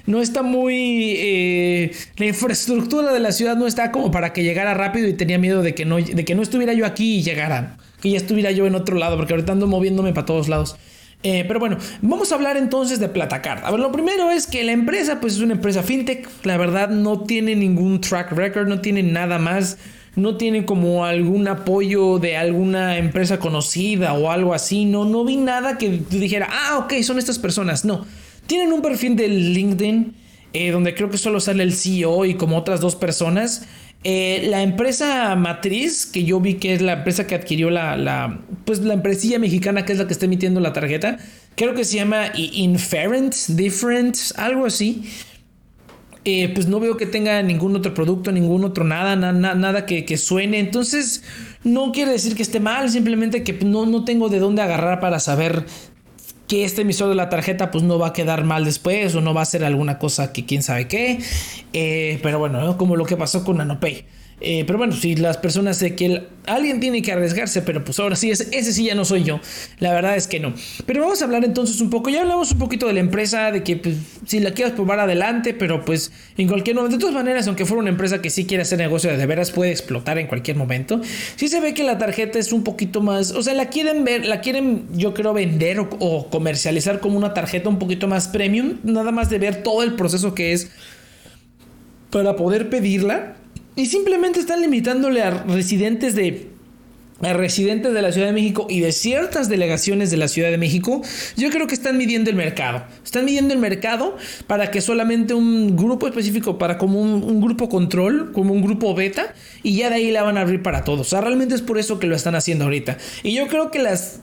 no 0.05 0.21
está 0.21 0.43
muy, 0.43 1.15
eh, 1.17 1.91
la 2.17 2.25
infraestructura 2.25 3.13
de 3.13 3.21
la 3.21 3.31
ciudad 3.31 3.55
no 3.55 3.67
está 3.67 3.89
como 3.89 4.11
para 4.11 4.33
que 4.33 4.43
llegara 4.43 4.73
rápido 4.73 5.07
y 5.07 5.13
tenía 5.13 5.37
miedo 5.37 5.61
de 5.61 5.73
que 5.73 5.85
no, 5.85 5.95
de 5.95 6.25
que 6.25 6.35
no 6.35 6.41
estuviera 6.41 6.73
yo 6.73 6.85
aquí 6.85 7.19
y 7.19 7.23
llegara, 7.23 7.77
que 8.01 8.09
ya 8.09 8.17
estuviera 8.17 8.51
yo 8.51 8.67
en 8.67 8.75
otro 8.75 8.97
lado, 8.97 9.15
porque 9.15 9.31
ahorita 9.31 9.53
ando 9.53 9.65
moviéndome 9.65 10.11
para 10.11 10.25
todos 10.25 10.49
lados. 10.49 10.75
Eh, 11.23 11.45
pero 11.47 11.61
bueno, 11.61 11.77
vamos 12.01 12.33
a 12.33 12.35
hablar 12.35 12.57
entonces 12.57 12.99
de 12.99 13.07
Platacard. 13.07 13.63
A 13.63 13.71
ver, 13.71 13.79
lo 13.79 13.93
primero 13.93 14.29
es 14.29 14.45
que 14.45 14.65
la 14.65 14.73
empresa, 14.73 15.21
pues 15.21 15.35
es 15.35 15.39
una 15.39 15.53
empresa 15.53 15.83
fintech. 15.83 16.27
La 16.43 16.57
verdad, 16.57 16.89
no 16.89 17.21
tiene 17.21 17.55
ningún 17.55 18.01
track 18.01 18.33
record, 18.33 18.67
no 18.67 18.81
tiene 18.81 19.03
nada 19.03 19.39
más 19.39 19.77
no 20.15 20.37
tiene 20.37 20.65
como 20.65 21.05
algún 21.05 21.47
apoyo 21.47 22.19
de 22.19 22.37
alguna 22.37 22.97
empresa 22.97 23.39
conocida 23.39 24.13
o 24.13 24.31
algo 24.31 24.53
así. 24.53 24.85
No, 24.85 25.05
no 25.05 25.23
vi 25.25 25.37
nada 25.37 25.77
que 25.77 26.01
dijera, 26.09 26.47
ah, 26.51 26.79
ok, 26.79 26.93
son 27.03 27.19
estas 27.19 27.39
personas. 27.39 27.85
No, 27.85 28.05
tienen 28.47 28.73
un 28.73 28.81
perfil 28.81 29.15
de 29.15 29.27
LinkedIn 29.27 30.15
eh, 30.53 30.71
donde 30.71 30.95
creo 30.95 31.09
que 31.09 31.17
solo 31.17 31.39
sale 31.39 31.63
el 31.63 31.73
CEO 31.73 32.25
y 32.25 32.33
como 32.33 32.57
otras 32.57 32.81
dos 32.81 32.95
personas. 32.95 33.67
Eh, 34.03 34.47
la 34.49 34.63
empresa 34.63 35.35
matriz, 35.35 36.05
que 36.05 36.23
yo 36.23 36.39
vi 36.39 36.55
que 36.55 36.73
es 36.73 36.81
la 36.81 36.93
empresa 36.93 37.27
que 37.27 37.35
adquirió 37.35 37.69
la, 37.69 38.39
pues 38.65 38.79
la 38.79 38.93
empresilla 38.93 39.39
mexicana 39.39 39.85
que 39.85 39.91
es 39.91 39.99
la 39.99 40.07
que 40.07 40.13
está 40.13 40.25
emitiendo 40.25 40.59
la 40.61 40.73
tarjeta, 40.73 41.17
creo 41.55 41.75
que 41.75 41.83
se 41.83 41.97
llama 41.97 42.31
Inferent, 42.35 43.35
Different, 43.49 44.17
algo 44.37 44.65
así. 44.65 45.03
Eh, 46.31 46.51
pues 46.53 46.67
no 46.67 46.79
veo 46.79 46.95
que 46.95 47.07
tenga 47.07 47.41
ningún 47.41 47.75
otro 47.75 47.95
producto, 47.95 48.31
ningún 48.31 48.63
otro 48.63 48.83
nada, 48.83 49.15
nada 49.15 49.85
que, 49.87 50.17
suene. 50.17 50.59
Entonces, 50.59 51.23
no 51.63 51.91
quiere 51.91 52.11
decir 52.11 52.35
que 52.35 52.43
esté 52.43 52.59
mal, 52.59 52.87
simplemente 52.91 53.43
que 53.43 53.53
no, 53.53 53.87
no 53.87 54.05
tengo 54.05 54.29
de 54.29 54.37
dónde 54.37 54.61
agarrar 54.61 54.99
para 54.99 55.19
saber 55.19 55.65
que 56.47 56.65
este 56.65 56.83
emisor 56.83 57.09
de 57.09 57.15
la 57.15 57.29
tarjeta 57.29 57.71
pues 57.71 57.83
no 57.83 57.97
va 57.97 58.09
a 58.09 58.13
quedar 58.13 58.43
mal 58.43 58.63
después 58.63 59.15
o 59.15 59.21
no 59.21 59.33
va 59.33 59.41
a 59.41 59.45
ser 59.45 59.63
alguna 59.63 59.97
cosa 59.97 60.31
que 60.31 60.45
quién 60.45 60.61
sabe 60.61 60.87
qué. 60.87 61.17
Eh, 61.73 62.19
pero 62.21 62.37
bueno, 62.37 62.77
como 62.77 62.95
lo 62.95 63.05
que 63.05 63.17
pasó 63.17 63.43
con 63.43 63.57
NanoPay. 63.57 64.05
Eh, 64.41 64.63
pero 64.65 64.77
bueno, 64.77 64.93
si 64.93 65.15
las 65.15 65.37
personas 65.37 65.79
de 65.79 65.95
que 65.95 66.23
alguien 66.45 66.79
tiene 66.79 67.01
que 67.01 67.11
arriesgarse, 67.11 67.61
pero 67.61 67.83
pues 67.83 67.99
ahora 67.99 68.15
sí, 68.15 68.31
ese, 68.31 68.47
ese, 68.57 68.73
sí 68.73 68.85
ya 68.85 68.95
no 68.95 69.05
soy 69.05 69.23
yo. 69.23 69.39
La 69.79 69.93
verdad 69.93 70.15
es 70.15 70.27
que 70.27 70.39
no. 70.39 70.53
Pero 70.85 71.01
vamos 71.01 71.21
a 71.21 71.25
hablar 71.25 71.43
entonces 71.43 71.81
un 71.81 71.89
poco. 71.89 72.09
Ya 72.09 72.21
hablamos 72.21 72.51
un 72.51 72.59
poquito 72.59 72.87
de 72.87 72.93
la 72.93 72.99
empresa, 73.01 73.51
de 73.51 73.63
que 73.63 73.75
pues, 73.77 73.95
si 74.25 74.39
la 74.39 74.51
quieres 74.51 74.73
probar 74.73 74.99
adelante, 74.99 75.53
pero 75.53 75.83
pues 75.83 76.11
en 76.37 76.47
cualquier 76.47 76.75
momento. 76.75 76.97
De 76.97 77.01
todas 77.01 77.15
maneras, 77.15 77.47
aunque 77.47 77.65
fuera 77.65 77.81
una 77.81 77.89
empresa 77.89 78.21
que 78.21 78.29
sí 78.29 78.45
quiere 78.45 78.63
hacer 78.63 78.77
negocio 78.77 79.15
de 79.15 79.25
veras, 79.25 79.51
puede 79.51 79.71
explotar 79.71 80.17
en 80.17 80.27
cualquier 80.27 80.57
momento. 80.57 81.01
Sí 81.35 81.47
se 81.47 81.59
ve 81.59 81.73
que 81.73 81.83
la 81.83 81.97
tarjeta 81.97 82.39
es 82.39 82.53
un 82.53 82.63
poquito 82.63 83.01
más. 83.01 83.31
O 83.31 83.43
sea, 83.43 83.53
la 83.53 83.69
quieren 83.69 84.03
ver, 84.05 84.25
la 84.25 84.41
quieren, 84.41 84.87
yo 84.93 85.13
creo, 85.13 85.33
vender 85.33 85.79
o, 85.79 85.89
o 85.99 86.29
comercializar 86.29 86.99
como 86.99 87.17
una 87.17 87.33
tarjeta 87.33 87.69
un 87.69 87.79
poquito 87.79 88.07
más 88.07 88.29
premium. 88.29 88.77
Nada 88.83 89.11
más 89.11 89.29
de 89.29 89.37
ver 89.37 89.63
todo 89.63 89.83
el 89.83 89.95
proceso 89.95 90.33
que 90.33 90.53
es 90.53 90.71
para 92.09 92.35
poder 92.35 92.69
pedirla 92.69 93.35
y 93.75 93.85
simplemente 93.85 94.39
están 94.39 94.61
limitándole 94.61 95.21
a 95.23 95.31
residentes 95.43 96.15
de 96.15 96.49
a 97.21 97.33
residentes 97.33 97.93
de 97.93 98.01
la 98.01 98.11
Ciudad 98.11 98.27
de 98.27 98.33
México 98.33 98.67
y 98.69 98.79
de 98.79 98.91
ciertas 98.91 99.49
delegaciones 99.49 100.09
de 100.09 100.17
la 100.17 100.27
Ciudad 100.27 100.51
de 100.51 100.57
México, 100.57 101.01
yo 101.35 101.49
creo 101.49 101.67
que 101.67 101.75
están 101.75 101.97
midiendo 101.97 102.29
el 102.29 102.35
mercado. 102.35 102.83
Están 103.03 103.25
midiendo 103.25 103.53
el 103.53 103.59
mercado 103.59 104.15
para 104.47 104.71
que 104.71 104.81
solamente 104.81 105.33
un 105.33 105.75
grupo 105.75 106.07
específico, 106.07 106.57
para 106.57 106.77
como 106.77 107.01
un, 107.01 107.41
grupo 107.41 107.67
control, 107.67 108.31
como 108.31 108.53
un 108.53 108.61
grupo 108.61 108.95
beta, 108.95 109.33
y 109.63 109.75
ya 109.75 109.89
de 109.89 109.95
ahí 109.95 110.11
la 110.11 110.23
van 110.23 110.37
a 110.37 110.41
abrir 110.41 110.63
para 110.63 110.83
todos. 110.83 111.07
O 111.07 111.09
sea, 111.09 111.21
realmente 111.21 111.55
es 111.55 111.61
por 111.61 111.77
eso 111.77 111.99
que 111.99 112.07
lo 112.07 112.15
están 112.15 112.35
haciendo 112.35 112.65
ahorita. 112.65 112.97
Y 113.23 113.33
yo 113.33 113.47
creo 113.47 113.71
que 113.71 113.79
las 113.79 114.21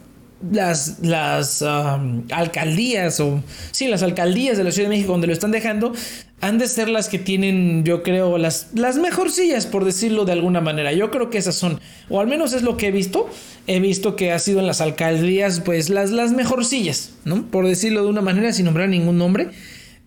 las, 0.50 0.98
las 1.00 1.62
alcaldías 1.62 3.20
o 3.20 3.42
sí, 3.70 3.88
las 3.88 4.02
alcaldías 4.02 4.58
de 4.58 4.64
la 4.64 4.70
Ciudad 4.70 4.88
de 4.88 4.96
México 4.96 5.12
donde 5.12 5.26
lo 5.26 5.32
están 5.32 5.50
dejando 5.50 5.92
han 6.40 6.58
de 6.58 6.68
ser 6.68 6.88
las 6.88 7.08
que 7.08 7.18
tienen, 7.18 7.82
yo 7.84 8.02
creo, 8.02 8.36
las, 8.36 8.68
las 8.74 8.98
mejorcillas, 8.98 9.66
por 9.66 9.84
decirlo 9.84 10.26
de 10.26 10.32
alguna 10.32 10.60
manera. 10.60 10.92
Yo 10.92 11.10
creo 11.10 11.30
que 11.30 11.38
esas 11.38 11.54
son, 11.54 11.80
o 12.10 12.20
al 12.20 12.26
menos 12.26 12.52
es 12.52 12.62
lo 12.62 12.76
que 12.76 12.88
he 12.88 12.90
visto. 12.90 13.28
He 13.66 13.80
visto 13.80 14.16
que 14.16 14.32
ha 14.32 14.38
sido 14.38 14.60
en 14.60 14.66
las 14.66 14.82
alcaldías, 14.82 15.60
pues 15.60 15.88
las, 15.88 16.10
las 16.10 16.32
mejorcillas, 16.32 17.14
¿no? 17.24 17.46
Por 17.46 17.66
decirlo 17.66 18.02
de 18.02 18.10
una 18.10 18.20
manera, 18.20 18.52
sin 18.52 18.66
nombrar 18.66 18.88
ningún 18.88 19.16
nombre. 19.16 19.48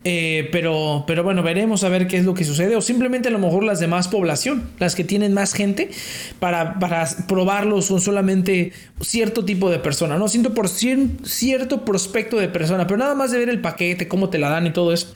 Eh, 0.06 0.48
pero, 0.54 1.04
pero 1.06 1.24
bueno, 1.24 1.44
veremos 1.44 1.84
a 1.84 1.90
ver 1.90 2.08
qué 2.08 2.18
es 2.18 2.26
lo 2.26 2.34
que 2.34 2.46
sucede. 2.46 2.76
O 2.76 2.82
simplemente 2.82 3.28
a 3.28 3.32
lo 3.32 3.40
mejor 3.40 3.64
las 3.64 3.80
de 3.80 3.88
más 3.88 4.08
población, 4.08 4.70
las 4.80 4.96
que 4.96 5.04
tienen 5.04 5.34
más 5.34 5.54
gente, 5.54 5.90
para, 6.40 6.80
para 6.80 7.08
probarlo 7.28 7.82
son 7.82 8.00
solamente 8.00 8.72
cierto 9.02 9.44
tipo 9.44 9.70
de 9.70 9.80
persona, 9.80 10.18
¿no? 10.18 10.28
Siento 10.28 10.54
por 10.54 10.70
cierto 10.70 11.84
prospecto 11.84 12.38
de 12.38 12.48
persona, 12.48 12.88
pero 12.88 12.98
nada 12.98 13.16
más 13.16 13.32
de 13.32 13.40
ver 13.40 13.50
el 13.50 13.62
paquete, 13.62 14.08
cómo 14.08 14.30
te 14.30 14.38
la 14.38 14.50
dan 14.50 14.68
y 14.68 14.72
todo 14.72 14.94
eso. 14.94 15.14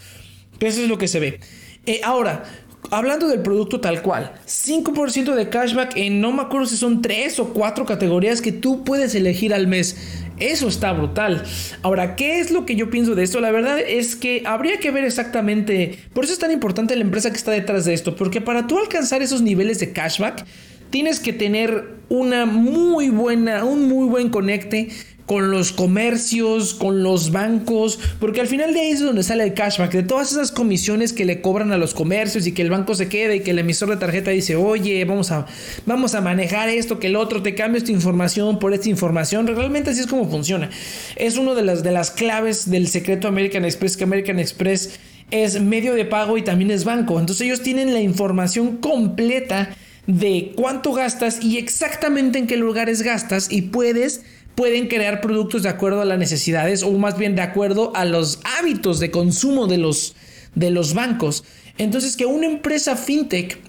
Eso 0.59 0.81
es 0.81 0.89
lo 0.89 0.97
que 0.97 1.07
se 1.07 1.19
ve. 1.19 1.39
Eh, 1.85 2.01
ahora, 2.03 2.43
hablando 2.91 3.27
del 3.27 3.41
producto 3.41 3.79
tal 3.79 4.01
cual, 4.01 4.33
5% 4.45 5.33
de 5.33 5.49
cashback 5.49 5.97
en 5.97 6.21
no 6.21 6.31
me 6.31 6.41
acuerdo 6.41 6.67
si 6.67 6.77
son 6.77 7.01
3 7.01 7.39
o 7.39 7.53
4 7.53 7.85
categorías 7.85 8.41
que 8.41 8.51
tú 8.51 8.83
puedes 8.83 9.15
elegir 9.15 9.53
al 9.53 9.67
mes. 9.67 9.97
Eso 10.43 10.67
está 10.67 10.91
brutal. 10.91 11.41
Ahora, 11.83 12.17
¿qué 12.17 12.39
es 12.41 12.51
lo 12.51 12.65
que 12.65 12.75
yo 12.75 12.89
pienso 12.89 13.15
de 13.15 13.23
esto? 13.23 13.39
La 13.39 13.49
verdad 13.51 13.79
es 13.79 14.17
que 14.17 14.43
habría 14.45 14.77
que 14.77 14.91
ver 14.91 15.05
exactamente, 15.05 15.97
por 16.13 16.25
eso 16.25 16.33
es 16.33 16.39
tan 16.39 16.51
importante 16.51 16.97
la 16.97 17.03
empresa 17.03 17.29
que 17.29 17.37
está 17.37 17.51
detrás 17.51 17.85
de 17.85 17.93
esto, 17.93 18.17
porque 18.17 18.41
para 18.41 18.67
tú 18.67 18.77
alcanzar 18.77 19.21
esos 19.21 19.41
niveles 19.41 19.79
de 19.79 19.93
cashback, 19.93 20.45
tienes 20.89 21.21
que 21.21 21.31
tener 21.31 21.93
una 22.09 22.45
muy 22.45 23.07
buena, 23.09 23.63
un 23.63 23.87
muy 23.87 24.09
buen 24.09 24.29
conecte 24.29 24.89
con 25.25 25.51
los 25.51 25.71
comercios, 25.71 26.73
con 26.73 27.01
los 27.01 27.31
bancos, 27.31 27.99
porque 28.19 28.41
al 28.41 28.47
final 28.47 28.73
de 28.73 28.81
ahí 28.81 28.89
es 28.89 28.99
donde 28.99 29.23
sale 29.23 29.43
el 29.43 29.53
cashback, 29.53 29.91
de 29.91 30.03
todas 30.03 30.31
esas 30.31 30.51
comisiones 30.51 31.13
que 31.13 31.25
le 31.25 31.41
cobran 31.41 31.71
a 31.71 31.77
los 31.77 31.93
comercios 31.93 32.45
y 32.45 32.51
que 32.51 32.61
el 32.61 32.69
banco 32.69 32.93
se 32.95 33.07
quede 33.07 33.37
y 33.37 33.39
que 33.39 33.51
el 33.51 33.59
emisor 33.59 33.89
de 33.89 33.97
tarjeta 33.97 34.31
dice, 34.31 34.55
oye, 34.55 35.03
vamos 35.05 35.31
a, 35.31 35.45
vamos 35.85 36.13
a 36.15 36.21
manejar 36.21 36.69
esto, 36.69 36.99
que 36.99 37.07
el 37.07 37.15
otro, 37.15 37.41
te 37.41 37.55
cambio 37.55 37.77
esta 37.77 37.91
información 37.91 38.59
por 38.59 38.73
esta 38.73 38.89
información, 38.89 39.47
realmente 39.47 39.91
así 39.91 40.01
es 40.01 40.07
como 40.07 40.29
funciona. 40.29 40.69
Es 41.15 41.37
una 41.37 41.53
de 41.53 41.61
las, 41.61 41.83
de 41.83 41.91
las 41.91 42.11
claves 42.11 42.69
del 42.69 42.87
secreto 42.87 43.27
American 43.27 43.63
Express, 43.63 43.95
que 43.95 44.03
American 44.03 44.39
Express 44.39 44.99
es 45.31 45.61
medio 45.61 45.93
de 45.93 46.05
pago 46.05 46.37
y 46.37 46.41
también 46.41 46.69
es 46.69 46.83
banco, 46.83 47.19
entonces 47.19 47.45
ellos 47.45 47.61
tienen 47.61 47.93
la 47.93 48.01
información 48.01 48.77
completa 48.77 49.75
de 50.05 50.51
cuánto 50.55 50.91
gastas 50.91 51.41
y 51.41 51.57
exactamente 51.57 52.37
en 52.37 52.47
qué 52.47 52.57
lugares 52.57 53.01
gastas 53.03 53.49
y 53.49 53.63
puedes 53.63 54.23
pueden 54.55 54.87
crear 54.87 55.21
productos 55.21 55.63
de 55.63 55.69
acuerdo 55.69 56.01
a 56.01 56.05
las 56.05 56.19
necesidades 56.19 56.83
o 56.83 56.91
más 56.91 57.17
bien 57.17 57.35
de 57.35 57.41
acuerdo 57.41 57.91
a 57.95 58.05
los 58.05 58.39
hábitos 58.59 58.99
de 58.99 59.11
consumo 59.11 59.67
de 59.67 59.77
los, 59.77 60.15
de 60.55 60.69
los 60.69 60.93
bancos. 60.93 61.43
Entonces 61.77 62.15
que 62.15 62.25
una 62.25 62.45
empresa 62.45 62.95
fintech 62.95 63.59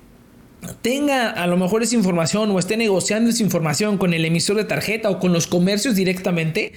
tenga 0.83 1.31
a 1.31 1.47
lo 1.47 1.57
mejor 1.57 1.83
esa 1.83 1.95
información 1.95 2.51
o 2.51 2.59
esté 2.59 2.77
negociando 2.77 3.31
esa 3.31 3.43
información 3.43 3.99
con 3.99 4.15
el 4.15 4.25
emisor 4.25 4.57
de 4.57 4.65
tarjeta 4.65 5.11
o 5.11 5.19
con 5.19 5.33
los 5.33 5.47
comercios 5.47 5.95
directamente, 5.95 6.73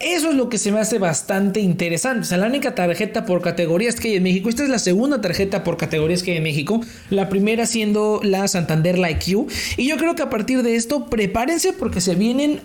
eso 0.00 0.30
es 0.30 0.34
lo 0.34 0.48
que 0.48 0.58
se 0.58 0.72
me 0.72 0.80
hace 0.80 0.98
bastante 0.98 1.60
interesante. 1.60 2.20
O 2.20 2.24
sea, 2.24 2.38
la 2.38 2.46
única 2.46 2.74
tarjeta 2.74 3.24
por 3.24 3.40
categorías 3.40 3.94
que 3.94 4.08
hay 4.08 4.16
en 4.16 4.24
México, 4.24 4.48
esta 4.48 4.64
es 4.64 4.68
la 4.68 4.78
segunda 4.78 5.20
tarjeta 5.20 5.62
por 5.62 5.76
categorías 5.76 6.22
que 6.22 6.32
hay 6.32 6.38
en 6.38 6.42
México, 6.42 6.80
la 7.10 7.28
primera 7.28 7.66
siendo 7.66 8.20
la 8.24 8.48
Santander 8.48 8.98
Like 8.98 9.30
You. 9.30 9.46
Y 9.76 9.88
yo 9.88 9.96
creo 9.96 10.14
que 10.14 10.22
a 10.22 10.30
partir 10.30 10.62
de 10.62 10.74
esto, 10.74 11.06
prepárense 11.06 11.72
porque 11.72 12.00
se 12.00 12.16
vienen 12.16 12.60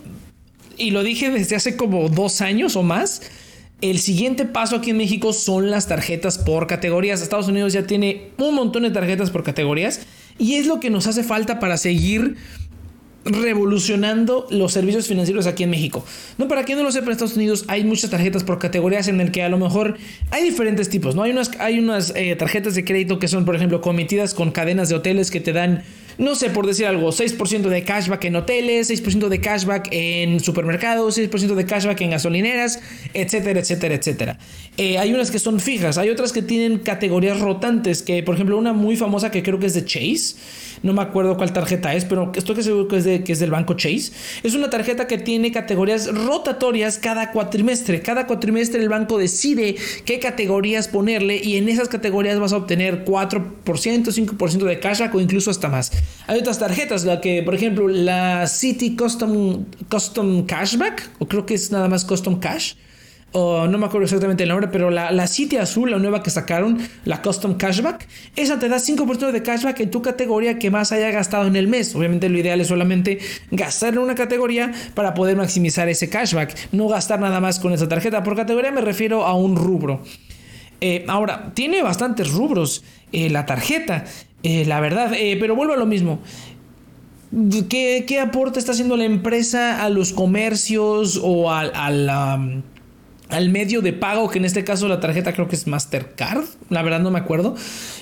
y 0.78 0.92
lo 0.92 1.04
dije 1.04 1.30
desde 1.32 1.56
hace 1.56 1.76
como 1.76 2.10
dos 2.10 2.42
años 2.42 2.76
o 2.76 2.84
más, 2.84 3.22
el 3.82 4.00
siguiente 4.00 4.46
paso 4.46 4.78
aquí 4.78 4.90
en 4.90 4.98
México 4.98 5.34
son 5.34 5.70
las 5.70 5.88
tarjetas 5.88 6.38
por 6.38 6.66
categorías. 6.66 7.22
Estados 7.22 7.48
Unidos 7.48 7.74
ya 7.74 7.86
tiene 7.86 8.32
un 8.38 8.56
montón 8.56 8.84
de 8.84 8.92
tarjetas 8.92 9.30
por 9.30 9.44
categorías 9.44 10.02
y 10.40 10.56
es 10.56 10.66
lo 10.66 10.80
que 10.80 10.90
nos 10.90 11.06
hace 11.08 11.24
falta 11.24 11.60
para 11.60 11.78
seguir 11.78 12.38
revolucionando 13.26 14.48
los 14.50 14.72
servicios 14.72 15.08
financieros 15.08 15.48
aquí 15.48 15.64
en 15.64 15.70
México. 15.70 16.04
No, 16.38 16.48
para 16.48 16.64
quien 16.64 16.78
no 16.78 16.84
lo 16.84 16.92
sepa, 16.92 17.08
en 17.08 17.12
Estados 17.12 17.36
Unidos 17.36 17.66
hay 17.68 17.84
muchas 17.84 18.10
tarjetas 18.10 18.44
por 18.44 18.58
categorías 18.58 19.08
en 19.08 19.20
el 19.22 19.32
que 19.32 19.44
a 19.44 19.50
lo 19.50 19.58
mejor 19.58 19.98
hay 20.32 20.44
diferentes 20.44 20.90
tipos, 20.90 21.14
¿no? 21.14 21.24
Hay 21.24 21.32
unas, 21.32 21.52
hay 21.60 21.80
unas 21.80 22.14
eh, 22.16 22.36
tarjetas 22.36 22.74
de 22.76 22.86
crédito 22.86 23.20
que 23.20 23.28
son, 23.28 23.46
por 23.46 23.56
ejemplo, 23.56 23.82
cometidas 23.82 24.34
con 24.34 24.52
cadenas 24.52 24.90
de 24.90 24.96
hoteles 24.96 25.30
que 25.30 25.42
te 25.42 25.54
dan 25.54 25.84
no 26.18 26.36
sé, 26.36 26.50
por 26.50 26.66
decir 26.66 26.86
algo, 26.86 27.10
6% 27.10 27.70
de 27.70 27.84
cashback 27.84 28.26
en 28.26 28.36
hoteles, 28.36 28.90
6% 28.90 29.28
de 29.28 29.40
cashback 29.40 29.88
en 29.92 30.40
supermercados, 30.40 31.18
6% 31.18 31.56
de 31.56 31.66
cashback 31.66 32.02
en 32.02 32.12
gasolineras, 32.12 32.80
etcétera, 33.14 33.60
etcétera, 33.60 33.96
etcétera. 33.96 34.40
Eh, 34.78 34.98
hay 34.98 35.14
unas 35.14 35.32
que 35.32 35.40
son 35.40 35.60
fijas, 35.60 35.98
hay 35.98 36.10
otras 36.10 36.34
que 36.34 36.42
tienen 36.42 36.80
categorías 36.80 37.40
rotantes, 37.40 38.02
que 38.02 38.24
por 38.24 38.36
ejemplo 38.36 38.58
una 38.58 38.74
muy 38.74 38.96
famosa 38.96 39.32
que 39.32 39.44
creo 39.44 39.60
que 39.60 39.68
es 39.68 39.74
de 39.74 39.86
Chase 39.86 40.36
no 40.84 40.94
me 40.94 41.02
acuerdo 41.02 41.38
cuál 41.38 41.54
tarjeta 41.54 41.94
es, 41.94 42.06
pero 42.06 42.32
estoy 42.36 42.56
que 42.56 42.64
seguro 42.64 42.88
que 42.88 42.98
es, 42.98 43.04
de, 43.04 43.24
que 43.24 43.34
es 43.34 43.40
del 43.40 43.52
banco 43.52 43.74
Chase. 43.74 44.12
Es 44.44 44.56
una 44.56 44.70
tarjeta 44.70 45.08
que 45.08 45.18
tiene 45.18 45.52
categorías 45.52 46.14
rotatorias 46.14 46.98
cada 46.98 47.32
cuatrimestre. 47.32 48.02
Cada 48.02 48.28
cuatrimestre 48.28 48.82
el 48.82 48.90
banco 48.90 49.18
decide 49.18 49.76
qué 50.06 50.20
categorías 50.20 50.88
ponerle 50.88 51.38
y 51.38 51.58
en 51.58 51.70
esas 51.70 51.90
categorías 51.90 52.40
vas 52.40 52.54
a 52.54 52.58
obtener 52.58 53.06
4%, 53.06 53.44
5% 53.66 54.64
de 54.64 54.80
cashback 54.80 55.16
o 55.16 55.22
incluso 55.22 55.52
hasta 55.52 55.70
más. 55.70 55.92
Hay 56.28 56.40
otras 56.40 56.60
tarjetas, 56.60 57.06
la 57.06 57.22
que, 57.22 57.44
por 57.44 57.56
ejemplo, 57.56 57.88
la 57.88 58.48
City 58.48 58.96
Custom, 58.96 59.66
Custom 59.90 60.46
Cashback, 60.46 61.10
o 61.20 61.28
creo 61.28 61.46
que 61.46 61.54
es 61.54 61.72
nada 61.72 61.88
más 61.88 62.06
Custom 62.06 62.40
Cash 62.40 62.74
o 63.34 63.68
no 63.68 63.78
me 63.78 63.86
acuerdo 63.86 64.06
exactamente 64.06 64.44
el 64.44 64.50
nombre, 64.50 64.70
pero 64.70 64.90
la, 64.90 65.12
la 65.12 65.28
City 65.28 65.58
Azul, 65.58 65.92
la 65.92 66.00
nueva 66.00 66.24
que 66.24 66.30
sacaron, 66.30 66.80
la 67.06 67.22
Custom 67.22 67.56
Cashback, 67.56 68.08
esa 68.36 68.58
te 68.58 68.70
da 68.70 68.78
5% 68.78 69.32
de 69.32 69.44
cashback 69.44 69.80
en 69.82 69.92
tu 69.92 70.02
categoría 70.02 70.58
que 70.58 70.72
más 70.72 70.92
haya 70.92 71.12
gastado 71.12 71.46
en 71.46 71.56
el 71.56 71.68
mes. 71.68 71.94
Obviamente 71.96 72.30
lo 72.30 72.38
ideal 72.38 72.62
es 72.62 72.68
solamente 72.68 73.20
gastar 73.52 73.94
en 73.94 74.00
una 74.00 74.16
categoría 74.16 74.72
para 74.94 75.14
poder 75.14 75.36
maximizar 75.36 75.90
ese 75.90 76.10
cashback, 76.10 76.56
no 76.72 76.88
gastar 76.88 77.20
nada 77.20 77.40
más 77.40 77.60
con 77.60 77.74
esa 77.74 77.88
tarjeta. 77.88 78.24
Por 78.24 78.36
categoría 78.36 78.72
me 78.72 78.82
refiero 78.82 79.26
a 79.26 79.36
un 79.36 79.56
rubro. 79.56 80.02
Eh, 80.80 81.06
ahora, 81.08 81.52
tiene 81.54 81.82
bastantes 81.82 82.32
rubros 82.32 82.84
eh, 83.12 83.30
la 83.30 83.46
tarjeta, 83.46 84.06
eh, 84.44 84.66
la 84.66 84.80
verdad, 84.80 85.12
pero 85.40 85.56
vuelvo 85.56 85.74
a 85.74 85.78
lo 85.78 85.86
mismo. 85.86 86.20
¿Qué, 87.70 88.06
¿Qué, 88.08 88.20
aporte 88.20 88.58
está 88.58 88.72
haciendo 88.72 88.96
la 88.96 89.04
empresa 89.04 89.84
a 89.84 89.90
los 89.90 90.14
comercios 90.14 91.20
o 91.22 91.52
a, 91.52 91.66
la 91.92 92.62
al 93.30 93.50
medio 93.50 93.82
de 93.82 93.94
pago, 93.94 94.30
que 94.30 94.40
en 94.40 94.46
este 94.46 94.64
caso 94.64 94.88
la 94.88 95.00
tarjeta 95.00 95.34
creo 95.34 95.48
que 95.48 95.56
es 95.56 95.68
Mastercard, 95.68 96.46
la 96.70 96.82
verdad 96.82 97.00
no 97.00 97.12
me 97.12 97.20
acuerdo, 97.20 97.56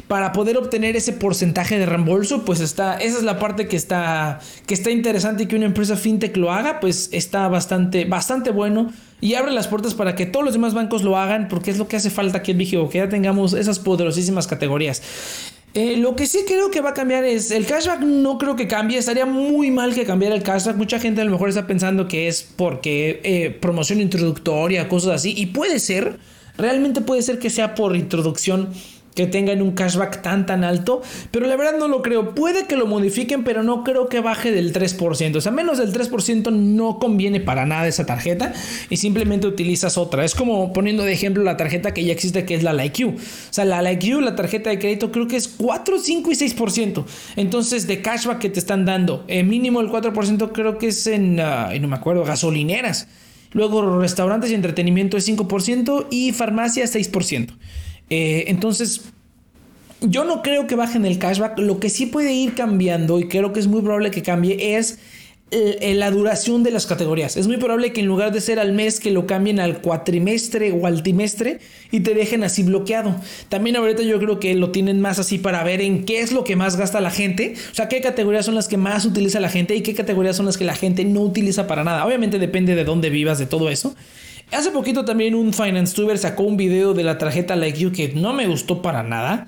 para 0.08 0.32
poder 0.32 0.58
obtener 0.58 0.96
ese 0.96 1.14
porcentaje 1.14 1.80
de 1.80 1.86
reembolso, 1.86 2.46
pues 2.46 2.60
está, 2.60 2.98
esa 2.98 3.18
es 3.18 3.24
la 3.24 3.40
parte 3.40 3.68
que 3.68 3.76
está, 3.76 4.40
que 4.68 4.74
está 4.74 4.92
interesante 4.92 5.44
y 5.44 5.46
que 5.48 5.56
una 5.56 5.66
empresa 5.66 5.96
fintech 5.96 6.38
lo 6.38 6.52
haga, 6.52 6.80
pues 6.80 7.10
está 7.12 7.48
bastante, 7.48 8.06
bastante 8.06 8.52
bueno 8.52 8.92
y 9.22 9.34
abre 9.34 9.52
las 9.52 9.68
puertas 9.68 9.96
para 9.96 10.16
que 10.16 10.26
todos 10.26 10.46
los 10.46 10.54
demás 10.54 10.74
bancos 10.74 11.04
lo 11.04 11.18
hagan, 11.18 11.48
porque 11.48 11.72
es 11.72 11.78
lo 11.78 11.88
que 11.88 11.96
hace 11.96 12.10
falta 12.10 12.40
aquí 12.40 12.52
en 12.52 12.58
México, 12.58 12.88
que 12.90 13.00
ya 13.00 13.10
tengamos 13.10 13.54
esas 13.54 13.80
poderosísimas 13.80 14.46
categorías. 14.46 15.02
Eh, 15.76 15.98
lo 15.98 16.16
que 16.16 16.26
sí 16.26 16.46
creo 16.48 16.72
que 16.72 16.80
va 16.80 16.92
a 16.92 16.94
cambiar 16.94 17.26
es 17.26 17.52
el 17.52 17.66
cashback. 17.66 18.00
No 18.00 18.38
creo 18.38 18.56
que 18.56 18.66
cambie. 18.66 18.98
Estaría 18.98 19.26
muy 19.26 19.72
mal 19.72 19.94
que 19.94 20.06
cambiara 20.06 20.34
el 20.34 20.42
cashback. 20.42 20.78
Mucha 20.78 21.00
gente 21.00 21.20
a 21.20 21.26
lo 21.26 21.32
mejor 21.32 21.50
está 21.50 21.68
pensando 21.68 22.08
que 22.08 22.30
es 22.30 22.44
porque 22.44 23.20
eh, 23.24 23.50
promoción 23.52 24.00
introductoria, 24.00 24.88
cosas 24.88 25.16
así. 25.16 25.34
Y 25.36 25.48
puede 25.48 25.80
ser. 25.80 26.18
Realmente 26.58 27.02
puede 27.02 27.22
ser 27.22 27.40
que 27.40 27.50
sea 27.50 27.76
por 27.76 27.98
introducción 27.98 28.70
que 29.16 29.28
tengan 29.28 29.62
un 29.62 29.72
cashback 29.72 30.22
tan 30.22 30.46
tan 30.46 30.64
alto, 30.64 31.02
pero 31.32 31.48
la 31.48 31.56
verdad 31.56 31.80
no 31.80 31.88
lo 31.88 32.02
creo. 32.02 32.36
Puede 32.36 32.68
que 32.68 32.76
lo 32.76 32.86
modifiquen, 32.86 33.44
pero 33.44 33.64
no 33.64 33.84
creo 33.84 34.10
que 34.10 34.20
baje 34.20 34.52
del 34.52 34.74
3%. 34.74 35.36
O 35.38 35.42
sea, 35.42 35.52
menos 35.52 35.78
del 35.78 35.94
3% 35.94 36.52
no 36.52 37.00
conviene 37.00 37.40
para 37.40 37.66
nada 37.66 37.88
esa 37.88 38.06
tarjeta 38.06 38.54
y 38.90 38.98
simplemente 38.98 39.48
utilizas 39.48 39.98
otra. 39.98 40.26
Es 40.26 40.36
como 40.36 40.74
poniendo 40.74 41.04
de 41.04 41.14
ejemplo 41.14 41.44
la 41.44 41.58
tarjeta 41.58 41.94
que 41.94 42.04
ya 42.04 42.12
existe 42.12 42.46
que 42.46 42.56
es 42.56 42.64
la 42.64 42.74
Like 42.74 43.06
O 43.06 43.16
sea, 43.50 43.66
la 43.66 43.82
Like 43.82 44.06
la 44.22 44.36
tarjeta 44.36 44.70
de 44.70 44.80
crédito, 44.80 45.12
creo 45.12 45.28
que 45.28 45.38
es 45.38 45.48
4, 45.48 46.00
5 46.00 46.32
y 46.32 46.36
6%. 46.36 47.06
Entonces, 47.38 47.88
de 47.88 48.02
cashback 48.02 48.40
que 48.40 48.50
te 48.50 48.60
están 48.60 48.86
dando, 48.86 49.24
eh, 49.28 49.44
mínimo 49.44 49.82
el 49.82 49.90
4% 49.90 50.52
creo 50.52 50.78
que 50.78 50.88
es 50.88 51.08
en, 51.08 51.40
ah, 51.40 51.72
no 51.80 51.88
me 51.88 51.96
acuerdo, 51.96 52.24
gasolineras. 52.24 53.08
Luego 53.52 54.00
restaurantes 54.00 54.52
y 54.52 54.54
entretenimiento 54.54 55.16
es 55.16 55.28
5% 55.28 56.08
y 56.12 56.34
farmacia 56.34 56.86
6%. 56.86 57.54
Eh, 58.10 58.46
entonces, 58.48 59.02
yo 60.02 60.24
no 60.24 60.42
creo 60.42 60.68
que 60.68 60.76
bajen 60.76 61.06
el 61.06 61.20
cashback. 61.20 61.60
Lo 61.60 61.80
que 61.80 61.90
sí 61.90 62.06
puede 62.06 62.34
ir 62.34 62.56
cambiando, 62.56 63.20
y 63.20 63.28
creo 63.28 63.54
que 63.54 63.60
es 63.60 63.68
muy 63.68 63.82
probable 63.82 64.12
que 64.12 64.22
cambie, 64.22 64.78
es 64.78 65.00
la 65.52 66.12
duración 66.12 66.64
de 66.64 66.72
las 66.72 66.86
categorías. 66.86 67.38
Es 67.38 67.48
muy 67.48 67.58
probable 67.58 67.94
que 67.94 68.02
en 68.02 68.08
lugar 68.08 68.34
de 68.34 68.42
ser 68.42 68.60
al 68.60 68.74
mes, 68.74 69.00
que 69.00 69.12
lo 69.12 69.26
cambien 69.26 69.60
al 69.60 69.80
cuatrimestre 69.80 70.74
o 70.74 70.86
al 70.86 71.02
trimestre 71.02 71.60
y 71.92 72.02
te 72.02 72.14
dejen 72.14 72.44
así 72.44 72.64
bloqueado. 72.64 73.16
También 73.48 73.78
ahorita 73.78 74.02
yo 74.02 74.20
creo 74.20 74.40
que 74.40 74.54
lo 74.56 74.72
tienen 74.72 75.00
más 75.00 75.18
así 75.20 75.38
para 75.38 75.64
ver 75.64 75.82
en 75.82 76.04
qué 76.04 76.20
es 76.20 76.34
lo 76.34 76.44
que 76.44 76.56
más 76.56 76.76
gasta 76.76 77.00
la 77.00 77.12
gente. 77.12 77.54
O 77.72 77.76
sea, 77.76 77.88
qué 77.88 78.02
categorías 78.02 78.46
son 78.46 78.56
las 78.56 78.68
que 78.68 78.78
más 78.78 79.06
utiliza 79.06 79.40
la 79.40 79.50
gente 79.50 79.76
y 79.76 79.82
qué 79.82 79.94
categorías 79.94 80.36
son 80.36 80.48
las 80.48 80.58
que 80.58 80.66
la 80.66 80.76
gente 80.76 81.06
no 81.06 81.22
utiliza 81.22 81.68
para 81.68 81.84
nada. 81.84 82.06
Obviamente 82.06 82.38
depende 82.38 82.76
de 82.76 82.84
dónde 82.84 83.10
vivas, 83.10 83.40
de 83.40 83.46
todo 83.46 83.70
eso. 83.70 83.96
Hace 84.52 84.72
poquito 84.72 85.06
también 85.06 85.36
un 85.36 85.54
Finance 85.54 85.96
Tuber 85.96 86.18
sacó 86.18 86.44
un 86.44 86.58
video 86.58 86.94
de 86.94 87.04
la 87.04 87.18
tarjeta 87.18 87.56
Like 87.56 87.80
You 87.80 87.92
que 87.92 88.10
no 88.10 88.34
me 88.34 88.48
gustó 88.48 88.82
para 88.82 89.04
nada. 89.04 89.48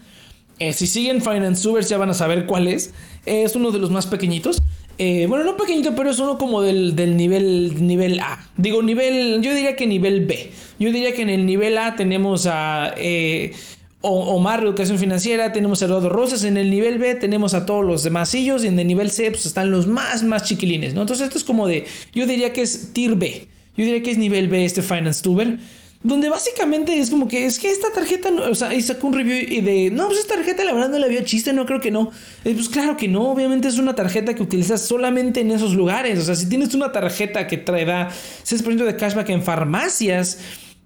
Eh, 0.60 0.74
si 0.74 0.88
siguen 0.88 1.22
Finance 1.22 1.62
Tubers 1.62 1.88
ya 1.88 1.98
van 1.98 2.10
a 2.10 2.14
saber 2.14 2.46
cuál 2.46 2.68
es. 2.68 2.94
es 3.26 3.56
uno 3.56 3.72
de 3.72 3.80
los 3.80 3.92
más 3.92 4.08
pequeñitos. 4.08 4.62
Eh, 4.98 5.28
bueno, 5.30 5.44
no 5.44 5.56
pequeñito, 5.56 5.94
pero 5.96 6.10
es 6.10 6.18
uno 6.18 6.40
como 6.40 6.64
del, 6.64 6.96
nivel, 7.16 7.86
nivel 7.86 8.20
A. 8.20 8.50
Digo, 8.58 8.82
nivel, 8.82 9.42
yo 9.44 9.54
diría 9.54 9.76
que 9.76 9.86
nivel 9.86 10.26
B. 10.26 10.52
Yo 10.80 10.92
diría 10.92 11.14
que 11.14 11.22
en 11.22 11.30
el 11.30 11.46
nivel 11.46 11.78
A 11.78 11.96
tenemos 11.96 12.48
a 12.48 12.96
eh, 12.98 13.54
Omar 14.02 14.64
Educación 14.64 14.98
Financiera, 14.98 15.54
tenemos 15.54 15.84
a 15.84 15.86
Eduardo 15.86 16.10
Rosas. 16.10 16.44
En 16.44 16.58
el 16.58 16.72
nivel 16.72 16.98
B 16.98 17.14
tenemos 17.14 17.54
a 17.54 17.68
todos 17.68 17.86
los 17.86 18.02
demás 18.02 18.34
y 18.34 18.50
en 18.50 18.80
el 18.80 18.88
nivel 18.88 19.12
C 19.12 19.30
pues, 19.30 19.46
están 19.46 19.70
los 19.70 19.86
más, 19.86 20.24
más 20.24 20.44
chiquilines, 20.44 20.96
¿no? 20.96 21.02
Entonces 21.02 21.28
esto 21.28 21.38
es 21.38 21.44
como 21.44 21.68
de, 21.68 21.86
yo 22.14 22.26
diría 22.26 22.52
que 22.52 22.64
es 22.64 22.94
tier 22.94 23.16
B. 23.16 23.48
Yo 23.78 23.86
diría 23.86 24.02
que 24.04 24.12
es 24.12 24.18
nivel 24.18 24.48
B 24.48 24.66
este 24.66 24.82
Finance 24.82 25.22
Tuber. 25.22 25.60
Donde 26.04 26.30
básicamente 26.30 26.98
es 27.00 27.10
como 27.10 27.28
que 27.28 27.46
es 27.46 27.58
que 27.60 27.72
esta 27.72 27.92
tarjeta, 27.92 28.30
o 28.30 28.54
sea, 28.54 28.74
y 28.74 28.82
sacó 28.82 29.08
un 29.08 29.14
review 29.14 29.36
y 29.36 29.62
de, 29.62 29.90
no, 29.90 30.08
pues 30.08 30.20
esta 30.20 30.36
tarjeta 30.36 30.64
la 30.64 30.72
verdad 30.72 30.90
no 30.90 31.00
le 31.00 31.10
vio 31.10 31.22
chiste, 31.24 31.54
no 31.54 31.66
creo 31.66 31.82
que 31.82 31.90
no. 31.90 32.12
Eh, 32.46 32.54
pues 32.54 32.70
claro 32.70 32.96
que 32.96 33.08
no, 33.08 33.32
obviamente 33.32 33.68
es 33.68 33.80
una 33.80 33.96
tarjeta 33.96 34.36
que 34.36 34.44
utilizas 34.44 34.82
solamente 34.82 35.42
en 35.42 35.52
esos 35.52 35.74
lugares. 35.74 36.20
O 36.20 36.22
sea, 36.22 36.36
si 36.36 36.48
tienes 36.48 36.74
una 36.76 36.92
tarjeta 36.92 37.48
que 37.48 37.58
trae 37.58 37.84
da 37.84 38.10
6% 38.10 38.86
de 38.86 38.96
cashback 38.96 39.30
en 39.30 39.42
farmacias, 39.42 40.38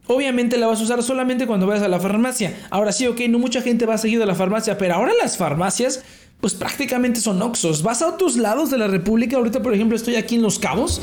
obviamente 0.07 0.57
la 0.57 0.67
vas 0.67 0.79
a 0.79 0.83
usar 0.83 1.03
solamente 1.03 1.45
cuando 1.45 1.67
vayas 1.67 1.83
a 1.83 1.89
la 1.89 1.99
farmacia. 1.99 2.53
Ahora 2.69 2.93
sí, 2.93 3.05
ok, 3.05 3.19
no 3.29 3.37
mucha 3.37 3.61
gente 3.61 3.85
va 3.85 3.95
a 3.95 3.97
seguir 3.97 4.21
a 4.21 4.25
la 4.25 4.35
farmacia, 4.35 4.77
pero 4.77 4.95
ahora 4.95 5.11
las 5.21 5.37
farmacias 5.37 6.03
pues 6.39 6.53
prácticamente 6.53 7.19
son 7.19 7.41
Oxos. 7.41 7.83
Vas 7.83 8.01
a 8.01 8.07
otros 8.07 8.37
lados 8.37 8.71
de 8.71 8.77
la 8.77 8.87
República, 8.87 9.37
ahorita 9.37 9.61
por 9.61 9.73
ejemplo 9.73 9.95
estoy 9.95 10.15
aquí 10.15 10.35
en 10.35 10.41
Los 10.41 10.57
Cabos 10.57 11.01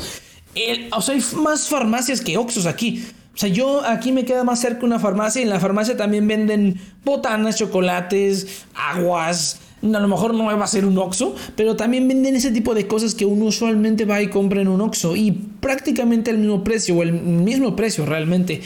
o 0.91 1.01
sea, 1.01 1.15
hay 1.15 1.23
más 1.35 1.67
farmacias 1.67 2.21
que 2.21 2.37
Oxos 2.37 2.65
aquí. 2.65 3.03
O 3.33 3.37
sea, 3.39 3.49
yo 3.49 3.85
aquí 3.85 4.11
me 4.11 4.25
queda 4.25 4.43
más 4.43 4.59
cerca 4.59 4.85
una 4.85 4.99
farmacia 4.99 5.39
y 5.39 5.43
en 5.43 5.49
la 5.49 5.61
farmacia 5.61 5.95
también 5.95 6.27
venden 6.27 6.79
botanas, 7.05 7.55
chocolates, 7.55 8.65
aguas. 8.75 9.61
A 9.81 9.87
lo 9.87 10.07
mejor 10.09 10.33
no 10.33 10.43
va 10.43 10.61
a 10.61 10.67
ser 10.67 10.85
un 10.85 10.97
Oxxo, 10.97 11.35
pero 11.55 11.77
también 11.77 12.05
venden 12.05 12.35
ese 12.35 12.51
tipo 12.51 12.75
de 12.75 12.85
cosas 12.85 13.15
que 13.15 13.23
uno 13.23 13.45
usualmente 13.45 14.03
va 14.03 14.21
y 14.21 14.27
compra 14.27 14.61
en 14.61 14.67
un 14.67 14.81
Oxxo 14.81 15.15
y 15.15 15.31
prácticamente 15.31 16.31
el 16.31 16.39
mismo 16.39 16.65
precio 16.65 16.97
o 16.97 17.03
el 17.03 17.13
mismo 17.13 17.77
precio 17.77 18.05
realmente. 18.05 18.61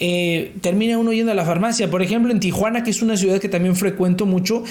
Eh, 0.00 0.54
termina 0.62 0.96
uno 0.96 1.12
yendo 1.12 1.32
a 1.32 1.34
la 1.34 1.44
farmacia. 1.44 1.90
Por 1.90 2.00
ejemplo, 2.00 2.32
en 2.32 2.40
Tijuana, 2.40 2.82
que 2.82 2.92
es 2.92 3.02
una 3.02 3.18
ciudad 3.18 3.40
que 3.40 3.50
también 3.50 3.76
frecuento 3.76 4.24
mucho, 4.24 4.64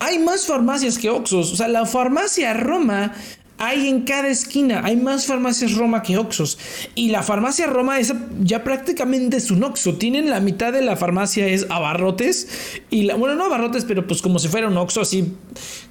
hay 0.00 0.18
más 0.18 0.46
farmacias 0.46 0.98
que 0.98 1.08
Oxxos. 1.08 1.52
O 1.52 1.56
sea, 1.56 1.68
la 1.68 1.86
farmacia 1.86 2.52
Roma 2.52 3.14
hay 3.58 3.88
en 3.88 4.02
cada 4.02 4.28
esquina, 4.28 4.82
hay 4.84 4.96
más 4.96 5.26
farmacias 5.26 5.74
Roma 5.74 6.02
que 6.02 6.16
Oxos. 6.16 6.58
Y 6.94 7.08
la 7.10 7.22
farmacia 7.22 7.66
Roma 7.66 7.98
es 7.98 8.14
ya 8.40 8.62
prácticamente 8.62 9.36
es 9.36 9.50
un 9.50 9.64
Oxo. 9.64 9.96
Tienen 9.96 10.30
la 10.30 10.40
mitad 10.40 10.72
de 10.72 10.80
la 10.82 10.96
farmacia 10.96 11.46
es 11.46 11.66
abarrotes. 11.68 12.48
Y 12.88 13.02
la, 13.02 13.16
bueno, 13.16 13.34
no 13.34 13.44
abarrotes, 13.44 13.84
pero 13.84 14.06
pues 14.06 14.22
como 14.22 14.38
si 14.38 14.48
fuera 14.48 14.68
un 14.68 14.76
Oxo, 14.76 15.00
así 15.00 15.32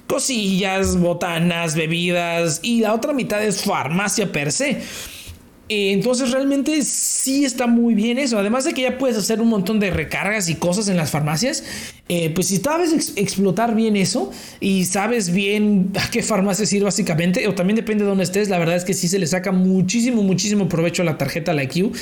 cosillas, 0.06 0.98
botanas, 0.98 1.74
bebidas. 1.74 2.60
Y 2.62 2.80
la 2.80 2.94
otra 2.94 3.12
mitad 3.12 3.44
es 3.44 3.62
farmacia 3.62 4.32
per 4.32 4.50
se. 4.50 4.82
Eh, 5.68 5.92
entonces 5.92 6.30
realmente 6.30 6.82
sí 6.82 7.44
está 7.44 7.66
muy 7.66 7.94
bien 7.94 8.18
eso. 8.18 8.38
Además 8.38 8.64
de 8.64 8.72
que 8.72 8.82
ya 8.82 8.96
puedes 8.96 9.16
hacer 9.16 9.40
un 9.40 9.48
montón 9.48 9.80
de 9.80 9.90
recargas 9.90 10.48
y 10.48 10.54
cosas 10.54 10.88
en 10.88 10.96
las 10.96 11.10
farmacias. 11.10 11.62
Eh, 12.10 12.30
pues 12.34 12.46
si 12.46 12.56
sabes 12.56 13.12
explotar 13.16 13.74
bien 13.74 13.94
eso 13.94 14.30
y 14.60 14.86
sabes 14.86 15.30
bien 15.30 15.92
a 16.02 16.10
qué 16.10 16.22
farmacias 16.22 16.72
ir 16.72 16.82
básicamente, 16.82 17.46
o 17.48 17.54
también 17.54 17.76
depende 17.76 18.04
de 18.04 18.08
dónde 18.08 18.24
estés, 18.24 18.48
la 18.48 18.58
verdad 18.58 18.76
es 18.76 18.84
que 18.84 18.94
sí 18.94 19.08
se 19.08 19.18
le 19.18 19.26
saca 19.26 19.52
muchísimo, 19.52 20.22
muchísimo 20.22 20.70
provecho 20.70 21.02
a 21.02 21.04
la 21.04 21.18
tarjeta 21.18 21.52
la 21.52 21.64
IQ. 21.64 21.92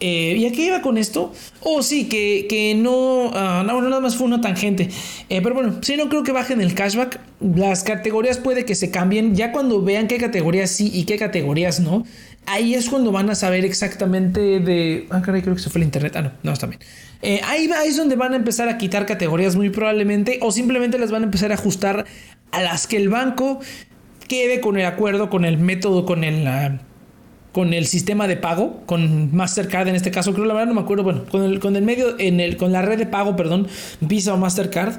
Eh, 0.00 0.36
¿Y 0.38 0.46
a 0.46 0.52
qué 0.52 0.66
iba 0.66 0.80
con 0.80 0.96
esto? 0.96 1.34
Oh, 1.60 1.82
sí, 1.82 2.08
que, 2.08 2.46
que 2.48 2.74
no, 2.74 3.26
uh, 3.26 3.32
nada 3.32 4.00
más 4.00 4.16
fue 4.16 4.26
una 4.26 4.40
tangente. 4.40 4.88
pero 5.28 5.54
bueno, 5.54 5.80
sí, 5.82 5.96
no 5.96 6.08
creo 6.08 6.22
que 6.22 6.32
bajen 6.32 6.62
el 6.62 6.74
cashback. 6.74 7.20
Las 7.54 7.82
categorías 7.82 8.38
puede 8.38 8.64
que 8.64 8.74
se 8.74 8.90
cambien 8.90 9.34
ya 9.34 9.52
cuando 9.52 9.82
vean 9.82 10.06
qué 10.06 10.16
categorías 10.16 10.70
sí 10.70 10.90
y 10.94 11.04
qué 11.04 11.18
categorías 11.18 11.80
no 11.80 12.04
ahí 12.46 12.74
es 12.74 12.88
cuando 12.88 13.12
van 13.12 13.30
a 13.30 13.34
saber 13.34 13.64
exactamente 13.64 14.60
de... 14.60 15.06
Ah, 15.10 15.22
caray, 15.22 15.42
creo 15.42 15.54
que 15.54 15.60
se 15.60 15.70
fue 15.70 15.80
el 15.80 15.84
internet. 15.84 16.14
Ah, 16.16 16.22
no, 16.22 16.32
no, 16.42 16.52
está 16.52 16.66
bien. 16.66 16.80
Eh, 17.22 17.40
ahí, 17.44 17.70
es 17.86 17.96
donde 17.96 18.16
van 18.16 18.32
a 18.32 18.36
empezar 18.36 18.68
a 18.68 18.78
quitar 18.78 19.06
categorías 19.06 19.56
muy 19.56 19.70
probablemente 19.70 20.38
o 20.42 20.50
simplemente 20.50 20.98
las 20.98 21.10
van 21.10 21.22
a 21.22 21.24
empezar 21.26 21.52
a 21.52 21.54
ajustar 21.54 22.04
a 22.50 22.62
las 22.62 22.86
que 22.86 22.96
el 22.96 23.08
banco 23.08 23.60
quede 24.28 24.60
con 24.60 24.76
el 24.76 24.86
acuerdo, 24.86 25.30
con 25.30 25.44
el 25.44 25.58
método, 25.58 26.04
con 26.04 26.24
el... 26.24 26.80
Con 27.52 27.74
el 27.74 27.86
sistema 27.86 28.28
de 28.28 28.38
pago, 28.38 28.80
con 28.86 29.36
Mastercard 29.36 29.86
en 29.86 29.94
este 29.94 30.10
caso, 30.10 30.32
creo 30.32 30.46
la 30.46 30.54
verdad 30.54 30.68
no 30.68 30.74
me 30.74 30.80
acuerdo, 30.80 31.02
bueno, 31.02 31.26
con 31.30 31.42
el, 31.42 31.60
con 31.60 31.76
el 31.76 31.82
medio, 31.82 32.18
en 32.18 32.40
el, 32.40 32.56
con 32.56 32.72
la 32.72 32.80
red 32.80 32.96
de 32.96 33.04
pago, 33.04 33.36
perdón, 33.36 33.68
Visa 34.00 34.32
o 34.32 34.38
Mastercard, 34.38 34.94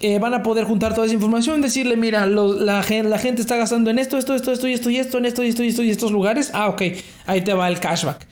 eh, 0.00 0.18
van 0.20 0.32
a 0.32 0.42
poder 0.42 0.64
juntar 0.64 0.94
toda 0.94 1.06
esa 1.06 1.14
información, 1.14 1.60
decirle, 1.60 1.96
mira, 1.96 2.24
la, 2.26 2.82
gente 2.82 3.40
está 3.40 3.56
gastando 3.56 3.90
en 3.90 3.98
esto, 3.98 4.16
esto, 4.16 4.34
esto, 4.34 4.52
esto 4.52 4.68
y 4.68 4.74
esto 4.74 4.90
y 4.90 4.96
esto, 4.96 5.18
en 5.18 5.24
esto 5.24 5.42
y 5.42 5.48
esto 5.48 5.64
y 5.64 5.68
esto 5.68 5.82
y 5.82 5.90
estos 5.90 6.12
lugares. 6.12 6.50
Ah, 6.54 6.68
ok, 6.68 6.82
ahí 7.26 7.40
te 7.40 7.52
va 7.52 7.68
el 7.68 7.80
cashback. 7.80 8.26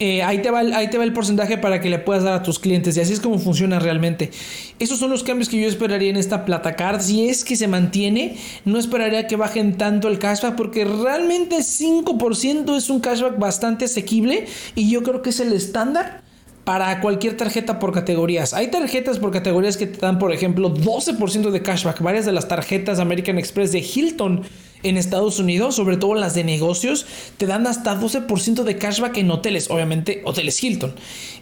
Eh, 0.00 0.24
ahí, 0.24 0.42
te 0.42 0.50
va 0.50 0.62
el, 0.62 0.72
ahí 0.72 0.90
te 0.90 0.98
va 0.98 1.04
el 1.04 1.12
porcentaje 1.12 1.56
para 1.56 1.80
que 1.80 1.88
le 1.88 2.00
puedas 2.00 2.24
dar 2.24 2.34
a 2.34 2.42
tus 2.42 2.58
clientes 2.58 2.96
y 2.96 3.00
así 3.00 3.12
es 3.12 3.20
como 3.20 3.38
funciona 3.38 3.78
realmente. 3.78 4.32
Esos 4.80 4.98
son 4.98 5.10
los 5.10 5.22
cambios 5.22 5.48
que 5.48 5.60
yo 5.60 5.68
esperaría 5.68 6.10
en 6.10 6.16
esta 6.16 6.44
plata 6.44 6.74
card. 6.74 7.00
Si 7.00 7.28
es 7.28 7.44
que 7.44 7.54
se 7.54 7.68
mantiene, 7.68 8.36
no 8.64 8.78
esperaría 8.78 9.28
que 9.28 9.36
bajen 9.36 9.78
tanto 9.78 10.08
el 10.08 10.18
cashback 10.18 10.56
porque 10.56 10.84
realmente 10.84 11.58
5% 11.58 12.76
es 12.76 12.90
un 12.90 12.98
cashback 12.98 13.38
bastante 13.38 13.84
asequible 13.84 14.46
y 14.74 14.90
yo 14.90 15.04
creo 15.04 15.22
que 15.22 15.30
es 15.30 15.38
el 15.38 15.52
estándar 15.52 16.23
para 16.64 17.00
cualquier 17.00 17.36
tarjeta 17.36 17.78
por 17.78 17.92
categorías. 17.92 18.54
Hay 18.54 18.68
tarjetas 18.68 19.18
por 19.18 19.30
categorías 19.30 19.76
que 19.76 19.86
te 19.86 19.98
dan, 19.98 20.18
por 20.18 20.32
ejemplo, 20.32 20.74
12% 20.74 21.50
de 21.50 21.62
cashback. 21.62 22.00
Varias 22.00 22.24
de 22.24 22.32
las 22.32 22.48
tarjetas 22.48 22.98
American 22.98 23.38
Express 23.38 23.70
de 23.72 23.80
Hilton 23.80 24.42
en 24.82 24.96
Estados 24.96 25.38
Unidos, 25.38 25.76
sobre 25.76 25.98
todo 25.98 26.14
las 26.14 26.34
de 26.34 26.44
negocios, 26.44 27.06
te 27.36 27.46
dan 27.46 27.66
hasta 27.66 27.98
12% 27.98 28.62
de 28.64 28.76
cashback 28.76 29.18
en 29.18 29.30
hoteles. 29.30 29.70
Obviamente, 29.70 30.22
hoteles 30.24 30.62
Hilton. 30.62 30.94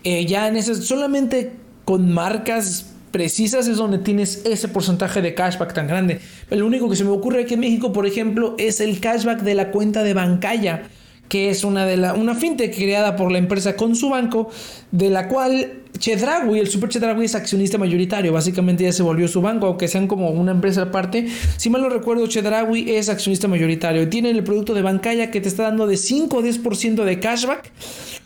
Eh, 0.03 0.27
ya 0.27 0.49
en 0.49 0.57
ese, 0.57 0.75
solamente 0.75 1.53
con 1.85 2.12
marcas 2.12 2.87
precisas 3.12 3.68
es 3.68 3.77
donde 3.77 3.99
tienes 3.99 4.45
ese 4.45 4.68
porcentaje 4.68 5.23
de 5.23 5.35
cashback 5.35 5.73
tan 5.73 5.87
grande. 5.87 6.20
Lo 6.51 6.66
único 6.66 6.89
que 6.89 6.97
se 6.97 7.05
me 7.05 7.11
ocurre 7.11 7.43
aquí 7.43 7.55
en 7.55 7.61
México, 7.61 7.93
por 7.93 8.07
ejemplo, 8.07 8.57
es 8.59 8.81
el 8.81 8.99
cashback 8.99 9.43
de 9.43 9.55
la 9.55 9.70
cuenta 9.70 10.03
de 10.03 10.14
Bancaya 10.14 10.89
que 11.29 11.51
es 11.51 11.64
una, 11.64 11.87
de 11.87 11.97
la, 11.97 12.14
una 12.14 12.35
fintech 12.35 12.75
creada 12.75 13.16
por 13.16 13.33
la 13.33 13.39
empresa 13.39 13.75
con 13.75 13.97
su 13.97 14.11
banco, 14.11 14.51
de 14.91 15.11
la 15.11 15.29
cual 15.29 15.83
Chedragui, 15.99 16.59
el 16.59 16.68
Super 16.68 16.89
Chedragui 16.89 17.25
es 17.25 17.35
accionista 17.35 17.79
mayoritario, 17.79 18.33
básicamente 18.33 18.85
ya 18.85 18.93
se 18.93 19.03
volvió 19.03 19.29
su 19.29 19.41
banco, 19.41 19.66
aunque 19.66 19.89
sean 19.89 20.07
como 20.07 20.31
una 20.31 20.53
empresa 20.53 20.83
aparte. 20.83 21.29
Si 21.57 21.70
mal 21.70 21.83
no 21.83 21.89
recuerdo, 21.89 22.27
Chedragui 22.27 22.91
es 22.91 23.09
accionista 23.09 23.49
mayoritario. 23.49 24.09
Tiene 24.09 24.31
el 24.31 24.43
producto 24.43 24.75
de 24.75 24.83
Bancaya 24.83 25.31
que 25.31 25.41
te 25.41 25.49
está 25.49 25.64
dando 25.64 25.87
de 25.87 25.97
5 25.97 26.39
a 26.39 26.43
10% 26.43 27.05
de 27.05 27.20
cashback 27.20 27.73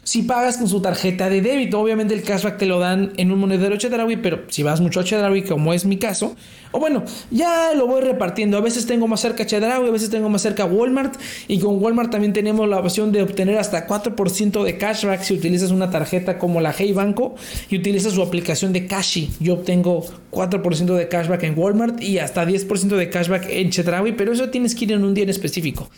si 0.06 0.22
pagas 0.22 0.56
con 0.56 0.68
su 0.68 0.80
tarjeta 0.80 1.28
de 1.28 1.42
débito. 1.42 1.80
Obviamente 1.80 2.14
el 2.14 2.22
cashback 2.22 2.58
te 2.58 2.66
lo 2.66 2.78
dan 2.78 3.12
en 3.16 3.32
un 3.32 3.40
monedero 3.40 3.76
Chedraui, 3.76 4.16
pero 4.16 4.44
si 4.46 4.62
vas 4.62 4.80
mucho 4.80 5.00
a 5.00 5.04
Chedraui, 5.04 5.42
como 5.42 5.74
es 5.74 5.84
mi 5.84 5.96
caso, 5.96 6.36
o 6.70 6.78
bueno, 6.78 7.02
ya 7.32 7.72
lo 7.74 7.88
voy 7.88 8.02
repartiendo. 8.02 8.56
A 8.56 8.60
veces 8.60 8.86
tengo 8.86 9.08
más 9.08 9.20
cerca 9.20 9.44
Chedraui, 9.44 9.88
a 9.88 9.90
veces 9.90 10.08
tengo 10.08 10.28
más 10.28 10.42
cerca 10.42 10.64
Walmart. 10.64 11.20
Y 11.48 11.58
con 11.58 11.82
Walmart 11.82 12.12
también 12.12 12.32
tenemos 12.32 12.68
la 12.68 12.78
opción 12.78 13.10
de 13.10 13.22
obtener 13.22 13.58
hasta 13.58 13.88
4% 13.88 14.62
de 14.62 14.78
cashback 14.78 15.22
si 15.22 15.34
utilizas 15.34 15.72
una 15.72 15.90
tarjeta 15.90 16.38
como 16.38 16.60
la 16.60 16.72
Hey 16.72 16.92
Banco 16.92 17.34
y 17.68 17.76
utilizas 17.76 18.12
su 18.12 18.22
aplicación 18.22 18.72
de 18.72 18.86
Cashi. 18.86 19.30
Yo 19.40 19.54
obtengo 19.54 20.06
4% 20.30 20.94
de 20.94 21.08
cashback 21.08 21.42
en 21.42 21.58
Walmart 21.58 22.00
y 22.00 22.20
hasta 22.20 22.46
10% 22.46 22.96
de 22.96 23.10
cashback 23.10 23.48
en 23.50 23.70
Chedraui, 23.70 24.12
pero 24.12 24.32
eso 24.32 24.50
tienes 24.50 24.76
que 24.76 24.84
ir 24.84 24.92
en 24.92 25.04
un 25.04 25.14
día 25.14 25.24
en 25.24 25.30
específico. 25.30 25.90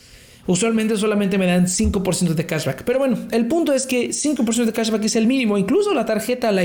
Usualmente 0.48 0.96
solamente 0.96 1.36
me 1.36 1.44
dan 1.44 1.66
5% 1.66 2.32
de 2.32 2.46
cashback. 2.46 2.82
Pero 2.84 2.98
bueno, 2.98 3.18
el 3.32 3.46
punto 3.46 3.74
es 3.74 3.86
que 3.86 4.08
5% 4.08 4.64
de 4.64 4.72
cashback 4.72 5.04
es 5.04 5.14
el 5.14 5.26
mínimo. 5.26 5.58
Incluso 5.58 5.92
la 5.92 6.06
tarjeta, 6.06 6.50
la 6.52 6.62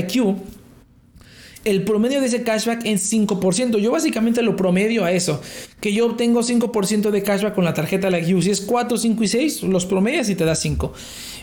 el 1.66 1.82
promedio 1.82 2.22
de 2.22 2.28
ese 2.28 2.42
cashback 2.42 2.86
es 2.86 3.12
5%. 3.12 3.78
Yo 3.78 3.92
básicamente 3.92 4.40
lo 4.40 4.56
promedio 4.56 5.04
a 5.04 5.12
eso. 5.12 5.42
Que 5.80 5.92
yo 5.92 6.06
obtengo 6.06 6.40
5% 6.40 7.10
de 7.10 7.22
cashback 7.22 7.54
con 7.54 7.64
la 7.64 7.74
tarjeta 7.74 8.08
la. 8.08 8.24
Si 8.24 8.50
es 8.50 8.62
4, 8.62 8.96
5 8.96 9.22
y 9.22 9.28
6, 9.28 9.62
los 9.64 9.84
promedias 9.84 10.30
y 10.30 10.34
te 10.34 10.46
da 10.46 10.54
5. 10.54 10.94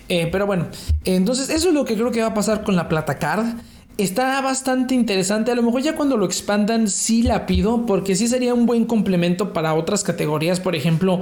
Eh, 0.10 0.28
pero 0.32 0.48
bueno, 0.48 0.68
entonces 1.06 1.50
eso 1.52 1.68
es 1.70 1.76
lo 1.76 1.86
que 1.86 1.94
creo 1.94 2.10
que 2.10 2.22
va 2.22 2.28
a 2.28 2.34
pasar 2.34 2.64
con 2.64 2.76
la 2.76 2.89
Plata 2.89 3.20
Card. 3.20 3.56
Está 4.00 4.42
bastante 4.42 4.96
interesante. 4.96 5.52
A 5.52 5.56
lo 5.56 5.62
mejor 5.62 5.84
ya 5.84 5.96
cuando 5.96 6.18
lo 6.18 6.26
expandan 6.26 6.88
sí 6.88 7.22
la 7.22 7.46
pido. 7.46 7.86
Porque 7.86 8.16
sí 8.16 8.28
sería 8.28 8.56
un 8.56 8.66
buen 8.66 8.86
complemento 8.86 9.54
para 9.54 9.76
otras 9.76 10.04
categorías. 10.04 10.60
Por 10.60 10.76
ejemplo 10.76 11.22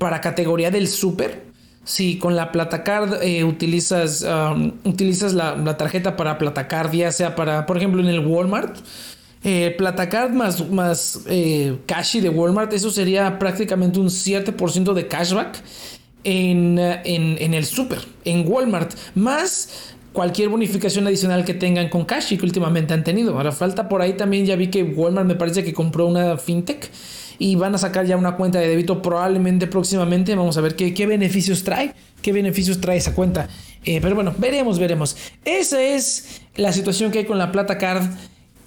para 0.00 0.22
categoría 0.22 0.70
del 0.70 0.88
super. 0.88 1.50
Si 1.84 2.18
con 2.18 2.34
la 2.34 2.52
Platacard 2.52 3.22
eh, 3.22 3.44
utilizas, 3.44 4.22
um, 4.22 4.72
utilizas 4.84 5.34
la, 5.34 5.76
tarjeta 5.76 6.16
para 6.16 6.38
Platacard, 6.38 6.92
ya 6.92 7.12
sea 7.12 7.36
para, 7.36 7.66
por 7.66 7.76
ejemplo, 7.76 8.00
en 8.00 8.08
el 8.08 8.20
Walmart, 8.20 8.76
eh, 9.44 9.74
Platacard 9.76 10.32
más, 10.32 10.68
más 10.70 11.20
eh, 11.26 11.76
de 11.86 12.28
Walmart, 12.28 12.72
eso 12.72 12.90
sería 12.90 13.38
prácticamente 13.38 14.00
un 14.00 14.08
7% 14.08 14.94
de 14.94 15.06
cashback 15.06 15.62
en, 16.24 16.78
en, 16.78 17.54
el 17.54 17.64
super, 17.66 17.98
en 18.24 18.46
Walmart, 18.46 18.92
más 19.14 19.94
cualquier 20.12 20.48
bonificación 20.48 21.06
adicional 21.06 21.44
que 21.44 21.54
tengan 21.54 21.88
con 21.88 22.04
Cashi 22.04 22.38
que 22.38 22.44
últimamente 22.44 22.94
han 22.94 23.04
tenido. 23.04 23.36
Ahora 23.36 23.52
falta 23.52 23.88
por 23.88 24.00
ahí 24.00 24.14
también, 24.14 24.46
ya 24.46 24.56
vi 24.56 24.68
que 24.68 24.82
Walmart 24.82 25.26
me 25.26 25.34
parece 25.34 25.62
que 25.62 25.74
compró 25.74 26.06
una 26.06 26.36
fintech 26.36 26.90
y 27.40 27.56
van 27.56 27.74
a 27.74 27.78
sacar 27.78 28.04
ya 28.04 28.18
una 28.18 28.36
cuenta 28.36 28.60
de 28.60 28.68
débito 28.68 29.00
probablemente 29.00 29.66
próximamente. 29.66 30.34
Vamos 30.34 30.58
a 30.58 30.60
ver 30.60 30.76
qué, 30.76 30.92
qué 30.92 31.06
beneficios 31.06 31.64
trae, 31.64 31.94
qué 32.20 32.34
beneficios 32.34 32.82
trae 32.82 32.98
esa 32.98 33.14
cuenta. 33.14 33.48
Eh, 33.86 33.98
pero 34.02 34.14
bueno, 34.14 34.34
veremos, 34.36 34.78
veremos. 34.78 35.16
Esa 35.46 35.82
es 35.82 36.42
la 36.56 36.70
situación 36.70 37.10
que 37.10 37.20
hay 37.20 37.24
con 37.24 37.38
la 37.38 37.50
Plata 37.50 37.78
Card. 37.78 38.04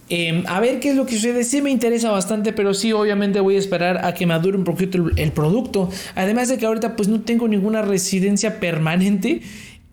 Em, 0.09 0.43
a 0.47 0.59
ver 0.59 0.79
qué 0.79 0.89
es 0.89 0.95
lo 0.95 1.05
que 1.05 1.13
sucede. 1.13 1.43
Sí 1.43 1.61
me 1.61 1.69
interesa 1.69 2.09
bastante, 2.09 2.51
pero 2.51 2.73
sí, 2.73 2.91
obviamente 2.93 3.39
voy 3.41 3.57
a 3.57 3.59
esperar 3.59 4.03
a 4.03 4.15
que 4.15 4.25
madure 4.25 4.57
un 4.57 4.63
poquito 4.63 4.97
el, 4.97 5.19
el 5.19 5.31
producto. 5.33 5.91
Además 6.15 6.49
de 6.49 6.57
que 6.57 6.65
ahorita 6.65 6.95
pues 6.95 7.07
no 7.07 7.21
tengo 7.21 7.47
ninguna 7.47 7.83
residencia 7.83 8.59
permanente 8.59 9.41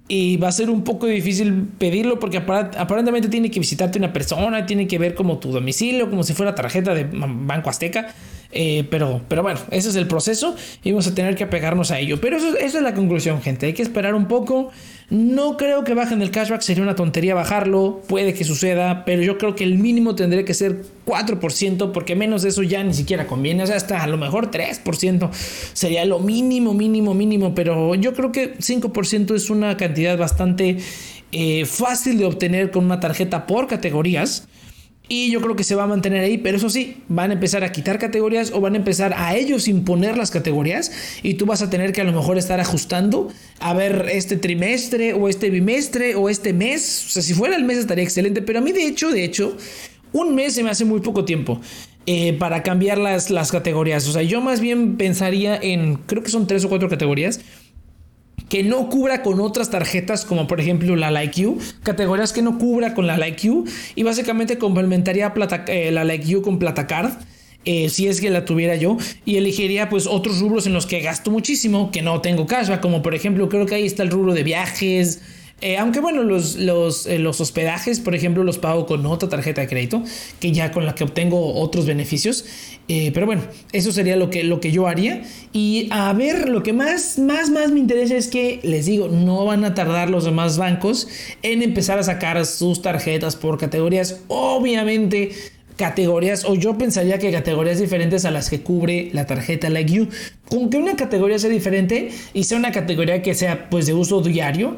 y 0.08 0.38
va 0.38 0.48
a 0.48 0.52
ser 0.52 0.70
un 0.70 0.84
poco 0.84 1.06
difícil 1.06 1.68
pedirlo 1.76 2.18
porque 2.18 2.38
aparentemente 2.38 3.28
tiene 3.28 3.50
que 3.50 3.60
visitarte 3.60 3.98
una 3.98 4.12
persona, 4.12 4.64
tiene 4.64 4.88
que 4.88 4.98
ver 4.98 5.14
como 5.14 5.38
tu 5.38 5.52
domicilio, 5.52 6.08
como 6.08 6.22
si 6.22 6.32
fuera 6.32 6.54
tarjeta 6.54 6.94
de 6.94 7.04
Banco 7.04 7.68
Azteca. 7.68 8.14
Eh, 8.52 8.84
pero, 8.90 9.20
pero 9.28 9.42
bueno, 9.42 9.60
ese 9.70 9.90
es 9.90 9.96
el 9.96 10.08
proceso 10.08 10.56
y 10.82 10.90
vamos 10.90 11.06
a 11.06 11.14
tener 11.14 11.36
que 11.36 11.44
apegarnos 11.44 11.90
a 11.90 11.98
ello. 11.98 12.20
Pero 12.20 12.36
eso, 12.36 12.56
esa 12.58 12.78
es 12.78 12.82
la 12.84 12.94
conclusión, 12.94 13.40
gente. 13.42 13.66
Hay 13.66 13.72
que 13.72 13.82
esperar 13.82 14.14
un 14.14 14.26
poco. 14.26 14.70
No 15.10 15.56
creo 15.56 15.82
que 15.82 15.94
bajen 15.94 16.22
el 16.22 16.30
cashback, 16.30 16.60
sería 16.60 16.84
una 16.84 16.94
tontería 16.94 17.34
bajarlo, 17.34 18.00
puede 18.08 18.32
que 18.32 18.44
suceda, 18.44 19.04
pero 19.04 19.22
yo 19.22 19.38
creo 19.38 19.56
que 19.56 19.64
el 19.64 19.76
mínimo 19.76 20.14
tendría 20.14 20.44
que 20.44 20.54
ser 20.54 20.84
4%, 21.04 21.90
porque 21.90 22.14
menos 22.14 22.42
de 22.42 22.50
eso 22.50 22.62
ya 22.62 22.84
ni 22.84 22.94
siquiera 22.94 23.26
conviene, 23.26 23.64
o 23.64 23.66
sea, 23.66 23.74
hasta 23.74 24.04
a 24.04 24.06
lo 24.06 24.18
mejor 24.18 24.52
3% 24.52 25.30
sería 25.72 26.04
lo 26.04 26.20
mínimo, 26.20 26.74
mínimo, 26.74 27.12
mínimo, 27.14 27.56
pero 27.56 27.96
yo 27.96 28.14
creo 28.14 28.30
que 28.30 28.56
5% 28.58 29.34
es 29.34 29.50
una 29.50 29.76
cantidad 29.76 30.16
bastante 30.16 30.76
eh, 31.32 31.64
fácil 31.64 32.18
de 32.18 32.26
obtener 32.26 32.70
con 32.70 32.84
una 32.84 33.00
tarjeta 33.00 33.48
por 33.48 33.66
categorías. 33.66 34.46
Y 35.12 35.32
yo 35.32 35.40
creo 35.40 35.56
que 35.56 35.64
se 35.64 35.74
va 35.74 35.82
a 35.82 35.86
mantener 35.88 36.22
ahí, 36.22 36.38
pero 36.38 36.56
eso 36.56 36.70
sí, 36.70 36.98
van 37.08 37.30
a 37.30 37.34
empezar 37.34 37.64
a 37.64 37.72
quitar 37.72 37.98
categorías 37.98 38.52
o 38.54 38.60
van 38.60 38.74
a 38.74 38.76
empezar 38.76 39.12
a 39.16 39.34
ellos 39.34 39.66
imponer 39.66 40.16
las 40.16 40.30
categorías 40.30 40.92
y 41.24 41.34
tú 41.34 41.46
vas 41.46 41.62
a 41.62 41.68
tener 41.68 41.92
que 41.92 42.00
a 42.00 42.04
lo 42.04 42.12
mejor 42.12 42.38
estar 42.38 42.60
ajustando 42.60 43.26
a 43.58 43.74
ver 43.74 44.06
este 44.12 44.36
trimestre 44.36 45.12
o 45.14 45.28
este 45.28 45.50
bimestre 45.50 46.14
o 46.14 46.28
este 46.28 46.52
mes. 46.52 47.06
O 47.08 47.10
sea, 47.10 47.22
si 47.22 47.34
fuera 47.34 47.56
el 47.56 47.64
mes 47.64 47.78
estaría 47.78 48.04
excelente, 48.04 48.40
pero 48.40 48.60
a 48.60 48.62
mí 48.62 48.70
de 48.70 48.86
hecho, 48.86 49.10
de 49.10 49.24
hecho, 49.24 49.56
un 50.12 50.36
mes 50.36 50.54
se 50.54 50.62
me 50.62 50.70
hace 50.70 50.84
muy 50.84 51.00
poco 51.00 51.24
tiempo. 51.24 51.60
Eh, 52.06 52.32
para 52.32 52.62
cambiar 52.62 52.96
las, 52.96 53.30
las 53.30 53.52
categorías. 53.52 54.08
O 54.08 54.12
sea, 54.12 54.22
yo 54.22 54.40
más 54.40 54.60
bien 54.60 54.96
pensaría 54.96 55.56
en, 55.56 55.96
creo 55.96 56.22
que 56.22 56.30
son 56.30 56.46
tres 56.46 56.64
o 56.64 56.68
cuatro 56.68 56.88
categorías 56.88 57.40
que 58.50 58.64
no 58.64 58.90
cubra 58.90 59.22
con 59.22 59.40
otras 59.40 59.70
tarjetas 59.70 60.26
como 60.26 60.46
por 60.46 60.60
ejemplo 60.60 60.96
la 60.96 61.10
Like 61.10 61.40
You, 61.40 61.58
categorías 61.84 62.34
que 62.34 62.42
no 62.42 62.58
cubra 62.58 62.92
con 62.92 63.06
la 63.06 63.16
Like 63.16 63.46
You. 63.46 63.64
Y 63.94 64.02
básicamente 64.02 64.58
complementaría 64.58 65.32
eh, 65.68 65.90
la 65.92 66.04
con 66.42 66.58
Platacard. 66.58 67.12
Eh, 67.66 67.90
si 67.90 68.08
es 68.08 68.20
que 68.20 68.30
la 68.30 68.44
tuviera 68.44 68.74
yo. 68.74 68.96
Y 69.24 69.36
elegiría 69.36 69.88
pues 69.88 70.06
otros 70.06 70.40
rubros 70.40 70.66
en 70.66 70.72
los 70.72 70.86
que 70.86 71.00
gasto 71.00 71.30
muchísimo 71.30 71.90
que 71.90 72.02
no 72.02 72.20
tengo 72.20 72.46
cashback 72.46 72.80
como 72.80 73.02
por 73.02 73.14
ejemplo 73.14 73.48
creo 73.48 73.66
que 73.66 73.76
ahí 73.76 73.86
está 73.86 74.02
el 74.02 74.10
rubro 74.10 74.34
de 74.34 74.42
viajes 74.42 75.20
eh, 75.60 75.76
aunque 75.76 76.00
bueno, 76.00 76.22
los, 76.22 76.56
los, 76.56 77.06
eh, 77.06 77.18
los, 77.18 77.40
hospedajes, 77.40 78.00
por 78.00 78.14
ejemplo, 78.14 78.44
los 78.44 78.58
pago 78.58 78.86
con 78.86 79.04
otra 79.06 79.28
tarjeta 79.28 79.60
de 79.60 79.68
crédito, 79.68 80.02
que 80.40 80.52
ya 80.52 80.72
con 80.72 80.86
la 80.86 80.94
que 80.94 81.04
obtengo 81.04 81.54
otros 81.54 81.86
beneficios. 81.86 82.44
Eh, 82.88 83.10
pero 83.12 83.26
bueno, 83.26 83.42
eso 83.72 83.92
sería 83.92 84.16
lo 84.16 84.30
que, 84.30 84.42
lo 84.44 84.60
que 84.60 84.72
yo 84.72 84.86
haría. 84.86 85.22
Y 85.52 85.88
a 85.90 86.12
ver, 86.12 86.48
lo 86.48 86.62
que 86.62 86.72
más, 86.72 87.18
más, 87.18 87.50
más 87.50 87.70
me 87.70 87.80
interesa 87.80 88.16
es 88.16 88.28
que, 88.28 88.60
les 88.62 88.86
digo, 88.86 89.08
no 89.08 89.44
van 89.44 89.64
a 89.64 89.74
tardar 89.74 90.10
los 90.10 90.24
demás 90.24 90.56
bancos 90.58 91.08
en 91.42 91.62
empezar 91.62 91.98
a 91.98 92.02
sacar 92.02 92.44
sus 92.46 92.82
tarjetas 92.82 93.36
por 93.36 93.58
categorías. 93.58 94.20
Obviamente 94.28 95.32
categorías, 95.80 96.44
o 96.44 96.56
yo 96.56 96.76
pensaría 96.76 97.18
que 97.18 97.32
categorías 97.32 97.78
diferentes 97.78 98.26
a 98.26 98.30
las 98.30 98.50
que 98.50 98.60
cubre 98.60 99.08
la 99.14 99.24
tarjeta 99.24 99.70
Like 99.70 99.90
You. 99.90 100.08
Con 100.46 100.68
que 100.68 100.76
una 100.76 100.94
categoría 100.94 101.38
sea 101.38 101.48
diferente 101.48 102.10
y 102.34 102.44
sea 102.44 102.58
una 102.58 102.70
categoría 102.70 103.22
que 103.22 103.34
sea 103.34 103.70
pues 103.70 103.86
de 103.86 103.94
uso 103.94 104.20
diario, 104.20 104.76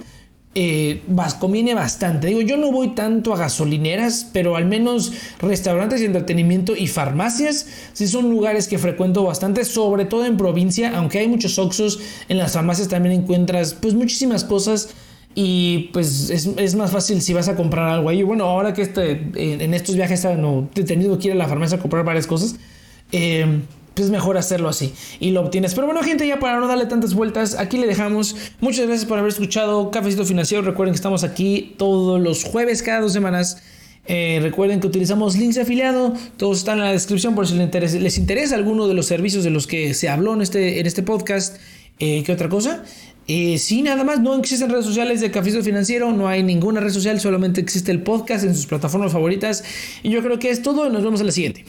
eh, 0.55 1.03
conviene 1.39 1.75
bastante. 1.75 2.27
Digo, 2.27 2.43
yo 2.43 2.57
no 2.57 2.71
voy 2.71 2.89
tanto 2.89 3.33
a 3.33 3.39
gasolineras, 3.39 4.29
pero 4.33 4.57
al 4.57 4.67
menos 4.67 5.13
restaurantes 5.39 6.01
y 6.03 6.05
entretenimiento 6.05 6.77
y 6.77 6.89
farmacias 6.89 7.67
sí 7.93 8.07
son 8.07 8.31
lugares 8.31 8.69
que 8.69 8.79
frecuento 8.79 9.25
bastante, 9.25 9.65
sobre 9.65 10.05
todo 10.05 10.27
en 10.27 10.37
provincia, 10.37 10.93
aunque 10.97 11.21
hay 11.21 11.29
muchos 11.29 11.59
Oxos, 11.59 12.01
en 12.29 12.39
las 12.39 12.53
farmacias 12.53 12.89
también 12.89 13.23
encuentras 13.23 13.75
pues 13.75 13.95
muchísimas 13.95 14.45
cosas 14.45 14.91
y 15.35 15.91
pues 15.95 16.29
es, 16.29 16.75
más 16.75 16.91
fácil 16.91 17.23
si 17.23 17.33
vas 17.33 17.49
a 17.49 17.57
comprar 17.57 17.89
algo 17.89 18.11
ahí. 18.11 18.23
Bueno, 18.23 18.45
ahora 18.45 18.75
que 18.75 18.83
este, 18.83 19.13
en, 19.35 19.73
estos 19.73 19.97
viajes 19.97 20.27
no, 20.37 20.69
he 20.75 20.85
tenido 20.85 21.19
que 21.19 21.29
ir 21.29 21.33
a 21.33 21.37
la 21.37 21.49
farmacia 21.49 21.79
a 21.79 21.81
comprar 21.81 22.05
varias 22.05 22.27
cosas. 22.27 22.57
Eh, 23.13 23.61
pues 23.95 24.11
mejor 24.11 24.39
hacerlo 24.39 24.69
así 24.69 24.93
y 25.21 25.31
lo 25.31 25.41
obtienes. 25.41 25.75
Pero 25.75 25.87
bueno, 25.87 26.03
gente, 26.03 26.27
ya 26.27 26.39
para 26.39 26.59
no 26.59 26.67
darle 26.67 26.87
tantas 26.87 27.15
vueltas, 27.15 27.57
aquí 27.59 27.79
le 27.79 27.87
dejamos. 27.87 28.37
Muchas 28.61 28.87
gracias 28.87 29.07
por 29.07 29.19
haber 29.19 29.31
escuchado 29.31 29.91
Cafecito 29.91 30.25
Financiero. 30.25 30.63
Recuerden 30.63 30.93
que 30.93 30.97
estamos 30.97 31.25
aquí 31.25 31.75
todos 31.77 32.21
los 32.21 32.45
jueves, 32.45 32.83
cada 32.83 33.01
dos 33.01 33.13
semanas. 33.13 33.63
Eh, 34.07 34.41
recuerden 34.43 34.81
que 34.81 34.89
utilizamos 34.89 35.37
links 35.37 35.55
de 35.55 35.63
afiliado, 35.63 36.13
todos 36.37 36.59
están 36.59 36.79
en 36.79 36.85
la 36.85 36.91
descripción 36.91 37.37
por 37.37 37.47
si 37.47 37.55
les 37.55 37.63
interesa, 37.63 37.99
les 37.99 38.19
interesa 38.19 38.57
alguno 38.57 38.89
de 38.89 38.95
los 38.95 39.07
servicios 39.07 39.45
de 39.45 39.51
los 39.51 39.69
que 39.69 39.95
se 39.95 40.09
habló 40.09 40.35
en 40.35 40.43
este, 40.43 40.81
en 40.81 40.87
este 40.87 41.05
podcast. 41.05 41.57
Eh, 42.01 42.25
¿Qué 42.27 42.33
otra 42.33 42.49
cosa? 42.49 42.83
Eh, 43.29 43.59
sí, 43.59 43.83
nada 43.83 44.03
más, 44.03 44.21
no 44.21 44.35
existen 44.35 44.71
redes 44.71 44.85
sociales 44.85 45.21
de 45.21 45.31
Cafecito 45.31 45.63
Financiero, 45.63 46.13
no 46.13 46.27
hay 46.27 46.43
ninguna 46.43 46.81
red 46.81 46.91
social, 46.91 47.21
solamente 47.21 47.61
existe 47.61 47.93
el 47.93 48.03
podcast 48.03 48.45
en 48.45 48.57
sus 48.57 48.67
plataformas 48.67 49.13
favoritas. 49.13 49.63
Y 50.03 50.11
yo 50.11 50.23
creo 50.23 50.41
que 50.41 50.51
es 50.51 50.63
todo, 50.63 50.91
nos 50.91 51.05
vemos 51.05 51.21
en 51.21 51.27
la 51.27 51.33
siguiente. 51.33 51.65